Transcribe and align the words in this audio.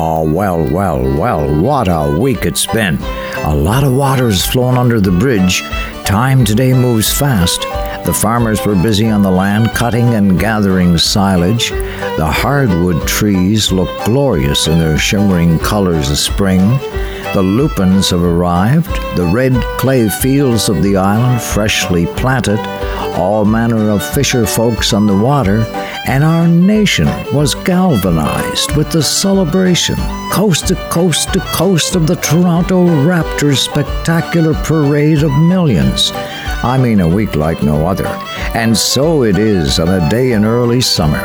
Oh, 0.00 0.22
well, 0.22 0.62
well, 0.62 1.02
well, 1.18 1.60
what 1.60 1.88
a 1.88 2.16
week 2.20 2.46
it's 2.46 2.66
been. 2.66 2.98
A 3.42 3.52
lot 3.52 3.82
of 3.82 3.96
water's 3.96 4.46
flown 4.46 4.78
under 4.78 5.00
the 5.00 5.10
bridge. 5.10 5.62
Time 6.04 6.44
today 6.44 6.72
moves 6.72 7.12
fast. 7.12 7.62
The 8.06 8.14
farmers 8.14 8.64
were 8.64 8.76
busy 8.76 9.08
on 9.08 9.22
the 9.22 9.30
land 9.32 9.70
cutting 9.70 10.14
and 10.14 10.38
gathering 10.38 10.98
silage. 10.98 11.70
The 11.70 12.30
hardwood 12.30 13.08
trees 13.08 13.72
look 13.72 13.90
glorious 14.04 14.68
in 14.68 14.78
their 14.78 14.98
shimmering 14.98 15.58
colors 15.58 16.12
of 16.12 16.18
spring. 16.18 16.60
The 17.34 17.42
lupins 17.42 18.10
have 18.10 18.22
arrived, 18.22 18.94
the 19.16 19.28
red 19.34 19.52
clay 19.78 20.08
fields 20.08 20.68
of 20.68 20.80
the 20.84 20.96
island 20.96 21.42
freshly 21.42 22.06
planted, 22.06 22.60
all 23.18 23.44
manner 23.44 23.90
of 23.90 24.04
fisher 24.14 24.46
folks 24.46 24.92
on 24.92 25.08
the 25.08 25.18
water, 25.18 25.64
and 26.08 26.24
our 26.24 26.48
nation 26.48 27.06
was 27.34 27.54
galvanized 27.54 28.74
with 28.74 28.90
the 28.90 29.02
celebration, 29.02 29.94
coast 30.32 30.66
to 30.66 30.74
coast 30.88 31.34
to 31.34 31.40
coast, 31.52 31.94
of 31.96 32.06
the 32.06 32.16
Toronto 32.16 32.86
Raptors' 32.86 33.58
spectacular 33.58 34.54
parade 34.64 35.22
of 35.22 35.30
millions. 35.32 36.10
I 36.64 36.78
mean, 36.82 37.00
a 37.00 37.06
week 37.06 37.36
like 37.36 37.62
no 37.62 37.86
other. 37.86 38.06
And 38.54 38.74
so 38.74 39.22
it 39.22 39.36
is 39.36 39.78
on 39.78 39.90
a 39.90 40.08
day 40.08 40.32
in 40.32 40.46
early 40.46 40.80
summer. 40.80 41.22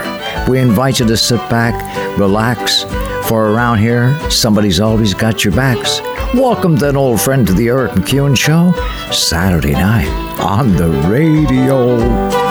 We 0.50 0.59
invite 0.59 1.00
you 1.00 1.08
to 1.08 1.16
sit 1.16 1.40
back, 1.50 1.73
relax, 2.20 2.84
for 3.30 3.52
around 3.52 3.78
here, 3.78 4.14
somebody's 4.30 4.81
always 4.81 5.14
got 5.14 5.45
your 5.45 5.56
backs. 5.56 6.02
Welcome, 6.34 6.76
then, 6.76 6.98
old 6.98 7.22
friend, 7.22 7.48
to 7.48 7.54
the 7.54 7.70
Eric 7.70 7.94
MacEwen 7.94 8.38
Show, 8.38 8.73
Saturday 9.14 9.73
night 9.73 10.09
on 10.42 10.76
the 10.76 10.90
radio. 11.08 12.43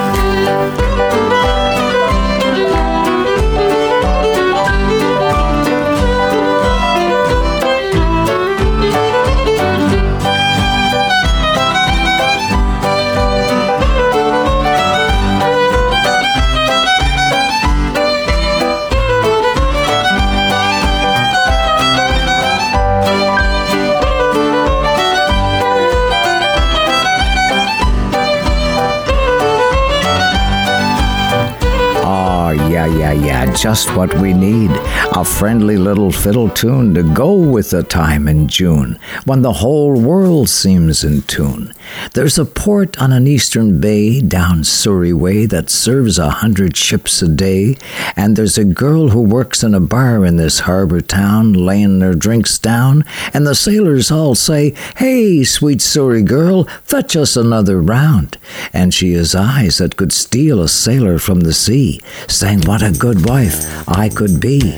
Just 33.57 33.95
what 33.97 34.13
we 34.21 34.33
need 34.33 34.71
a 35.15 35.25
friendly 35.25 35.77
little 35.77 36.11
fiddle 36.11 36.49
tune 36.49 36.95
to 36.95 37.03
go 37.03 37.35
with 37.35 37.71
the 37.71 37.83
time 37.83 38.29
in 38.29 38.49
June 38.49 38.99
when 39.25 39.43
the 39.43 39.53
whole 39.53 40.01
world 40.01 40.49
seems 40.49 41.05
in 41.05 41.23
tune. 41.23 41.73
There's 42.15 42.39
a 42.39 42.45
port 42.45 43.01
on 43.01 43.13
an 43.13 43.27
eastern 43.27 43.81
bay 43.81 44.21
down 44.21 44.65
Surrey 44.65 45.13
way 45.13 45.47
that 45.47 45.71
serves 45.71 46.19
a 46.19 46.31
hundred 46.31 46.77
ships 46.77 47.23
a 47.23 47.29
day, 47.29 47.77
and 48.17 48.37
there's 48.37 48.59
a 48.59 48.65
girl 48.65 49.09
who 49.09 49.23
works 49.23 49.63
in 49.63 49.75
a 49.75 49.81
bar 49.81 50.25
in 50.25 50.37
this 50.37 50.61
harbor 50.61 51.01
town 51.01 51.53
laying 51.53 52.01
their 52.01 52.15
drinks 52.15 52.59
down, 52.59 53.05
and 53.33 53.47
the 53.47 53.55
sailors 53.55 54.11
all 54.11 54.35
say, 54.35 54.75
Hey, 54.97 55.45
sweet 55.45 55.81
Surrey 55.81 56.23
girl, 56.23 56.65
fetch 56.85 57.17
us 57.17 57.37
another 57.37 57.81
round. 57.81 58.37
And 58.73 58.93
she 58.93 59.15
has 59.15 59.35
eyes 59.35 59.79
that 59.79 59.97
could 59.97 60.13
steal 60.13 60.61
a 60.61 60.69
sailor 60.69 61.19
from 61.19 61.41
the 61.41 61.55
sea, 61.55 62.01
saying, 62.29 62.63
What 62.63 62.83
a 62.83 62.93
good 62.93 63.27
wife 63.27 63.89
I 63.89 64.09
could 64.09 64.41
be. 64.41 64.77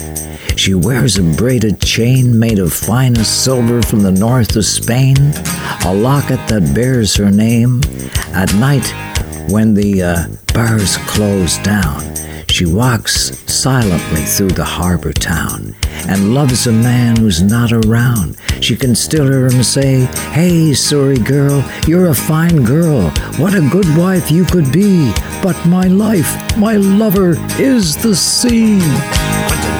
She 0.56 0.75
wears 0.75 1.19
a 1.19 1.22
braided 1.22 1.81
chain 1.81 2.38
made 2.38 2.61
of 2.61 2.72
finest 2.72 3.44
silver 3.44 3.83
from 3.83 4.03
the 4.03 4.12
north 4.12 4.55
of 4.55 4.64
Spain, 4.64 5.16
a 5.84 5.92
locket 5.92 6.47
that 6.48 6.72
bears 6.75 7.13
her 7.16 7.30
name. 7.30 7.80
At 8.32 8.54
night, 8.54 8.92
when 9.50 9.75
the 9.75 10.02
uh, 10.02 10.26
bars 10.52 10.97
close 10.98 11.58
down, 11.58 12.02
she 12.48 12.66
walks 12.66 13.38
silently 13.50 14.22
through 14.22 14.50
the 14.50 14.64
harbor 14.64 15.12
town 15.12 15.74
and 16.08 16.34
loves 16.34 16.66
a 16.66 16.72
man 16.72 17.16
who's 17.16 17.42
not 17.42 17.72
around. 17.72 18.36
She 18.60 18.76
can 18.76 18.94
still 18.94 19.24
hear 19.24 19.47
him 19.47 19.62
say, 19.62 20.04
Hey, 20.32 20.72
Surrey 20.74 21.19
girl, 21.19 21.64
you're 21.86 22.08
a 22.08 22.14
fine 22.14 22.62
girl. 22.64 23.10
What 23.38 23.54
a 23.54 23.69
good 23.70 23.88
wife 23.97 24.30
you 24.30 24.44
could 24.44 24.72
be. 24.72 25.12
But 25.42 25.56
my 25.66 25.86
life, 25.86 26.56
my 26.56 26.76
lover, 26.76 27.34
is 27.58 27.97
the 27.97 28.14
sea. 28.14 28.74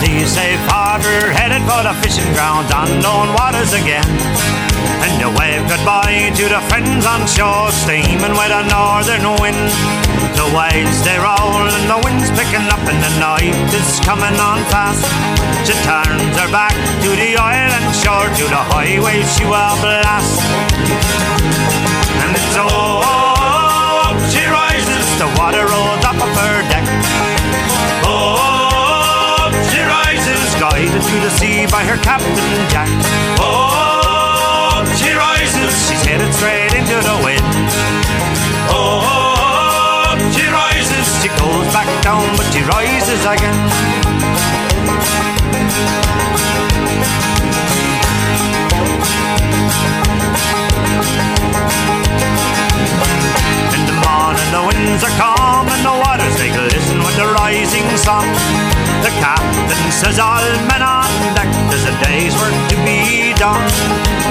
Leave 0.03 0.29
safe 0.29 0.61
harbor, 0.69 1.33
headed 1.33 1.63
for 1.63 1.83
the 1.83 1.95
fishing 2.03 2.31
grounds, 2.35 2.71
unknown 2.75 3.35
waters 3.35 3.73
again. 3.73 4.74
And 5.05 5.21
you 5.21 5.29
wave 5.37 5.69
goodbye 5.69 6.33
to 6.33 6.45
the 6.49 6.65
friends 6.73 7.05
on 7.05 7.29
shore, 7.29 7.69
steaming 7.85 8.33
with 8.33 8.49
a 8.49 8.65
northern 8.73 9.37
wind. 9.37 9.69
The 10.33 10.49
waves 10.57 11.05
they 11.05 11.21
roll 11.21 11.61
and 11.61 11.85
the 11.93 12.01
wind's 12.01 12.33
picking 12.33 12.65
up, 12.73 12.81
and 12.89 13.01
the 13.05 13.13
night 13.21 13.53
is 13.77 14.01
coming 14.01 14.33
on 14.41 14.65
fast. 14.73 15.05
She 15.69 15.77
turns 15.85 16.33
her 16.41 16.49
back 16.49 16.73
to 17.05 17.11
the 17.21 17.37
island 17.37 17.85
shore, 18.01 18.33
to 18.33 18.45
the 18.49 18.63
highway 18.73 19.21
she 19.37 19.45
will 19.45 19.77
blast. 19.85 20.41
And 22.25 22.33
it's 22.33 22.57
oh, 22.57 24.09
she 24.33 24.41
rises, 24.49 25.05
the 25.21 25.29
water 25.37 25.69
rolls 25.69 26.01
up 26.01 26.17
of 26.17 26.33
her 26.33 26.57
deck. 26.73 26.89
Oh, 28.09 29.53
she 29.69 29.85
rises, 29.85 30.49
guided 30.57 30.97
to 30.97 31.17
the 31.21 31.31
sea 31.37 31.69
by 31.69 31.85
her 31.85 32.01
captain 32.01 32.57
Jack. 32.73 32.89
She's 33.45 33.84
headed 36.07 36.33
straight 36.35 36.73
into 36.75 36.97
the 37.01 37.17
wind. 37.25 37.43
Oh, 38.69 40.13
she 40.37 40.45
rises, 40.47 41.07
she 41.23 41.29
goes 41.41 41.67
back 41.73 41.89
down, 42.03 42.25
but 42.37 42.47
she 42.53 42.61
rises 42.63 43.25
again. 43.25 43.59
In 53.75 53.83
the 53.89 53.97
morning, 54.05 54.51
the 54.53 54.63
winds 54.69 55.03
are 55.05 55.17
calm 55.19 55.69
and 55.69 55.83
the 55.85 55.97
waters 56.05 56.37
they 56.37 56.51
glisten 56.53 56.99
with 56.99 57.17
the 57.17 57.27
rising 57.33 57.89
sun. 57.97 58.94
The 59.05 59.13
captain 59.21 59.93
says 59.93 60.19
all 60.19 60.41
men 60.65 60.81
on 60.81 61.05
deck, 61.37 61.45
there's 61.69 61.85
a 61.85 61.93
day's 62.09 62.33
work 62.41 62.57
to 62.73 62.77
be 62.89 63.37
done. 63.37 63.61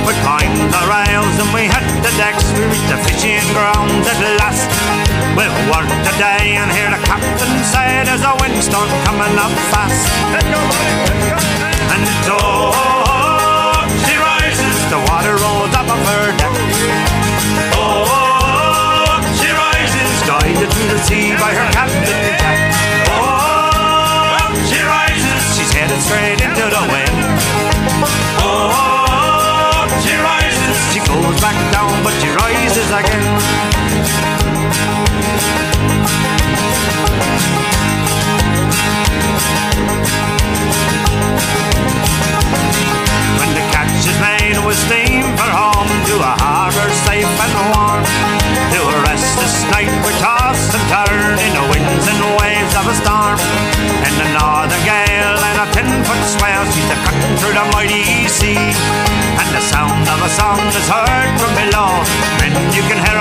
We 0.02 0.18
climb 0.26 0.50
the 0.74 0.84
rails 0.90 1.36
and 1.38 1.50
we 1.54 1.70
hit 1.70 1.86
the 2.02 2.10
decks, 2.18 2.42
we 2.58 2.66
reach 2.66 2.88
the 2.90 2.98
fishing 3.06 3.46
grounds 3.54 4.10
at 4.10 4.18
last. 4.42 4.66
We've 5.38 5.54
worked 5.70 5.94
a 5.94 6.14
day 6.18 6.58
and 6.58 6.74
hear 6.74 6.90
the 6.90 6.98
captain 7.06 7.54
say 7.70 8.02
there's 8.02 8.26
a 8.26 8.34
windstorm 8.42 8.90
coming 9.06 9.38
up 9.38 9.54
fast. 9.70 10.10
And 11.94 12.04
oh, 12.34 13.86
she 14.10 14.18
rises, 14.18 14.78
the 14.90 14.98
water 15.06 15.38
rolls 15.38 15.70
up 15.78 15.86
of 15.86 16.02
her 16.02 16.34
deck. 16.42 16.63
Mighty 57.84 58.28
sea. 58.30 58.56
And 58.56 59.50
the 59.56 59.60
sound 59.60 60.08
of 60.08 60.20
a 60.24 60.30
song 60.30 60.60
is 60.68 60.88
heard 60.88 61.34
from 61.40 61.52
below, 61.56 61.92
and 62.44 62.54
you 62.76 62.84
can 62.88 62.98
hear 63.04 63.13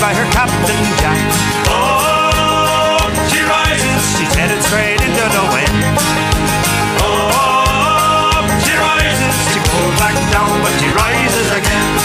by 0.00 0.12
her 0.12 0.28
Captain 0.32 0.82
Jack. 1.00 1.18
Oh, 1.68 3.08
she 3.30 3.40
rises. 3.40 4.02
She's 4.16 4.34
headed 4.34 4.62
straight 4.62 5.00
into 5.00 5.24
the 5.36 5.44
wind. 5.52 5.76
Oh, 7.00 8.44
she 8.64 8.74
rises. 8.76 9.34
She 9.52 9.60
pulls 9.70 9.96
back 9.98 10.14
down, 10.32 10.60
but 10.62 10.72
she 10.80 10.88
rises 10.92 11.48
again. 11.52 11.96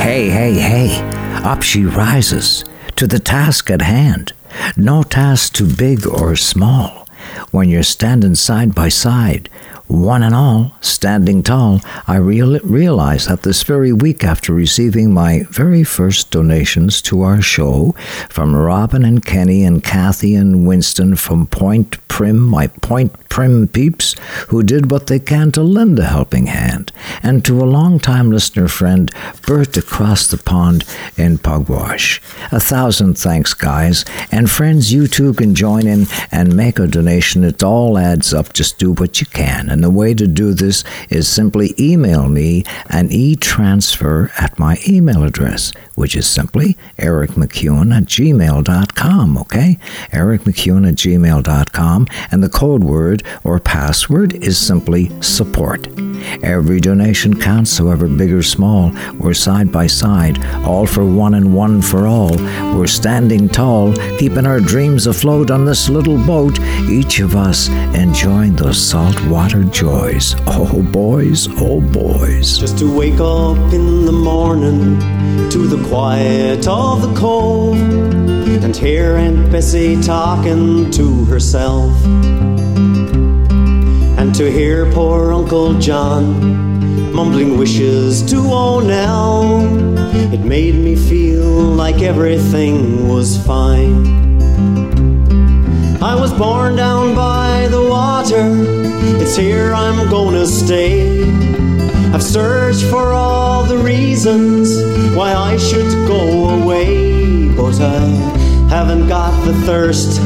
Hey, 0.00 0.28
hey, 0.28 0.54
hey, 0.54 1.00
up 1.44 1.62
she 1.62 1.84
rises 1.84 2.64
to 2.96 3.06
the 3.06 3.18
task 3.18 3.70
at 3.70 3.82
hand. 3.82 4.32
No 4.76 5.02
task 5.02 5.54
too 5.54 5.66
big 5.66 6.06
or 6.06 6.36
small. 6.36 7.08
When 7.50 7.68
you're 7.68 7.82
standing 7.82 8.34
side 8.34 8.74
by 8.74 8.88
side, 8.88 9.48
one 9.90 10.22
and 10.22 10.34
all, 10.34 10.72
standing 10.80 11.42
tall, 11.42 11.80
I 12.06 12.16
real- 12.16 12.60
realized 12.60 13.28
that 13.28 13.42
this 13.42 13.64
very 13.64 13.92
week 13.92 14.22
after 14.22 14.52
receiving 14.54 15.12
my 15.12 15.44
very 15.50 15.82
first 15.82 16.30
donations 16.30 17.02
to 17.02 17.22
our 17.22 17.42
show 17.42 17.94
from 18.28 18.54
Robin 18.54 19.04
and 19.04 19.24
Kenny 19.24 19.64
and 19.64 19.82
Kathy 19.82 20.36
and 20.36 20.64
Winston 20.66 21.16
from 21.16 21.46
Point 21.46 21.96
Prim, 22.06 22.38
my 22.38 22.68
Point 22.68 23.12
Prim 23.28 23.66
peeps, 23.68 24.14
who 24.48 24.62
did 24.62 24.90
what 24.90 25.06
they 25.08 25.18
can 25.18 25.50
to 25.52 25.62
lend 25.62 25.98
a 25.98 26.04
helping 26.04 26.46
hand, 26.46 26.92
and 27.22 27.44
to 27.44 27.60
a 27.60 27.64
long-time 27.64 28.30
listener 28.30 28.68
friend, 28.68 29.12
Bert 29.46 29.76
across 29.76 30.26
the 30.26 30.36
pond 30.36 30.84
in 31.16 31.38
Pugwash. 31.38 32.20
A 32.52 32.60
thousand 32.60 33.18
thanks, 33.18 33.54
guys, 33.54 34.04
and 34.30 34.50
friends, 34.50 34.92
you 34.92 35.06
too 35.06 35.34
can 35.34 35.54
join 35.54 35.86
in 35.86 36.06
and 36.30 36.56
make 36.56 36.78
a 36.78 36.86
donation. 36.86 37.42
It 37.44 37.62
all 37.62 37.98
adds 37.98 38.32
up. 38.32 38.52
Just 38.52 38.78
do 38.78 38.92
what 38.92 39.20
you 39.20 39.26
can. 39.26 39.68
And 39.68 39.79
and 39.80 39.84
the 39.86 39.98
way 39.98 40.12
to 40.12 40.26
do 40.26 40.52
this 40.52 40.84
is 41.08 41.26
simply 41.26 41.74
email 41.78 42.28
me 42.28 42.64
an 42.90 43.10
e 43.10 43.34
transfer 43.34 44.30
at 44.38 44.58
my 44.58 44.76
email 44.86 45.22
address, 45.22 45.72
which 45.94 46.14
is 46.14 46.26
simply 46.26 46.76
ericmacewen 46.98 47.90
at 47.96 48.04
gmail.com, 48.04 49.38
okay? 49.38 49.78
ericmacewen 50.12 50.86
at 50.86 50.96
gmail.com, 50.96 52.06
and 52.30 52.42
the 52.42 52.50
code 52.50 52.84
word 52.84 53.22
or 53.42 53.58
password 53.58 54.34
is 54.44 54.58
simply 54.58 55.10
support. 55.22 55.88
Every 56.42 56.80
donation 56.80 57.40
counts, 57.40 57.78
however 57.78 58.06
big 58.06 58.32
or 58.32 58.42
small. 58.42 58.92
We're 59.18 59.32
side 59.32 59.72
by 59.72 59.86
side, 59.86 60.44
all 60.66 60.86
for 60.86 61.06
one 61.06 61.32
and 61.32 61.54
one 61.54 61.80
for 61.80 62.06
all. 62.06 62.36
We're 62.76 62.86
standing 62.86 63.48
tall, 63.48 63.94
keeping 64.18 64.44
our 64.44 64.60
dreams 64.60 65.06
afloat 65.06 65.50
on 65.50 65.64
this 65.64 65.88
little 65.88 66.18
boat, 66.18 66.60
each 66.82 67.20
of 67.20 67.34
us 67.34 67.68
enjoying 67.94 68.56
those 68.56 68.76
saltwater 68.76 69.64
joys. 69.70 70.34
Oh, 70.46 70.82
boys, 70.82 71.48
oh, 71.60 71.80
boys. 71.80 72.58
Just 72.58 72.78
to 72.78 72.92
wake 72.92 73.20
up 73.20 73.56
in 73.72 74.04
the 74.04 74.12
morning 74.12 74.98
to 75.50 75.66
the 75.66 75.82
quiet 75.88 76.66
of 76.66 77.02
the 77.02 77.14
cove 77.14 77.78
and 78.64 78.76
hear 78.76 79.16
Aunt 79.16 79.50
Bessie 79.50 80.00
talking 80.02 80.90
to 80.90 81.24
herself 81.26 81.92
and 84.18 84.34
to 84.34 84.50
hear 84.50 84.90
poor 84.92 85.32
Uncle 85.32 85.78
John 85.78 87.12
mumbling 87.12 87.58
wishes 87.58 88.22
to 88.30 88.38
old 88.38 88.86
Nell. 88.86 89.60
It 90.32 90.40
made 90.40 90.74
me 90.74 90.96
feel 90.96 91.50
like 91.50 92.02
everything 92.02 93.08
was 93.08 93.36
fine. 93.46 94.06
I 96.02 96.14
was 96.14 96.32
born 96.32 96.76
down 96.76 97.14
by 97.14 97.68
the 97.70 97.82
water, 97.82 98.79
it's 99.20 99.36
here 99.36 99.72
I'm 99.72 100.08
gonna 100.10 100.46
stay. 100.46 101.22
I've 102.12 102.22
searched 102.22 102.84
for 102.84 103.12
all 103.12 103.64
the 103.64 103.78
reasons 103.78 104.68
why 105.14 105.32
I 105.32 105.56
should 105.56 105.90
go 106.08 106.50
away, 106.50 107.48
but 107.54 107.80
I 107.80 107.98
haven't 108.68 109.08
got 109.08 109.32
the 109.44 109.54
thirst 109.66 110.20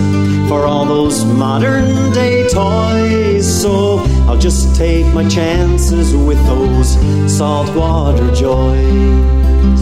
for 0.48 0.66
all 0.66 0.84
those 0.84 1.24
modern 1.24 2.12
day 2.12 2.48
toys. 2.48 3.46
So 3.62 3.98
I'll 4.26 4.38
just 4.38 4.76
take 4.76 5.06
my 5.14 5.28
chances 5.28 6.14
with 6.14 6.38
those 6.46 6.96
saltwater 7.30 8.30
joys. 8.34 9.80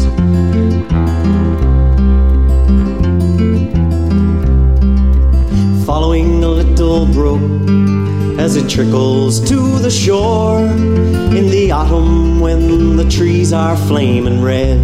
Following 5.86 6.42
a 6.42 6.48
little 6.48 7.06
brook 7.06 7.91
as 8.42 8.56
it 8.56 8.68
trickles 8.68 9.38
to 9.48 9.78
the 9.78 9.90
shore 9.90 10.66
in 11.38 11.48
the 11.48 11.70
autumn 11.70 12.40
when 12.40 12.96
the 12.96 13.08
trees 13.08 13.52
are 13.52 13.76
flaming 13.76 14.42
red 14.42 14.80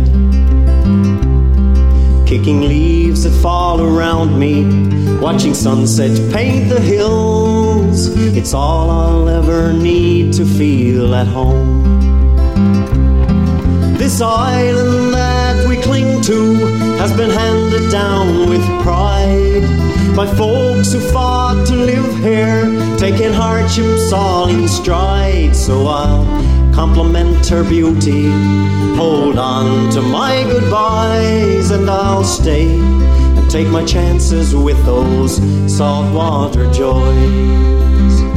kicking 2.29 2.61
leaves 2.61 3.25
that 3.25 3.33
fall 3.43 3.81
around 3.81 4.39
me, 4.39 4.63
watching 5.19 5.55
sunset 5.55 6.11
paint 6.31 6.69
the 6.69 6.79
hills. 6.79 8.15
It's 8.37 8.53
all 8.53 8.91
I'll 8.91 9.29
ever 9.31 9.73
need 9.73 10.35
to 10.35 10.45
feel 10.45 11.15
at 11.15 11.27
home. 11.27 12.18
This 13.99 14.21
island 14.21 15.13
that 15.13 15.69
we 15.69 15.77
cling 15.83 16.23
to 16.23 16.55
has 16.99 17.13
been 17.17 17.31
handed 17.31 17.91
down 17.91 18.49
with 18.49 18.65
pride 18.83 19.67
by 20.15 20.25
folks 20.37 20.93
who 20.93 21.01
fought 21.13 21.67
to 21.67 21.75
live 21.75 22.17
here, 22.19 22.65
taking 22.97 23.33
hardships 23.33 24.13
all 24.13 24.49
in 24.49 24.69
stride. 24.69 25.57
So 25.57 25.89
I'll 25.89 26.25
compliment 26.73 27.45
her 27.49 27.65
beauty. 27.65 28.29
Hold 28.97 29.37
on 29.37 29.91
to 29.95 30.01
my 30.01 30.45
goodbyes, 30.45 31.73
and 31.73 31.91
I'll 31.91 32.23
stay 32.23 32.79
and 32.79 33.51
take 33.51 33.67
my 33.67 33.85
chances 33.85 34.55
with 34.55 34.83
those 34.87 35.37
saltwater 35.67 36.71
joys. 36.73 38.28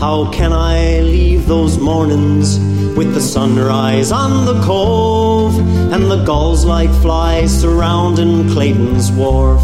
How 0.00 0.30
can 0.30 0.50
I 0.54 1.00
leave 1.00 1.46
those 1.46 1.76
mornings 1.76 2.58
with 2.96 3.12
the 3.12 3.20
sunrise 3.20 4.10
on 4.10 4.46
the 4.46 4.58
cove 4.62 5.58
and 5.92 6.10
the 6.10 6.24
gulls 6.24 6.64
like 6.64 6.88
flies 7.02 7.52
surrounding 7.60 8.48
Clayton's 8.48 9.12
wharf? 9.12 9.60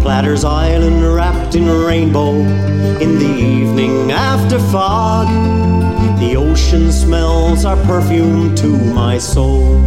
Platter's 0.00 0.42
Island 0.42 1.14
wrapped 1.14 1.54
in 1.54 1.68
rainbow 1.68 2.32
in 3.04 3.18
the 3.18 3.26
evening 3.26 4.10
after 4.10 4.58
fog. 4.58 5.28
The 6.18 6.34
ocean 6.36 6.92
smells 6.92 7.66
are 7.66 7.76
perfume 7.84 8.54
to 8.54 8.68
my 8.94 9.18
soul. 9.18 9.82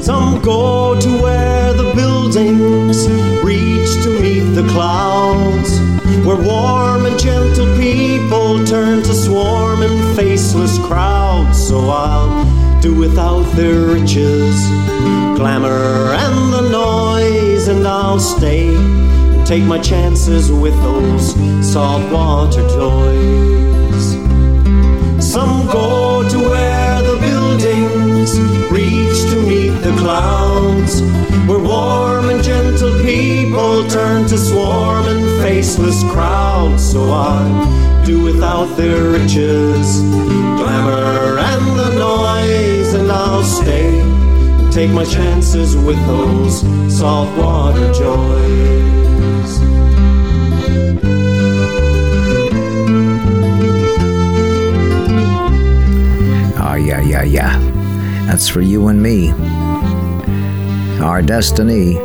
Some 0.00 0.40
go 0.42 0.96
to 1.00 1.22
where 1.22 1.72
the 1.72 1.92
buildings 1.96 3.08
reach 3.42 3.90
to 4.04 4.20
meet 4.20 4.54
the 4.54 4.68
clouds, 4.68 5.85
where 6.26 6.36
warm 6.36 7.06
and 7.06 7.16
gentle 7.20 7.72
people 7.78 8.66
turn 8.66 9.00
to 9.04 9.14
swarm 9.14 9.56
swarming 9.76 10.16
faceless 10.16 10.78
crowds. 10.78 11.68
So 11.68 11.88
I'll 11.88 12.80
do 12.80 12.94
without 12.94 13.44
their 13.54 13.80
riches, 13.80 14.56
glamour, 15.36 16.12
and 16.24 16.52
the 16.52 16.68
noise, 16.70 17.68
and 17.68 17.86
I'll 17.86 18.18
stay 18.18 18.74
and 18.74 19.46
take 19.46 19.64
my 19.64 19.78
chances 19.78 20.50
with 20.50 20.74
those 20.82 21.34
saltwater 21.72 22.66
joys. 22.68 24.04
Some 25.32 25.66
go 25.66 26.28
to 26.28 26.38
where 26.38 27.02
the 27.02 27.16
buildings 27.20 28.30
reach 28.70 29.18
to 29.30 29.36
meet 29.50 29.74
the 29.86 29.94
clouds, 29.98 31.02
where 31.48 31.58
warm 31.58 32.30
and 32.30 32.42
gentle 32.42 32.94
people 33.02 33.86
turn 33.88 34.26
to 34.28 34.38
swarm 34.38 35.04
swarming 35.04 35.25
faceless 35.42 36.02
crowds. 36.12 36.92
So 36.92 37.10
I 37.12 38.02
do 38.04 38.22
without 38.22 38.76
their 38.76 39.10
riches, 39.10 40.00
glamour, 40.58 41.38
and 41.38 41.78
the 41.78 41.90
noise, 41.98 42.94
and 42.94 43.10
I'll 43.10 43.42
stay 43.42 44.16
take 44.76 44.90
my 44.90 45.06
chances 45.06 45.74
with 45.74 45.96
those 46.06 46.60
saltwater 46.94 47.90
joys. 47.94 49.58
Ah, 56.58 56.74
yeah, 56.74 57.00
yeah, 57.00 57.22
yeah. 57.22 57.58
That's 58.26 58.50
for 58.50 58.60
you 58.60 58.88
and 58.88 59.02
me. 59.02 59.30
Our 61.00 61.22
destiny, 61.22 61.96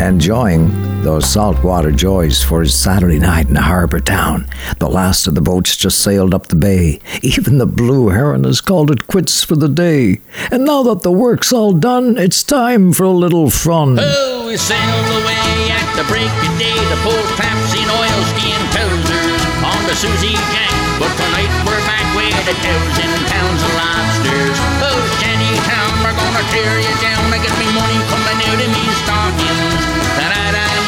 enjoying 0.00 0.93
those 1.04 1.28
saltwater 1.28 1.92
joys 1.92 2.42
for 2.42 2.62
his 2.62 2.72
Saturday 2.72 3.18
night 3.18 3.46
in 3.46 3.56
a 3.56 3.62
harbour 3.62 4.00
town. 4.00 4.48
The 4.78 4.88
last 4.88 5.26
of 5.26 5.34
the 5.34 5.44
boats 5.44 5.76
just 5.76 6.00
sailed 6.00 6.32
up 6.32 6.48
the 6.48 6.56
bay. 6.56 6.98
Even 7.20 7.58
the 7.58 7.68
blue 7.68 8.08
heron 8.08 8.44
has 8.44 8.62
called 8.62 8.90
it 8.90 9.06
quits 9.06 9.44
for 9.44 9.54
the 9.54 9.68
day. 9.68 10.20
And 10.50 10.64
now 10.64 10.82
that 10.84 11.02
the 11.02 11.12
work's 11.12 11.52
all 11.52 11.74
done, 11.74 12.16
it's 12.16 12.42
time 12.42 12.92
for 12.94 13.04
a 13.04 13.12
little 13.12 13.50
fun. 13.50 13.98
Oh, 14.00 14.48
we 14.48 14.56
sailed 14.56 15.10
away 15.20 15.76
at 15.76 15.84
the 15.92 16.08
break 16.08 16.24
of 16.24 16.52
day 16.56 16.72
to 16.72 16.96
pull 17.04 17.20
traps 17.36 17.76
in 17.76 17.84
oilskin 17.84 18.60
trousers 18.72 19.44
on 19.60 19.80
the 19.84 19.94
Susie 20.00 20.40
Jack. 20.56 20.72
But 20.96 21.12
tonight 21.20 21.52
we're 21.68 21.84
back 21.84 22.08
with 22.16 22.48
a 22.48 22.56
thousand 22.64 23.12
pounds 23.28 23.60
of 23.60 23.72
lobsters. 23.76 24.56
Oh, 24.80 25.00
Shanty 25.20 25.52
Town, 25.68 25.92
we're 26.00 26.16
gonna 26.16 26.44
tear 26.48 26.80
you 26.80 26.94
down. 27.04 27.28
I 27.28 27.38
get 27.44 27.52
me 27.60 27.68
money 27.76 28.00
coming 28.08 28.40
out 28.40 28.56
of 28.56 28.70
me 28.72 28.84
stockings 29.04 30.03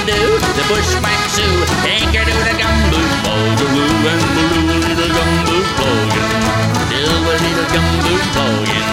do, 0.06 0.38
the 0.54 0.64
bushwhack 0.70 1.22
zoo, 1.34 1.50
Take 1.82 2.14
her 2.14 2.22
to 2.22 2.36
the 2.46 2.54
gumboot 2.54 3.12
bog, 3.26 3.58
a 3.58 3.66
woo 3.74 4.06
and 4.06 4.22
baloo, 4.38 4.78
little 4.86 5.10
gumboot 5.10 5.68
boggin, 5.74 6.30
do 6.94 7.02
a 7.02 7.34
little 7.42 7.68
gumboot 7.74 8.24
boggin. 8.30 8.86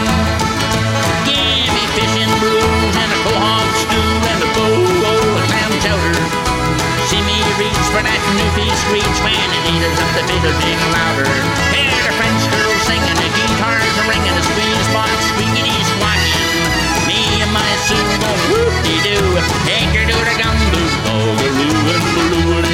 Gimme 1.30 1.86
fish 1.94 2.18
and 2.18 2.34
brews 2.42 2.96
and 2.98 3.12
a 3.14 3.20
quahog 3.30 3.70
stew 3.78 4.10
and 4.26 4.40
a 4.42 4.50
bogo 4.58 5.14
and 5.38 5.46
clam 5.54 5.72
chowder. 5.86 6.18
See 7.06 7.22
me 7.22 7.38
reach 7.62 7.86
for 7.94 8.02
that 8.02 8.22
new 8.34 8.50
fish 8.58 8.82
reach 8.90 9.18
when 9.22 9.38
it 9.38 9.64
eaters 9.70 10.00
up 10.02 10.10
the 10.18 10.24
fiddle 10.26 10.56
big 10.66 10.80
louder. 10.98 11.30
Hear 11.78 11.94
the 12.10 12.14
French 12.18 12.42
girls 12.50 12.82
singing, 12.90 13.18
the 13.22 13.30
guitars 13.38 13.94
are 14.02 14.10
ringing, 14.10 14.34
the 14.34 14.44
squeeze 14.50 14.90
box 14.90 15.14
squeaking. 15.30 15.78
squat. 15.94 16.23
And 17.86 18.22
going 18.24 18.44
whoop-de-doo, 18.48 19.36
her 19.92 20.06
to 20.08 20.16
the 20.16 20.36
gumboot, 20.40 20.92
boogaloo 21.04 21.92
and 21.92 22.04
baloo, 22.16 22.56
little 22.56 22.73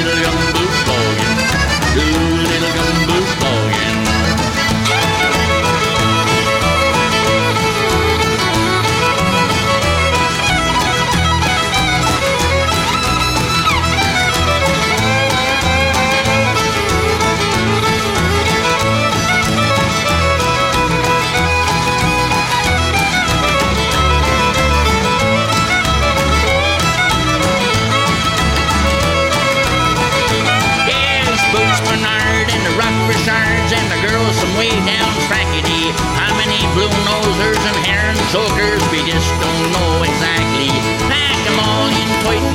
way 34.60 34.76
down 34.84 35.08
Frackety. 35.24 35.88
How 36.20 36.36
many 36.36 36.60
blue 36.76 36.92
nosers 37.08 37.62
and 37.64 37.76
herring 37.88 38.20
chokers 38.28 38.82
we 38.92 39.00
just 39.08 39.30
don't 39.40 39.66
know 39.72 40.04
exactly. 40.04 40.68
Pack 41.08 41.40
'em 41.48 41.58
all 41.64 41.88
in 41.88 42.10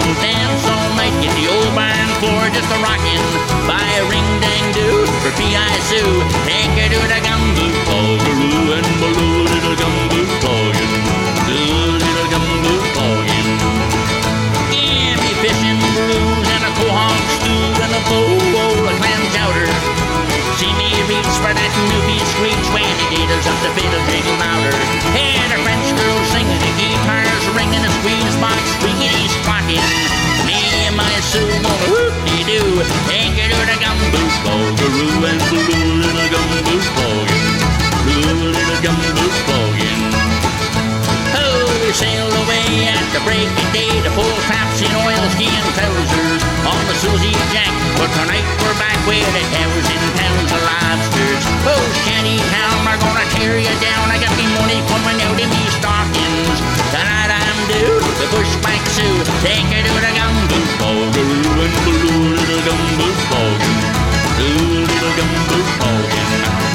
and 0.06 0.16
dance 0.22 0.66
all 0.70 0.90
night. 1.02 1.16
Get 1.24 1.34
the 1.42 1.48
old 1.50 1.72
barn 1.74 2.10
floor 2.22 2.44
just 2.54 2.70
a 2.76 2.78
rockin'. 2.86 3.05
Take 32.84 33.39
her 33.39 33.48
to 33.48 33.62
the 33.72 33.77
gumboot, 33.79 34.34
bogaroo 34.44 35.24
and 35.24 35.39
blue 35.48 36.03
little 36.03 36.27
gumboot 36.27 36.86
boggin. 37.00 37.48
Blue 38.03 38.51
little 38.51 38.79
gumboot 38.84 39.36
boggin. 39.48 40.01
Oh, 41.39 41.63
we 41.79 41.91
sailed 41.96 42.36
away 42.36 42.91
at 42.91 43.05
the 43.15 43.22
break 43.24 43.48
of 43.48 43.70
day 43.72 43.96
to 44.03 44.12
pull 44.12 44.27
traps 44.51 44.84
in 44.84 44.91
oilskin 44.91 45.63
trousers 45.72 46.41
on 46.67 46.82
the 46.91 46.96
Susie 47.00 47.38
Jack. 47.55 47.72
But 47.96 48.12
tonight 48.12 48.44
we're 48.60 48.75
back 48.75 49.00
the 49.08 49.44
towers 49.55 49.88
in 49.88 50.01
towns 50.20 50.51
of 50.51 50.62
lobsters. 50.67 51.44
Oh, 51.63 51.86
shanty 52.03 52.36
town, 52.51 52.75
we're 52.84 53.00
gonna 53.00 53.24
tear 53.39 53.55
you 53.55 53.75
down. 53.79 54.03
I 54.12 54.20
got 54.20 54.36
me 54.36 54.44
money 54.60 54.84
coming 54.91 55.20
out 55.24 55.39
of 55.39 55.48
me 55.48 55.63
stockings. 55.79 56.60
Tonight 56.91 57.45
Due 57.56 58.00
the 58.20 58.28
bushback 58.36 58.84
Sue. 58.94 59.24
Take 59.42 59.72
her 59.72 59.82
to 59.88 59.94
the 60.06 60.12
gumboot, 60.18 60.70
bogaroo 60.80 61.64
and 61.64 61.76
blue 61.86 62.36
little 62.36 62.62
gumboot 62.68 63.20
boggin. 63.32 63.78
Blue 64.38 64.84
little 64.84 65.14
gumboot 65.18 65.68
boggin. 65.80 66.28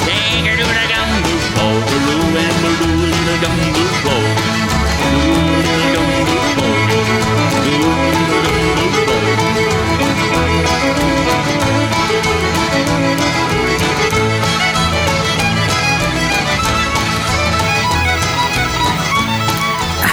Take 0.09 0.45
her 0.49 0.57
to 0.57 0.67
the 0.79 0.87
gumboot, 0.93 1.45
bogaroo 1.57 2.33
and 2.45 2.57
blue 2.61 3.13
little 3.13 3.39
gumboot 3.45 3.93
boggin. 4.05 4.57
Blue 5.01 5.61
little 5.69 6.07
little. 6.09 6.31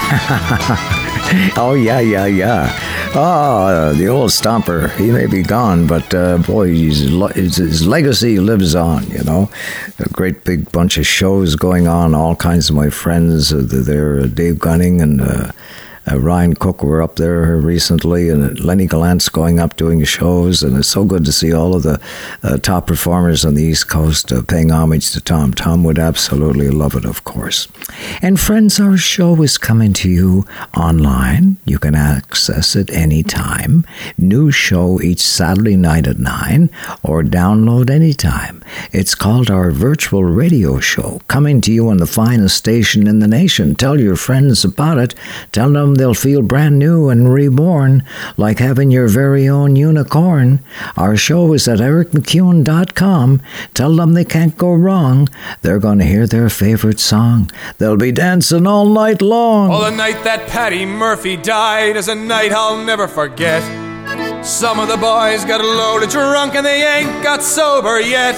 Oh, 1.58 1.74
yeah, 1.74 2.00
yeah, 2.00 2.24
yeah. 2.24 3.10
Oh, 3.14 3.92
the 3.92 4.06
old 4.06 4.30
stomper. 4.30 4.90
He 4.96 5.10
may 5.10 5.26
be 5.26 5.42
gone, 5.42 5.86
but 5.86 6.14
uh, 6.14 6.38
boy, 6.38 6.68
his 6.68 7.86
legacy 7.86 8.38
lives 8.40 8.74
on, 8.74 9.06
you 9.10 9.22
know. 9.24 9.50
A 9.98 10.08
great 10.08 10.44
big 10.44 10.72
bunch 10.72 10.96
of 10.96 11.06
shows 11.06 11.54
going 11.54 11.86
on. 11.86 12.14
All 12.14 12.34
kinds 12.34 12.70
of 12.70 12.76
my 12.76 12.88
friends 12.88 13.52
uh, 13.52 13.60
there, 13.62 14.20
uh, 14.20 14.26
Dave 14.26 14.58
Gunning 14.58 15.02
and 15.02 15.20
uh, 15.20 15.52
uh, 16.10 16.18
Ryan 16.18 16.54
Cook 16.54 16.82
were 16.82 17.02
up 17.02 17.16
there 17.16 17.56
recently, 17.56 18.28
and 18.28 18.58
Lenny 18.60 18.86
Gallant's 18.86 19.28
going 19.28 19.58
up 19.58 19.76
doing 19.76 20.02
shows, 20.04 20.62
and 20.62 20.76
it's 20.76 20.88
so 20.88 21.04
good 21.04 21.24
to 21.24 21.32
see 21.32 21.52
all 21.52 21.74
of 21.74 21.82
the 21.82 22.00
uh, 22.42 22.56
top 22.58 22.86
performers 22.86 23.44
on 23.44 23.54
the 23.54 23.62
East 23.62 23.88
Coast 23.88 24.32
uh, 24.32 24.42
paying 24.42 24.70
homage 24.70 25.10
to 25.12 25.20
Tom. 25.20 25.52
Tom 25.52 25.84
would 25.84 25.98
absolutely 25.98 26.70
love 26.70 26.94
it, 26.94 27.04
of 27.04 27.24
course. 27.24 27.68
And 28.22 28.38
friends, 28.38 28.80
our 28.80 28.96
show 28.96 29.40
is 29.42 29.58
coming 29.58 29.92
to 29.94 30.08
you 30.08 30.46
online. 30.76 31.56
You 31.64 31.78
can 31.78 31.94
access 31.94 32.76
it 32.76 32.90
anytime. 32.90 33.84
New 34.16 34.50
show 34.50 35.00
each 35.00 35.20
Saturday 35.20 35.76
night 35.76 36.06
at 36.06 36.18
9, 36.18 36.70
or 37.02 37.22
download 37.22 37.90
anytime. 37.90 38.62
It's 38.92 39.14
called 39.14 39.50
our 39.50 39.70
virtual 39.70 40.24
radio 40.24 40.80
show, 40.80 41.20
coming 41.28 41.60
to 41.62 41.72
you 41.72 41.88
on 41.88 41.98
the 41.98 42.06
finest 42.06 42.56
station 42.56 43.06
in 43.06 43.18
the 43.18 43.28
nation. 43.28 43.74
Tell 43.74 44.00
your 44.00 44.16
friends 44.16 44.64
about 44.64 44.98
it. 44.98 45.14
Tell 45.52 45.72
them 45.72 45.96
they'll 45.98 46.14
feel 46.14 46.42
brand 46.42 46.78
new 46.78 47.08
and 47.08 47.32
reborn, 47.32 48.04
like 48.36 48.58
having 48.58 48.90
your 48.90 49.08
very 49.08 49.48
own 49.48 49.76
unicorn. 49.76 50.60
Our 50.96 51.16
show 51.16 51.52
is 51.52 51.68
at 51.68 51.78
ericmacewen.com. 51.78 53.42
Tell 53.74 53.96
them 53.96 54.12
they 54.12 54.24
can't 54.24 54.56
go 54.56 54.72
wrong. 54.74 55.28
They're 55.62 55.78
going 55.78 55.98
to 55.98 56.04
hear 56.04 56.26
their 56.26 56.48
favorite 56.48 57.00
song. 57.00 57.50
They'll 57.78 57.96
be 57.96 58.12
dancing 58.12 58.66
all 58.66 58.86
night 58.86 59.22
long. 59.22 59.70
Oh, 59.72 59.84
the 59.84 59.96
night 59.96 60.24
that 60.24 60.48
Patty 60.48 60.84
Murphy 60.86 61.36
died 61.36 61.96
is 61.96 62.08
a 62.08 62.14
night 62.14 62.52
I'll 62.52 62.82
never 62.84 63.08
forget. 63.08 63.62
Some 64.44 64.80
of 64.80 64.88
the 64.88 64.96
boys 64.96 65.44
got 65.44 65.60
loaded 65.60 66.10
drunk 66.10 66.54
and 66.54 66.64
they 66.64 66.82
ain't 66.82 67.22
got 67.22 67.42
sober 67.42 68.00
yet. 68.00 68.34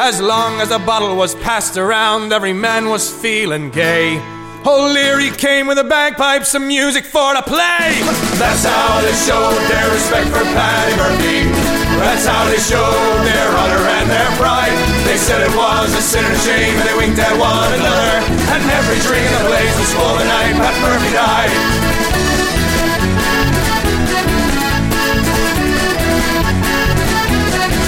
As 0.00 0.20
long 0.20 0.60
as 0.60 0.70
the 0.70 0.78
bottle 0.78 1.16
was 1.16 1.34
passed 1.36 1.76
around, 1.76 2.32
every 2.32 2.52
man 2.52 2.88
was 2.88 3.12
feeling 3.12 3.70
gay. 3.70 4.39
O'Leary 4.66 5.30
came 5.30 5.66
with 5.66 5.80
the 5.80 5.84
bagpipes 5.84 6.54
and 6.54 6.68
music 6.68 7.04
for 7.04 7.32
the 7.32 7.40
play. 7.40 7.96
That's 8.36 8.60
how 8.60 9.00
they 9.00 9.16
showed 9.24 9.56
their 9.72 9.88
respect 9.88 10.28
for 10.28 10.44
Patty 10.52 10.94
Murphy. 11.00 11.48
That's 11.96 12.28
how 12.28 12.44
they 12.44 12.60
showed 12.60 13.24
their 13.24 13.48
honor 13.56 13.80
and 13.80 14.10
their 14.10 14.30
pride. 14.36 14.76
They 15.08 15.16
said 15.16 15.40
it 15.40 15.54
was 15.56 15.88
a 15.96 16.02
sin 16.04 16.24
and 16.24 16.36
a 16.36 16.42
shame, 16.44 16.76
and 16.76 16.84
they 16.84 16.96
winked 16.96 17.18
at 17.18 17.32
one 17.40 17.72
another. 17.72 18.20
And 18.52 18.60
every 18.76 19.00
drink 19.00 19.24
in 19.24 19.32
the 19.40 19.48
place 19.48 19.74
was 19.80 19.90
full 19.96 20.14
the 20.20 20.28
night 20.28 20.52
Pat 20.52 20.76
Murphy 20.84 21.10
died. 21.16 21.52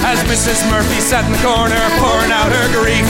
As 0.09 0.19
Mrs. 0.25 0.65
Murphy 0.73 0.99
sat 1.01 1.25
in 1.25 1.31
the 1.31 1.41
corner 1.45 1.77
pouring 2.01 2.33
out 2.33 2.49
her 2.49 2.67
grief, 2.73 3.05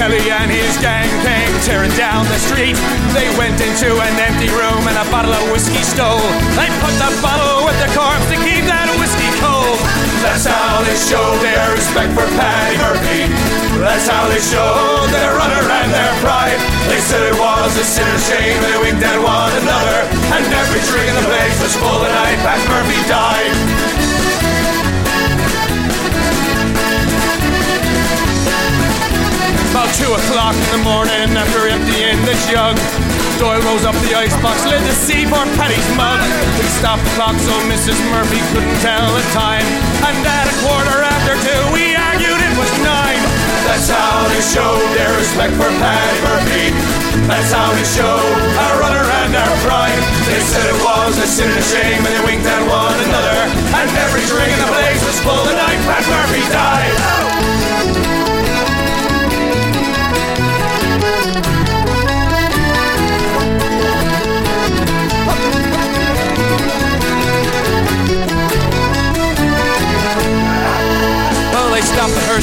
Kelly 0.00 0.32
and 0.32 0.48
his 0.48 0.80
gang 0.80 1.12
came 1.20 1.52
tearing 1.60 1.92
down 1.92 2.24
the 2.32 2.40
street. 2.40 2.72
They 3.12 3.28
went 3.36 3.60
into 3.60 3.92
an 4.00 4.14
empty 4.16 4.48
room 4.48 4.80
and 4.88 4.96
a 4.96 5.04
bottle 5.12 5.28
of 5.28 5.44
whiskey 5.52 5.84
stole. 5.84 6.24
They 6.56 6.72
put 6.80 6.96
the 6.96 7.12
bottle 7.20 7.68
with 7.68 7.76
the 7.84 7.90
corpse 7.92 8.24
to 8.32 8.40
keep 8.40 8.64
that 8.64 8.88
whiskey 8.96 9.28
cold. 9.44 9.76
That's 10.24 10.48
how 10.48 10.80
they 10.88 10.96
showed 10.96 11.36
their 11.44 11.76
respect 11.76 12.16
for 12.16 12.24
Patty 12.40 12.80
Murphy. 12.80 13.28
That's 13.76 14.08
how 14.08 14.24
they 14.32 14.40
showed 14.40 15.12
their 15.12 15.36
honor 15.36 15.68
and 15.68 15.92
their 15.92 16.14
pride. 16.24 16.56
They 16.88 17.04
said 17.04 17.20
it 17.28 17.36
was 17.36 17.76
a 17.76 17.84
sin 17.84 18.08
and 18.08 18.24
shame, 18.24 18.56
they 18.56 18.76
winked 18.80 19.04
at 19.04 19.20
one 19.20 19.52
another. 19.52 20.00
And 20.32 20.48
every 20.48 20.80
drink 20.88 21.12
in 21.12 21.16
the 21.20 21.28
place 21.28 21.60
was 21.60 21.76
full 21.76 22.00
the 22.00 22.08
night 22.08 22.40
Pat 22.40 22.56
Murphy 22.72 22.96
died. 23.04 24.19
Two 29.96 30.12
o'clock 30.12 30.54
in 30.54 30.70
the 30.76 30.82
morning, 30.84 31.34
after 31.34 31.66
emptying 31.66 32.20
the 32.22 32.36
jug, 32.46 32.76
Doyle 33.40 33.58
rose 33.64 33.88
up 33.88 33.96
the 34.04 34.12
icebox 34.14 34.62
lid 34.68 34.84
to 34.84 34.94
see 34.94 35.24
poor 35.24 35.42
Patty's 35.56 35.88
mug. 35.96 36.20
We 36.60 36.66
stopped 36.78 37.02
the 37.02 37.12
clock 37.16 37.34
so 37.40 37.54
Mrs. 37.66 37.96
Murphy 38.12 38.38
couldn't 38.52 38.78
tell 38.84 39.08
the 39.16 39.24
time. 39.32 39.64
And 40.04 40.20
at 40.20 40.46
a 40.46 40.56
quarter 40.60 41.00
after 41.00 41.34
two, 41.40 41.62
we 41.72 41.96
argued 41.96 42.36
it 42.36 42.54
was 42.60 42.70
nine. 42.84 43.22
That's 43.66 43.88
how 43.88 44.28
they 44.28 44.42
showed 44.44 44.84
their 44.94 45.10
respect 45.16 45.56
for 45.56 45.70
Patty 45.80 46.18
Murphy. 46.22 46.66
That's 47.24 47.50
how 47.50 47.72
they 47.72 47.86
showed 47.88 48.36
our 48.68 48.76
honor 48.84 49.06
and 49.24 49.32
our 49.32 49.54
pride. 49.64 50.02
They 50.28 50.42
said 50.44 50.66
it 50.68 50.78
was 50.84 51.16
a 51.16 51.26
sin 51.26 51.48
and 51.48 51.58
a 51.58 51.64
shame, 51.64 52.00
and 52.04 52.12
they 52.12 52.24
winked 52.28 52.46
at 52.46 52.62
one 52.68 52.98
another. 53.08 53.40
And 53.80 53.88
every 54.04 54.22
drink 54.28 54.52
in 54.52 54.60
the 54.60 54.70
place 54.70 55.00
was 55.08 55.20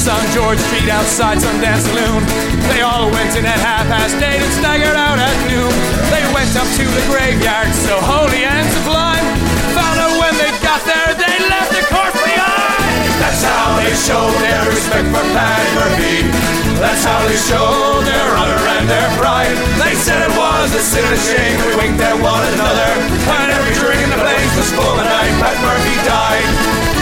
on 0.05 0.21
George 0.29 0.61
Street 0.69 0.85
outside 0.93 1.41
some 1.41 1.57
dance 1.57 1.81
saloon. 1.89 2.21
They 2.69 2.85
all 2.85 3.09
went 3.09 3.33
in 3.33 3.49
at 3.49 3.57
half 3.57 3.89
past 3.89 4.13
eight 4.21 4.37
and 4.37 4.53
staggered 4.61 4.93
out 4.93 5.17
at 5.17 5.33
noon. 5.49 5.73
They 6.13 6.21
went 6.37 6.53
up 6.53 6.69
to 6.77 6.85
the 6.85 7.01
graveyard, 7.09 7.73
so 7.73 7.97
holy 8.05 8.45
and 8.45 8.61
sublime. 8.77 9.25
Found 9.73 9.97
out 9.97 10.13
when 10.21 10.37
they 10.37 10.53
got 10.61 10.85
there, 10.85 11.17
they 11.17 11.35
left 11.49 11.73
the 11.73 11.81
corpse 11.89 12.13
behind. 12.21 13.09
That's 13.17 13.41
how 13.41 13.81
they 13.81 13.89
showed 13.97 14.37
their 14.37 14.61
respect 14.69 15.09
for 15.09 15.25
Paddy 15.33 15.69
Murphy. 15.73 16.29
That's 16.77 17.01
how 17.01 17.17
they 17.25 17.39
showed 17.49 18.05
their 18.05 18.29
honor 18.37 18.61
and 18.77 18.85
their 18.85 19.09
pride. 19.17 19.57
They 19.81 19.97
said 19.97 20.21
it 20.21 20.33
was 20.37 20.77
a 20.77 20.83
sin 20.85 21.09
and 21.09 21.17
shame. 21.25 21.57
We 21.65 21.73
winked 21.73 21.97
at 22.05 22.21
one 22.21 22.45
another. 22.53 22.91
When 23.25 23.49
every 23.49 23.73
drink 23.73 24.05
in 24.05 24.13
the 24.13 24.21
place 24.21 24.53
was 24.61 24.69
full 24.77 24.93
the 24.93 25.09
night 25.09 25.33
Pat 25.41 25.57
Murphy 25.65 25.97
died. 26.05 26.96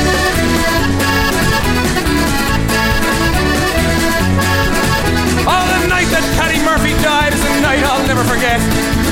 Night 7.66 7.82
I'll 7.82 8.06
never 8.06 8.22
forget. 8.30 8.62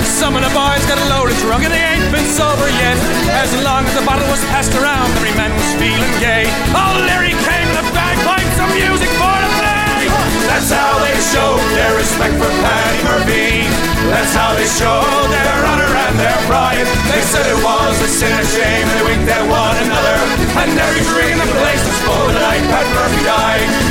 Some 0.06 0.38
of 0.38 0.46
the 0.46 0.54
boys 0.54 0.86
got 0.86 1.02
a 1.02 1.08
loaded 1.10 1.38
drunk 1.42 1.66
and 1.66 1.74
they 1.74 1.82
ain't 1.82 2.06
been 2.14 2.26
sober 2.30 2.70
yet. 2.70 2.98
As 3.34 3.50
long 3.66 3.82
as 3.90 3.94
the 3.98 4.06
bottle 4.06 4.30
was 4.30 4.42
passed 4.54 4.78
around, 4.78 5.10
every 5.18 5.34
man 5.34 5.50
was 5.58 5.70
feeling 5.82 6.14
gay. 6.22 6.46
Oh, 6.78 6.94
Larry 7.10 7.34
came 7.42 7.68
with 7.74 7.82
a 7.82 7.88
bagpipe, 7.98 8.46
some 8.54 8.70
music 8.78 9.10
for 9.18 9.34
the 9.42 9.52
play. 9.58 10.06
That's 10.54 10.70
how 10.70 11.02
they 11.02 11.18
showed 11.34 11.66
their 11.74 11.98
respect 11.98 12.38
for 12.38 12.52
Paddy 12.62 13.02
Murphy. 13.10 13.66
That's 14.14 14.34
how 14.38 14.54
they 14.54 14.70
showed 14.70 15.28
their 15.34 15.58
honor 15.66 15.90
and 15.90 16.16
their 16.22 16.40
pride. 16.46 16.86
They 17.10 17.24
said 17.26 17.50
it 17.50 17.58
was 17.58 17.98
a 18.06 18.10
sin 18.10 18.30
and 18.30 18.48
shame, 18.54 18.86
and 18.86 18.96
they 19.02 19.06
winked 19.10 19.30
at 19.34 19.44
one 19.50 19.76
another. 19.82 20.18
And 20.62 20.70
every 20.78 21.02
drink 21.10 21.42
in 21.42 21.48
the 21.50 21.58
place 21.58 21.82
was 21.82 21.98
full 22.06 22.26
the 22.30 22.38
night 22.38 22.64
Pat 22.70 22.86
Murphy 22.94 23.22
died. 23.26 23.83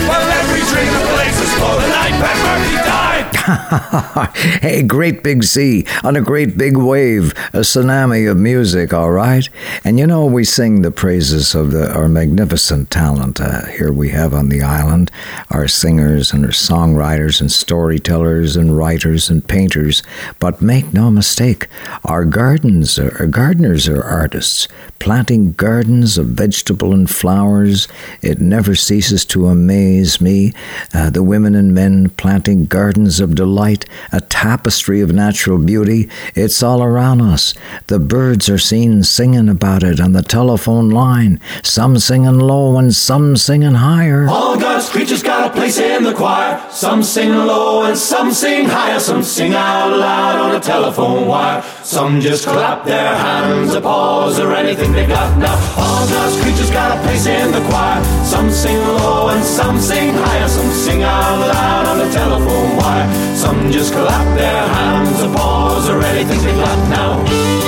Hey, 4.62 4.82
great 4.82 5.22
big 5.22 5.42
sea 5.42 5.84
on 6.04 6.14
a 6.14 6.20
great 6.20 6.56
big 6.56 6.76
wave, 6.76 7.32
a 7.52 7.60
tsunami 7.60 8.30
of 8.30 8.36
music, 8.36 8.94
all 8.94 9.10
right? 9.10 9.48
And 9.84 9.98
you 9.98 10.06
know, 10.06 10.24
we 10.26 10.44
sing 10.44 10.82
the 10.82 10.90
praises 10.90 11.54
of 11.54 11.72
the, 11.72 11.92
our 11.92 12.08
magnificent 12.08 12.90
talent 12.90 13.40
uh, 13.40 13.66
here 13.66 13.92
we 13.92 14.10
have 14.10 14.32
on 14.34 14.48
the 14.48 14.62
island, 14.62 15.10
our 15.50 15.66
singers 15.66 16.32
and 16.32 16.44
our 16.44 16.52
songwriters 16.52 17.40
and 17.40 17.50
storytellers 17.50 18.56
and 18.56 18.76
writers 18.76 19.28
and 19.28 19.46
painters. 19.46 20.02
But 20.38 20.62
make 20.62 20.92
no 20.92 21.10
mistake, 21.10 21.66
our 22.04 22.24
gardens, 22.24 22.98
are, 22.98 23.16
our 23.18 23.26
gardeners 23.26 23.88
are 23.88 24.02
artists, 24.02 24.68
planting 25.00 25.52
gardens 25.52 26.16
of 26.16 26.26
vegetable 26.26 26.92
and 26.92 27.10
flowers. 27.10 27.88
It 28.20 28.40
never 28.40 28.76
ceases 28.76 29.24
to 29.26 29.48
amaze 29.48 29.91
me. 30.20 30.52
Uh, 30.94 31.10
the 31.10 31.22
women 31.22 31.54
and 31.54 31.74
men 31.74 32.08
planting 32.10 32.66
gardens 32.66 33.20
of 33.20 33.34
delight, 33.34 33.84
a 34.12 34.20
tapestry 34.20 35.00
of 35.00 35.12
natural 35.12 35.58
beauty. 35.58 36.08
It's 36.34 36.62
all 36.62 36.82
around 36.82 37.20
us. 37.20 37.54
The 37.88 37.98
birds 37.98 38.48
are 38.48 38.58
seen 38.58 39.02
singing 39.02 39.48
about 39.48 39.82
it 39.82 40.00
on 40.00 40.12
the 40.12 40.22
telephone 40.22 40.90
line, 40.90 41.40
some 41.62 41.98
singing 41.98 42.38
low 42.38 42.78
and 42.78 42.94
some 42.94 43.36
singing 43.36 43.74
higher. 43.74 44.26
All 44.28 44.58
God's 44.58 44.88
creatures 44.88 45.22
got 45.42 45.50
a 45.50 45.54
place 45.54 45.78
in 45.78 46.04
the 46.04 46.14
choir. 46.14 46.60
Some 46.70 47.02
sing 47.02 47.30
low 47.30 47.82
and 47.82 47.96
some 47.96 48.30
sing 48.30 48.66
higher. 48.66 49.00
Some 49.00 49.22
sing 49.22 49.54
out 49.54 49.90
loud 49.90 50.38
on 50.40 50.54
a 50.54 50.60
telephone 50.60 51.26
wire. 51.26 51.62
Some 51.82 52.20
just 52.20 52.46
clap 52.46 52.84
their 52.84 53.16
hands, 53.16 53.74
applause, 53.74 54.38
or 54.38 54.52
anything 54.52 54.92
they 54.92 55.06
got 55.06 55.36
now. 55.38 55.56
All 55.76 56.06
God's 56.06 56.40
creatures 56.42 56.70
got 56.70 56.96
a 56.96 57.02
place 57.02 57.26
in 57.26 57.50
the 57.50 57.60
choir. 57.70 58.02
Some 58.24 58.50
sing 58.50 58.78
low 58.78 59.30
and 59.30 59.44
some 59.44 59.80
sing 59.80 60.14
higher. 60.14 60.48
Some 60.48 60.70
sing 60.70 61.02
out 61.02 61.38
loud 61.40 61.86
on 61.86 61.98
the 61.98 62.10
telephone 62.12 62.76
wire. 62.76 63.08
Some 63.34 63.70
just 63.72 63.92
clap 63.92 64.38
their 64.38 64.66
hands, 64.76 65.20
applause, 65.20 65.88
or 65.88 66.00
anything 66.02 66.40
they 66.42 66.54
got 66.54 66.78
now. 66.88 67.61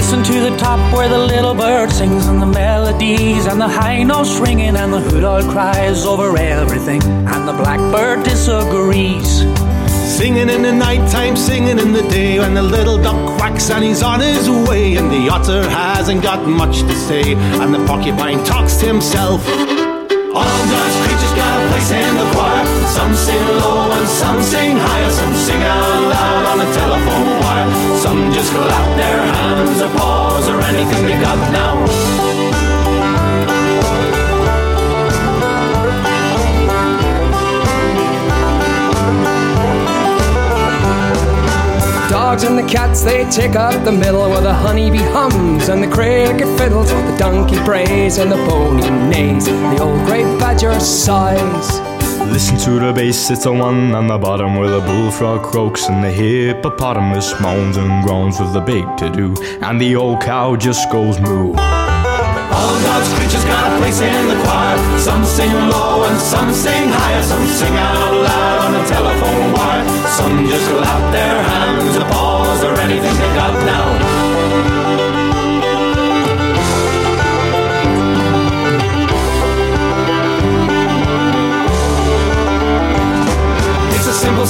Listen 0.00 0.24
to 0.24 0.40
the 0.40 0.56
top 0.56 0.80
where 0.94 1.10
the 1.10 1.18
little 1.18 1.54
bird 1.54 1.92
sings 1.92 2.26
and 2.26 2.40
the 2.40 2.46
melodies 2.46 3.44
and 3.44 3.60
the 3.60 3.68
high 3.68 4.02
notes 4.02 4.38
ringing 4.38 4.74
and 4.74 4.90
the 4.94 4.98
hoot 4.98 5.22
owl 5.22 5.42
cries 5.52 6.06
over 6.06 6.36
everything 6.38 7.02
and 7.02 7.46
the 7.46 7.52
blackbird 7.52 8.24
disagrees. 8.24 9.40
Singing 10.16 10.48
in 10.48 10.62
the 10.62 10.72
night 10.72 11.06
time, 11.10 11.36
singing 11.36 11.78
in 11.78 11.92
the 11.92 12.02
day 12.08 12.38
when 12.38 12.54
the 12.54 12.62
little 12.62 12.96
duck 12.96 13.36
quacks 13.36 13.70
and 13.70 13.84
he's 13.84 14.02
on 14.02 14.20
his 14.20 14.48
way 14.48 14.96
and 14.96 15.10
the 15.10 15.28
otter 15.28 15.68
hasn't 15.68 16.22
got 16.22 16.48
much 16.48 16.80
to 16.80 16.94
say 16.94 17.34
and 17.34 17.74
the 17.74 17.84
porcupine 17.86 18.42
talks 18.42 18.76
to 18.78 18.86
himself. 18.86 19.46
All 20.34 20.60
creatures 20.80 20.99
got 21.40 21.52
a 21.56 21.68
place 21.70 21.90
in 21.90 22.12
the 22.20 22.28
choir. 22.34 22.64
Some 22.96 23.14
sing 23.14 23.44
low 23.60 23.90
and 23.96 24.08
some 24.20 24.40
sing 24.42 24.76
higher. 24.76 25.10
Some 25.10 25.34
sing 25.46 25.62
out 25.74 26.02
loud 26.12 26.44
on 26.52 26.58
a 26.66 26.68
telephone 26.80 27.28
wire. 27.42 27.70
Some 28.04 28.20
just 28.36 28.50
clap 28.52 28.88
their 29.00 29.20
hands 29.34 29.78
or 29.80 29.90
paws 29.98 30.46
or 30.52 30.58
anything 30.70 31.02
they 31.08 31.18
got 31.20 31.38
now. 31.52 32.29
Dogs 42.30 42.44
and 42.44 42.56
the 42.56 42.72
cats, 42.72 43.02
they 43.02 43.28
take 43.28 43.56
up 43.56 43.84
the 43.84 43.90
middle 43.90 44.30
where 44.30 44.40
the 44.40 44.54
honeybee 44.54 44.98
hums 44.98 45.68
and 45.68 45.82
the 45.82 45.88
cricket 45.88 46.46
fiddles, 46.56 46.88
the 46.88 47.16
donkey 47.18 47.58
brays 47.64 48.18
and 48.18 48.30
the 48.30 48.36
pony 48.46 48.88
neighs, 49.08 49.46
the 49.46 49.78
old 49.82 50.06
grey 50.06 50.22
badger 50.38 50.78
sighs. 50.78 51.80
Listen 52.30 52.56
to 52.58 52.78
the 52.78 52.92
bass, 52.92 53.30
it's 53.32 53.42
the 53.42 53.52
one 53.52 53.96
on 53.96 54.06
the 54.06 54.16
bottom 54.16 54.54
where 54.54 54.70
the 54.70 54.78
bullfrog 54.78 55.42
croaks 55.42 55.88
and 55.88 56.04
the 56.04 56.10
hippopotamus 56.10 57.40
moans 57.40 57.76
and 57.76 58.04
groans 58.04 58.38
with 58.38 58.52
the 58.52 58.60
big 58.60 58.86
to 58.96 59.10
do, 59.10 59.34
and 59.62 59.80
the 59.80 59.96
old 59.96 60.20
cow 60.20 60.54
just 60.54 60.88
goes 60.92 61.18
moo. 61.18 61.54
All 62.60 62.76
God's 62.82 63.10
creatures 63.14 63.44
got 63.44 63.72
a 63.72 63.78
place 63.78 64.00
in 64.00 64.28
the 64.28 64.38
choir. 64.44 64.78
Some 64.98 65.24
sing 65.24 65.50
low 65.50 66.04
and 66.04 66.18
some 66.20 66.52
sing 66.52 66.90
higher. 66.90 67.22
Some 67.22 67.46
sing 67.46 67.74
out 67.74 68.12
loud 68.12 68.58
on 68.66 68.72
the 68.74 68.84
telephone 68.86 69.52
wire. 69.54 69.86
Some 70.18 70.46
just 70.46 70.68
clap 70.70 71.09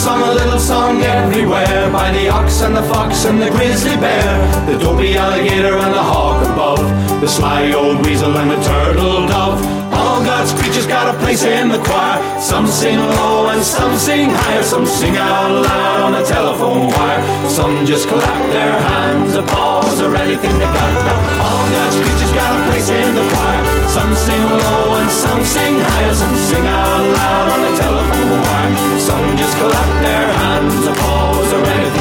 song, 0.00 0.22
a 0.22 0.32
little 0.32 0.58
song 0.58 1.02
everywhere. 1.02 1.92
By 1.92 2.10
the 2.10 2.30
ox 2.30 2.62
and 2.62 2.74
the 2.74 2.82
fox 2.82 3.26
and 3.26 3.40
the 3.40 3.50
grizzly 3.50 3.96
bear, 3.96 4.66
the 4.66 4.78
dopey 4.78 5.14
alligator 5.16 5.76
and 5.76 5.92
the 5.92 6.02
hawk 6.02 6.42
above, 6.46 6.80
the 7.20 7.28
sly 7.28 7.72
old 7.72 8.04
weasel 8.06 8.34
and 8.38 8.50
the 8.50 8.60
turtle 8.62 9.26
dove. 9.26 9.79
All 10.20 10.26
God's 10.26 10.52
creatures 10.52 10.86
got 10.86 11.08
a 11.08 11.16
place 11.18 11.44
in 11.44 11.70
the 11.70 11.78
choir. 11.78 12.20
Some 12.38 12.66
sing 12.66 12.98
low 12.98 13.48
and 13.48 13.62
some 13.62 13.96
sing 13.96 14.28
higher. 14.28 14.62
Some 14.62 14.84
sing 14.84 15.16
out 15.16 15.48
loud 15.48 16.00
on 16.02 16.12
the 16.12 16.22
telephone 16.28 16.88
wire. 16.92 17.48
Some 17.48 17.86
just 17.86 18.06
clap 18.06 18.52
their 18.52 18.76
hands, 18.92 19.34
applause, 19.34 19.98
or 20.02 20.14
anything 20.14 20.52
they 20.60 20.68
got. 20.76 20.92
All 21.40 21.64
God's 21.72 21.96
creatures 22.04 22.32
got 22.36 22.52
a 22.52 22.60
place 22.68 22.90
in 22.90 23.14
the 23.16 23.24
choir. 23.32 23.64
Some 23.88 24.12
sing 24.12 24.44
low 24.44 25.00
and 25.00 25.10
some 25.10 25.42
sing 25.42 25.80
higher. 25.80 26.12
Some 26.12 26.36
sing 26.36 26.66
out 26.68 27.00
loud 27.16 27.46
on 27.56 27.60
the 27.64 27.72
telephone 27.80 28.40
wire. 28.44 29.00
Some 29.00 29.24
just 29.40 29.56
clap 29.56 29.90
their 30.04 30.28
hands, 30.36 30.84
applause, 30.84 31.50
or 31.54 31.64
anything 31.64 31.99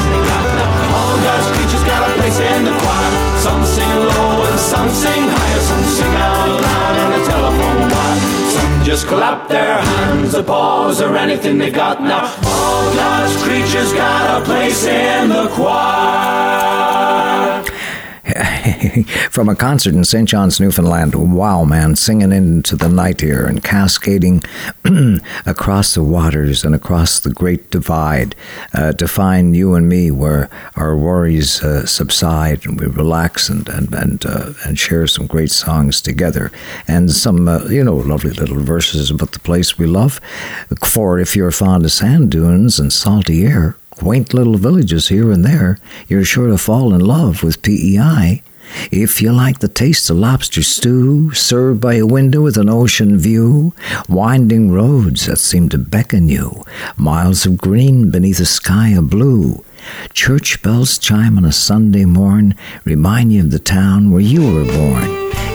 got 1.90 2.02
a 2.08 2.12
place 2.18 2.38
in 2.38 2.60
the 2.68 2.74
choir. 2.82 3.12
Some 3.46 3.62
sing 3.74 3.94
low 4.10 4.46
and 4.48 4.58
some 4.72 4.90
sing 5.02 5.24
higher. 5.34 5.62
Some 5.70 5.84
sing 5.96 6.14
out 6.28 6.48
loud 6.66 6.94
on 7.02 7.08
the 7.14 7.22
telephone 7.32 7.80
wire. 7.92 8.18
Some 8.54 8.74
just 8.84 9.06
clap 9.06 9.48
their 9.48 9.76
hands, 9.90 10.34
applause, 10.34 11.00
or 11.00 11.16
anything 11.16 11.58
they 11.58 11.70
got. 11.70 12.02
Now, 12.02 12.24
all 12.54 12.84
God's 12.94 13.34
creatures 13.42 13.92
got 13.92 14.24
a 14.38 14.44
place 14.44 14.84
in 14.86 15.28
the 15.28 15.48
choir. 15.56 16.90
From 19.30 19.48
a 19.48 19.54
concert 19.54 19.94
in 19.94 20.04
St. 20.04 20.28
John's, 20.28 20.60
Newfoundland. 20.60 21.14
Wow, 21.14 21.64
man, 21.64 21.96
singing 21.96 22.32
into 22.32 22.76
the 22.76 22.88
night 22.88 23.20
here 23.20 23.46
and 23.46 23.62
cascading 23.62 24.42
across 25.46 25.94
the 25.94 26.02
waters 26.02 26.64
and 26.64 26.74
across 26.74 27.20
the 27.20 27.30
Great 27.30 27.70
Divide 27.70 28.34
uh, 28.74 28.92
to 28.92 29.08
find 29.08 29.56
you 29.56 29.74
and 29.74 29.88
me 29.88 30.10
where 30.10 30.48
our 30.76 30.96
worries 30.96 31.62
uh, 31.62 31.86
subside 31.86 32.66
and 32.66 32.80
we 32.80 32.86
relax 32.86 33.48
and 33.48 33.68
and 33.68 33.92
and, 33.94 34.26
uh, 34.26 34.52
and 34.64 34.78
share 34.78 35.06
some 35.06 35.26
great 35.26 35.50
songs 35.50 36.00
together 36.00 36.50
and 36.86 37.10
some 37.10 37.48
uh, 37.48 37.64
you 37.66 37.84
know 37.84 37.96
lovely 37.96 38.30
little 38.30 38.60
verses 38.60 39.10
about 39.10 39.32
the 39.32 39.40
place 39.40 39.78
we 39.78 39.86
love. 39.86 40.20
For 40.84 41.18
if 41.18 41.36
you're 41.36 41.50
fond 41.50 41.84
of 41.84 41.92
sand 41.92 42.30
dunes 42.30 42.78
and 42.78 42.92
salty 42.92 43.44
air, 43.46 43.76
quaint 44.00 44.32
little 44.32 44.56
villages 44.56 45.08
here 45.08 45.30
and 45.30 45.44
there, 45.44 45.78
you're 46.08 46.24
sure 46.24 46.48
to 46.48 46.56
fall 46.56 46.94
in 46.94 47.02
love 47.02 47.42
with 47.42 47.60
PEI. 47.60 48.42
If 48.90 49.20
you 49.20 49.30
like 49.30 49.58
the 49.58 49.68
taste 49.68 50.08
of 50.08 50.16
lobster 50.16 50.62
stew, 50.62 51.34
served 51.34 51.82
by 51.82 51.96
a 51.96 52.06
window 52.06 52.40
with 52.40 52.56
an 52.56 52.70
ocean 52.70 53.18
view, 53.18 53.74
winding 54.08 54.72
roads 54.72 55.26
that 55.26 55.36
seem 55.36 55.68
to 55.68 55.76
beckon 55.76 56.30
you, 56.30 56.64
miles 56.96 57.44
of 57.44 57.58
green 57.58 58.10
beneath 58.10 58.40
a 58.40 58.46
sky 58.46 58.88
of 58.88 59.10
blue, 59.10 59.62
church 60.14 60.62
bells 60.62 60.96
chime 60.96 61.36
on 61.36 61.44
a 61.44 61.52
Sunday 61.52 62.06
morn, 62.06 62.54
remind 62.84 63.34
you 63.34 63.42
of 63.42 63.50
the 63.50 63.58
town 63.58 64.10
where 64.10 64.22
you 64.22 64.40
were 64.40 64.64
born. 64.64 65.04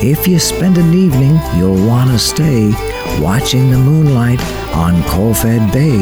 If 0.05 0.27
you 0.27 0.37
spend 0.37 0.77
an 0.77 0.93
evening, 0.93 1.39
you'll 1.57 1.87
want 1.87 2.11
to 2.11 2.19
stay, 2.19 2.69
watching 3.19 3.71
the 3.71 3.79
moonlight 3.79 4.41
on 4.75 5.01
Colfed 5.09 5.73
Bay. 5.73 5.97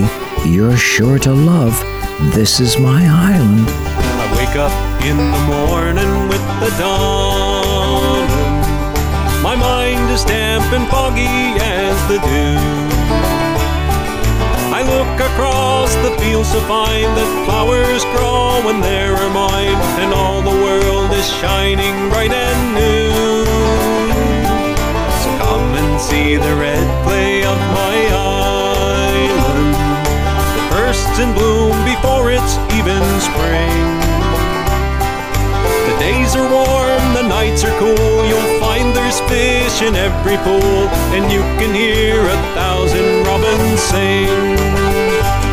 You're 0.45 0.75
sure 0.75 1.19
to 1.19 1.31
love 1.31 2.02
This 2.31 2.59
Is 2.59 2.79
My 2.79 3.05
Island. 3.05 3.67
I 3.67 4.25
wake 4.37 4.55
up 4.55 4.71
in 5.03 5.17
the 5.17 5.43
morning 5.45 6.29
with 6.29 6.41
the 6.61 6.71
dawn. 6.79 8.27
My 9.43 9.55
mind 9.55 10.09
is 10.09 10.23
damp 10.23 10.71
and 10.73 10.87
foggy 10.89 11.59
as 11.59 11.97
the 12.07 12.17
dew. 12.17 12.57
I 14.73 14.81
look 14.81 15.19
across 15.19 15.93
the 15.95 16.17
fields 16.17 16.51
to 16.53 16.61
find 16.61 17.11
that 17.17 17.45
flowers 17.45 18.03
grow 18.15 18.61
when 18.65 18.81
there 18.81 19.13
are 19.13 19.29
mine, 19.29 19.77
and 20.01 20.13
all 20.13 20.41
the 20.41 20.57
world 20.63 21.11
is 21.11 21.27
shining 21.37 22.09
bright 22.09 22.31
and 22.31 22.73
new. 22.73 23.45
So 25.21 25.29
come 25.43 25.75
and 25.75 26.01
see 26.01 26.37
the 26.37 26.55
red 26.55 26.87
clay 27.03 27.43
of 27.43 27.57
my 27.77 27.93
island. 28.07 28.22
Bursts 30.93 31.17
in 31.17 31.33
bloom 31.33 31.73
before 31.85 32.29
it's 32.29 32.53
even 32.77 33.01
spring. 33.17 33.73
The 35.89 35.95
days 35.97 36.35
are 36.35 36.45
warm, 36.45 37.05
the 37.17 37.27
nights 37.27 37.63
are 37.63 37.75
cool. 37.79 38.27
You'll 38.29 38.59
find 38.59 38.95
there's 38.95 39.19
fish 39.21 39.81
in 39.81 39.95
every 39.95 40.37
pool, 40.45 40.85
and 41.17 41.31
you 41.31 41.41
can 41.57 41.73
hear 41.73 42.21
a 42.21 42.37
thousand 42.53 43.25
robins 43.25 43.81
sing. 43.81 44.53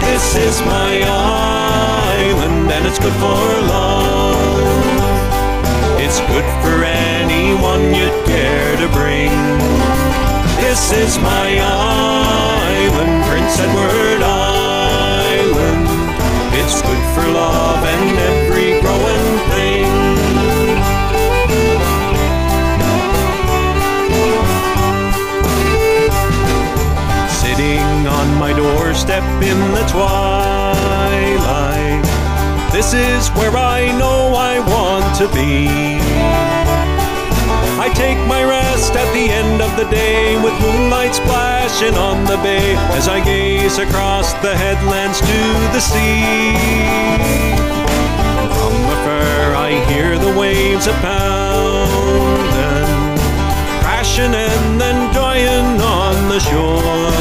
This 0.05 0.37
is 0.37 0.61
my 0.61 1.01
island, 1.09 2.71
and 2.71 2.87
it's 2.87 2.99
good 2.99 3.17
for 3.17 3.45
love. 3.73 4.61
It's 6.05 6.21
good 6.29 6.49
for 6.61 6.85
anyone 6.85 7.95
you'd 7.95 8.27
care 8.27 8.77
to 8.77 8.89
bring. 8.93 9.33
This 10.61 10.93
is 10.93 11.17
my 11.17 11.49
island, 11.65 13.25
Prince 13.25 13.59
Edward 13.59 14.23
Island. 14.23 14.70
It's 15.53 16.81
good 16.83 17.15
for 17.15 17.27
love 17.27 17.85
and 17.85 18.19
every 18.19 18.81
growing 18.81 19.39
thing. 19.51 19.91
Sitting 27.29 28.07
on 28.07 28.39
my 28.39 28.53
doorstep 28.53 29.25
in 29.43 29.59
the 29.73 29.85
twilight. 29.91 30.41
This 32.73 32.95
is 32.95 33.29
where 33.31 33.57
I 33.57 33.91
know 33.99 34.35
I 34.35 34.61
want 34.61 35.17
to 35.19 35.29
be. 35.35 36.70
I 37.81 37.89
take 37.95 38.19
my 38.29 38.45
rest 38.45 38.93
at 38.93 39.11
the 39.15 39.33
end 39.33 39.63
of 39.63 39.75
the 39.79 39.89
day 39.89 40.37
with 40.45 40.53
moonlight 40.61 41.15
splashing 41.15 41.95
on 41.95 42.27
the 42.27 42.37
bay 42.45 42.77
as 42.93 43.09
I 43.09 43.25
gaze 43.25 43.79
across 43.79 44.35
the 44.45 44.55
headlands 44.55 45.19
to 45.21 45.41
the 45.73 45.81
sea. 45.81 46.53
From 48.53 48.77
afar 48.85 49.57
I 49.57 49.81
hear 49.89 50.19
the 50.19 50.39
waves 50.39 50.89
a 50.89 50.95
pounding, 51.01 52.05
crashing 53.81 54.35
and 54.37 54.79
then 54.79 54.99
joying 55.15 55.81
on 55.81 56.29
the 56.29 56.39
shore. 56.39 57.17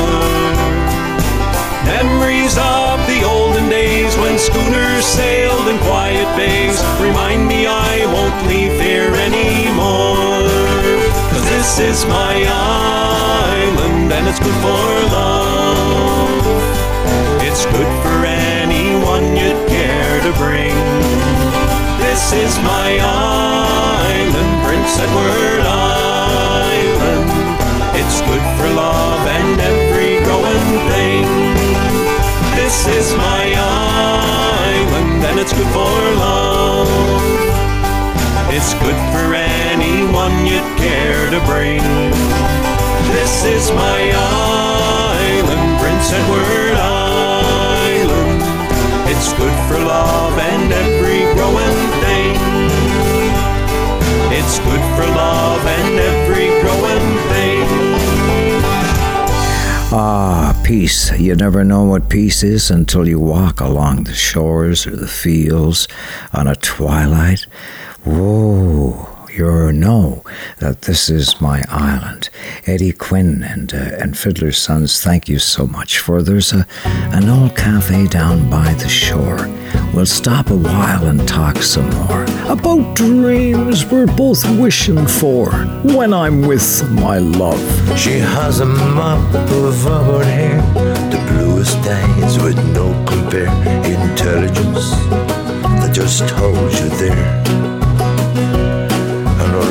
Memories 1.87 2.59
of 2.59 2.99
the 3.07 3.23
olden 3.23 3.69
days 3.69 4.11
when 4.17 4.37
schooners 4.37 5.05
sailed 5.05 5.69
in 5.69 5.79
quiet 5.87 6.27
bays 6.35 6.83
remind 6.99 7.47
me 7.47 7.65
I 7.65 8.05
won't 8.11 8.45
leave 8.45 8.75
here 8.75 9.15
anymore. 9.15 10.38
This 11.79 12.01
is 12.01 12.05
my 12.09 12.35
island 12.45 14.11
and 14.11 14.27
it's 14.27 14.37
good 14.37 14.59
for 14.59 14.83
love. 15.15 16.43
It's 17.39 17.63
good 17.67 17.87
for 18.03 18.25
anyone 18.25 19.23
you'd 19.37 19.65
care 19.69 20.19
to 20.27 20.31
bring. 20.33 20.75
This 22.03 22.33
is 22.33 22.59
my 22.59 22.99
island, 22.99 24.51
Prince 24.67 24.99
Edward 24.99 25.63
Island. 25.63 27.31
It's 27.95 28.19
good 28.27 28.43
for 28.59 28.67
love 28.75 29.25
and 29.39 29.61
every 29.61 30.19
growing 30.27 30.67
thing. 30.91 31.23
This 32.59 32.87
is 32.87 33.15
my 33.15 33.55
island 33.55 35.23
and 35.23 35.39
it's 35.39 35.53
good 35.53 35.71
for 35.71 35.95
love. 36.19 37.38
It's 38.51 38.73
good 38.73 38.99
for 39.13 39.33
anyone 39.35 40.45
you'd 40.45 40.77
care 40.77 41.29
to 41.29 41.39
bring. 41.45 41.81
This 43.13 43.45
is 43.45 43.71
my 43.71 44.11
island, 44.15 45.79
Prince 45.79 46.11
Edward 46.11 46.75
Island. 46.75 48.41
It's 49.07 49.31
good 49.33 49.53
for 49.67 49.77
love 49.77 50.37
and 50.37 50.73
every 50.73 51.31
growing 51.35 51.79
thing. 52.01 52.35
It's 54.33 54.57
good 54.59 54.83
for 54.95 55.05
love 55.13 55.63
and 55.65 55.99
every 55.99 56.47
growing 56.61 57.17
thing. 57.29 57.99
Ah, 59.91 60.59
peace. 60.63 61.11
You 61.19 61.35
never 61.35 61.63
know 61.63 61.83
what 61.83 62.09
peace 62.09 62.43
is 62.43 62.69
until 62.69 63.07
you 63.07 63.19
walk 63.19 63.59
along 63.59 64.03
the 64.03 64.13
shores 64.13 64.85
or 64.85 64.95
the 64.95 65.07
fields 65.07 65.87
on 66.33 66.47
a 66.47 66.55
twilight. 66.55 67.45
Whoa. 68.05 69.07
You 69.31 69.71
know 69.71 70.23
that 70.57 70.81
this 70.81 71.09
is 71.09 71.39
my 71.39 71.63
island. 71.69 72.29
Eddie 72.65 72.91
Quinn 72.91 73.41
and 73.41 73.73
uh, 73.73 73.77
and 73.77 74.17
Fiddler's 74.17 74.57
Sons, 74.57 75.01
thank 75.01 75.29
you 75.29 75.39
so 75.39 75.65
much. 75.65 75.99
For 75.99 76.21
there's 76.21 76.51
a 76.51 76.67
an 76.83 77.29
old 77.29 77.55
cafe 77.55 78.07
down 78.07 78.49
by 78.49 78.73
the 78.73 78.89
shore. 78.89 79.47
We'll 79.93 80.07
stop 80.07 80.49
a 80.49 80.57
while 80.57 81.05
and 81.05 81.25
talk 81.25 81.57
some 81.57 81.89
more 81.91 82.25
about 82.49 82.95
dreams 82.95 83.85
we're 83.85 84.07
both 84.07 84.43
wishing 84.59 85.07
for 85.07 85.51
when 85.95 86.13
I'm 86.13 86.41
with 86.41 86.89
my 86.91 87.19
love. 87.19 87.63
She 87.97 88.19
has 88.19 88.59
a 88.59 88.65
mop 88.65 89.33
of 89.35 89.87
auburn 89.87 90.27
hair, 90.27 90.61
the 91.11 91.23
bluest 91.31 91.77
eyes 91.77 92.37
with 92.43 92.57
no 92.73 92.91
compare, 93.05 93.47
intelligence 93.85 94.89
that 95.79 95.91
just 95.93 96.29
holds 96.31 96.81
you 96.81 96.89
there. 96.97 97.68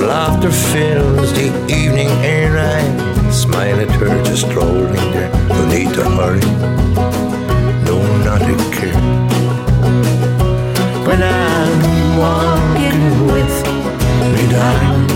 Laughter 0.00 0.50
fills 0.50 1.32
the 1.32 1.46
evening 1.68 2.08
air. 2.24 2.56
I 2.58 3.30
smile 3.30 3.80
at 3.80 3.90
her 4.00 4.22
just 4.24 4.46
strolling 4.48 4.94
there. 5.12 5.30
No 5.48 5.66
need 5.66 5.92
to 5.94 6.04
hurry, 6.04 6.40
no, 7.84 7.98
not 8.24 8.42
a 8.42 8.56
care. 8.74 8.94
When 11.06 11.22
I'm 11.22 12.18
walking 12.18 13.26
with 13.26 13.54
me, 14.32 14.44
darling. 14.52 15.08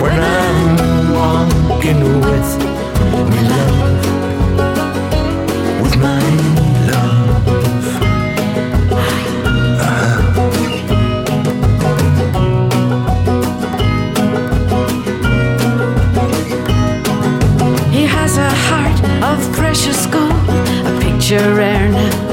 When 0.00 0.20
I'm 0.20 1.12
walking 1.12 2.20
with 2.20 2.73
precious 19.74 20.06
gold, 20.06 20.30
a 20.86 21.00
picture 21.00 21.52
rare 21.56 21.88
now 21.88 22.23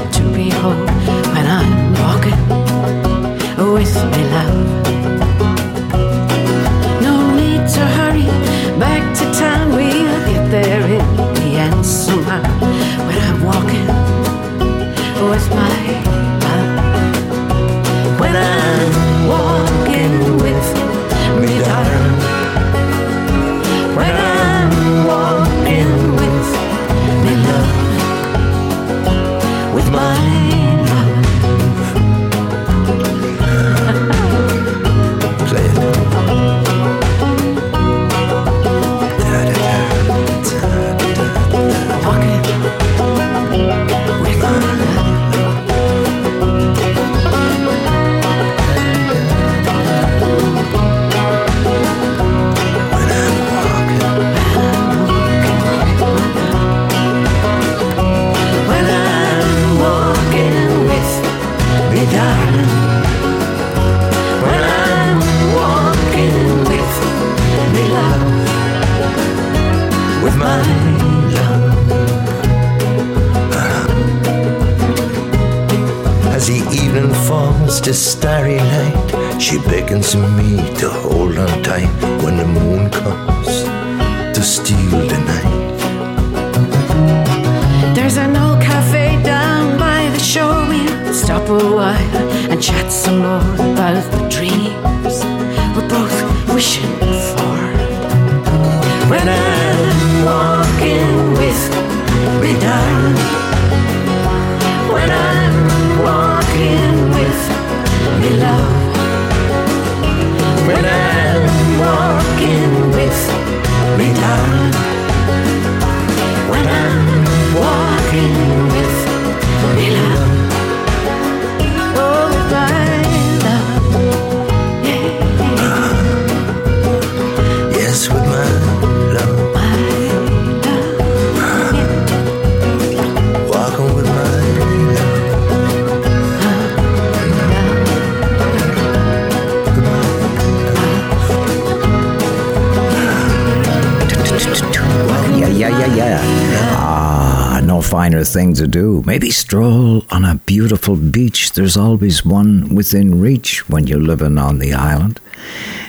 thing 148.32 148.54
to 148.54 148.66
do. 148.66 149.02
Maybe 149.04 149.30
stroll 149.30 150.04
on 150.10 150.24
a 150.24 150.36
beautiful 150.46 150.96
beach. 150.96 151.52
There's 151.52 151.76
always 151.76 152.24
one 152.24 152.74
within 152.74 153.20
reach 153.20 153.68
when 153.68 153.86
you're 153.86 154.00
living 154.00 154.38
on 154.38 154.58
the 154.58 154.72
island. 154.72 155.20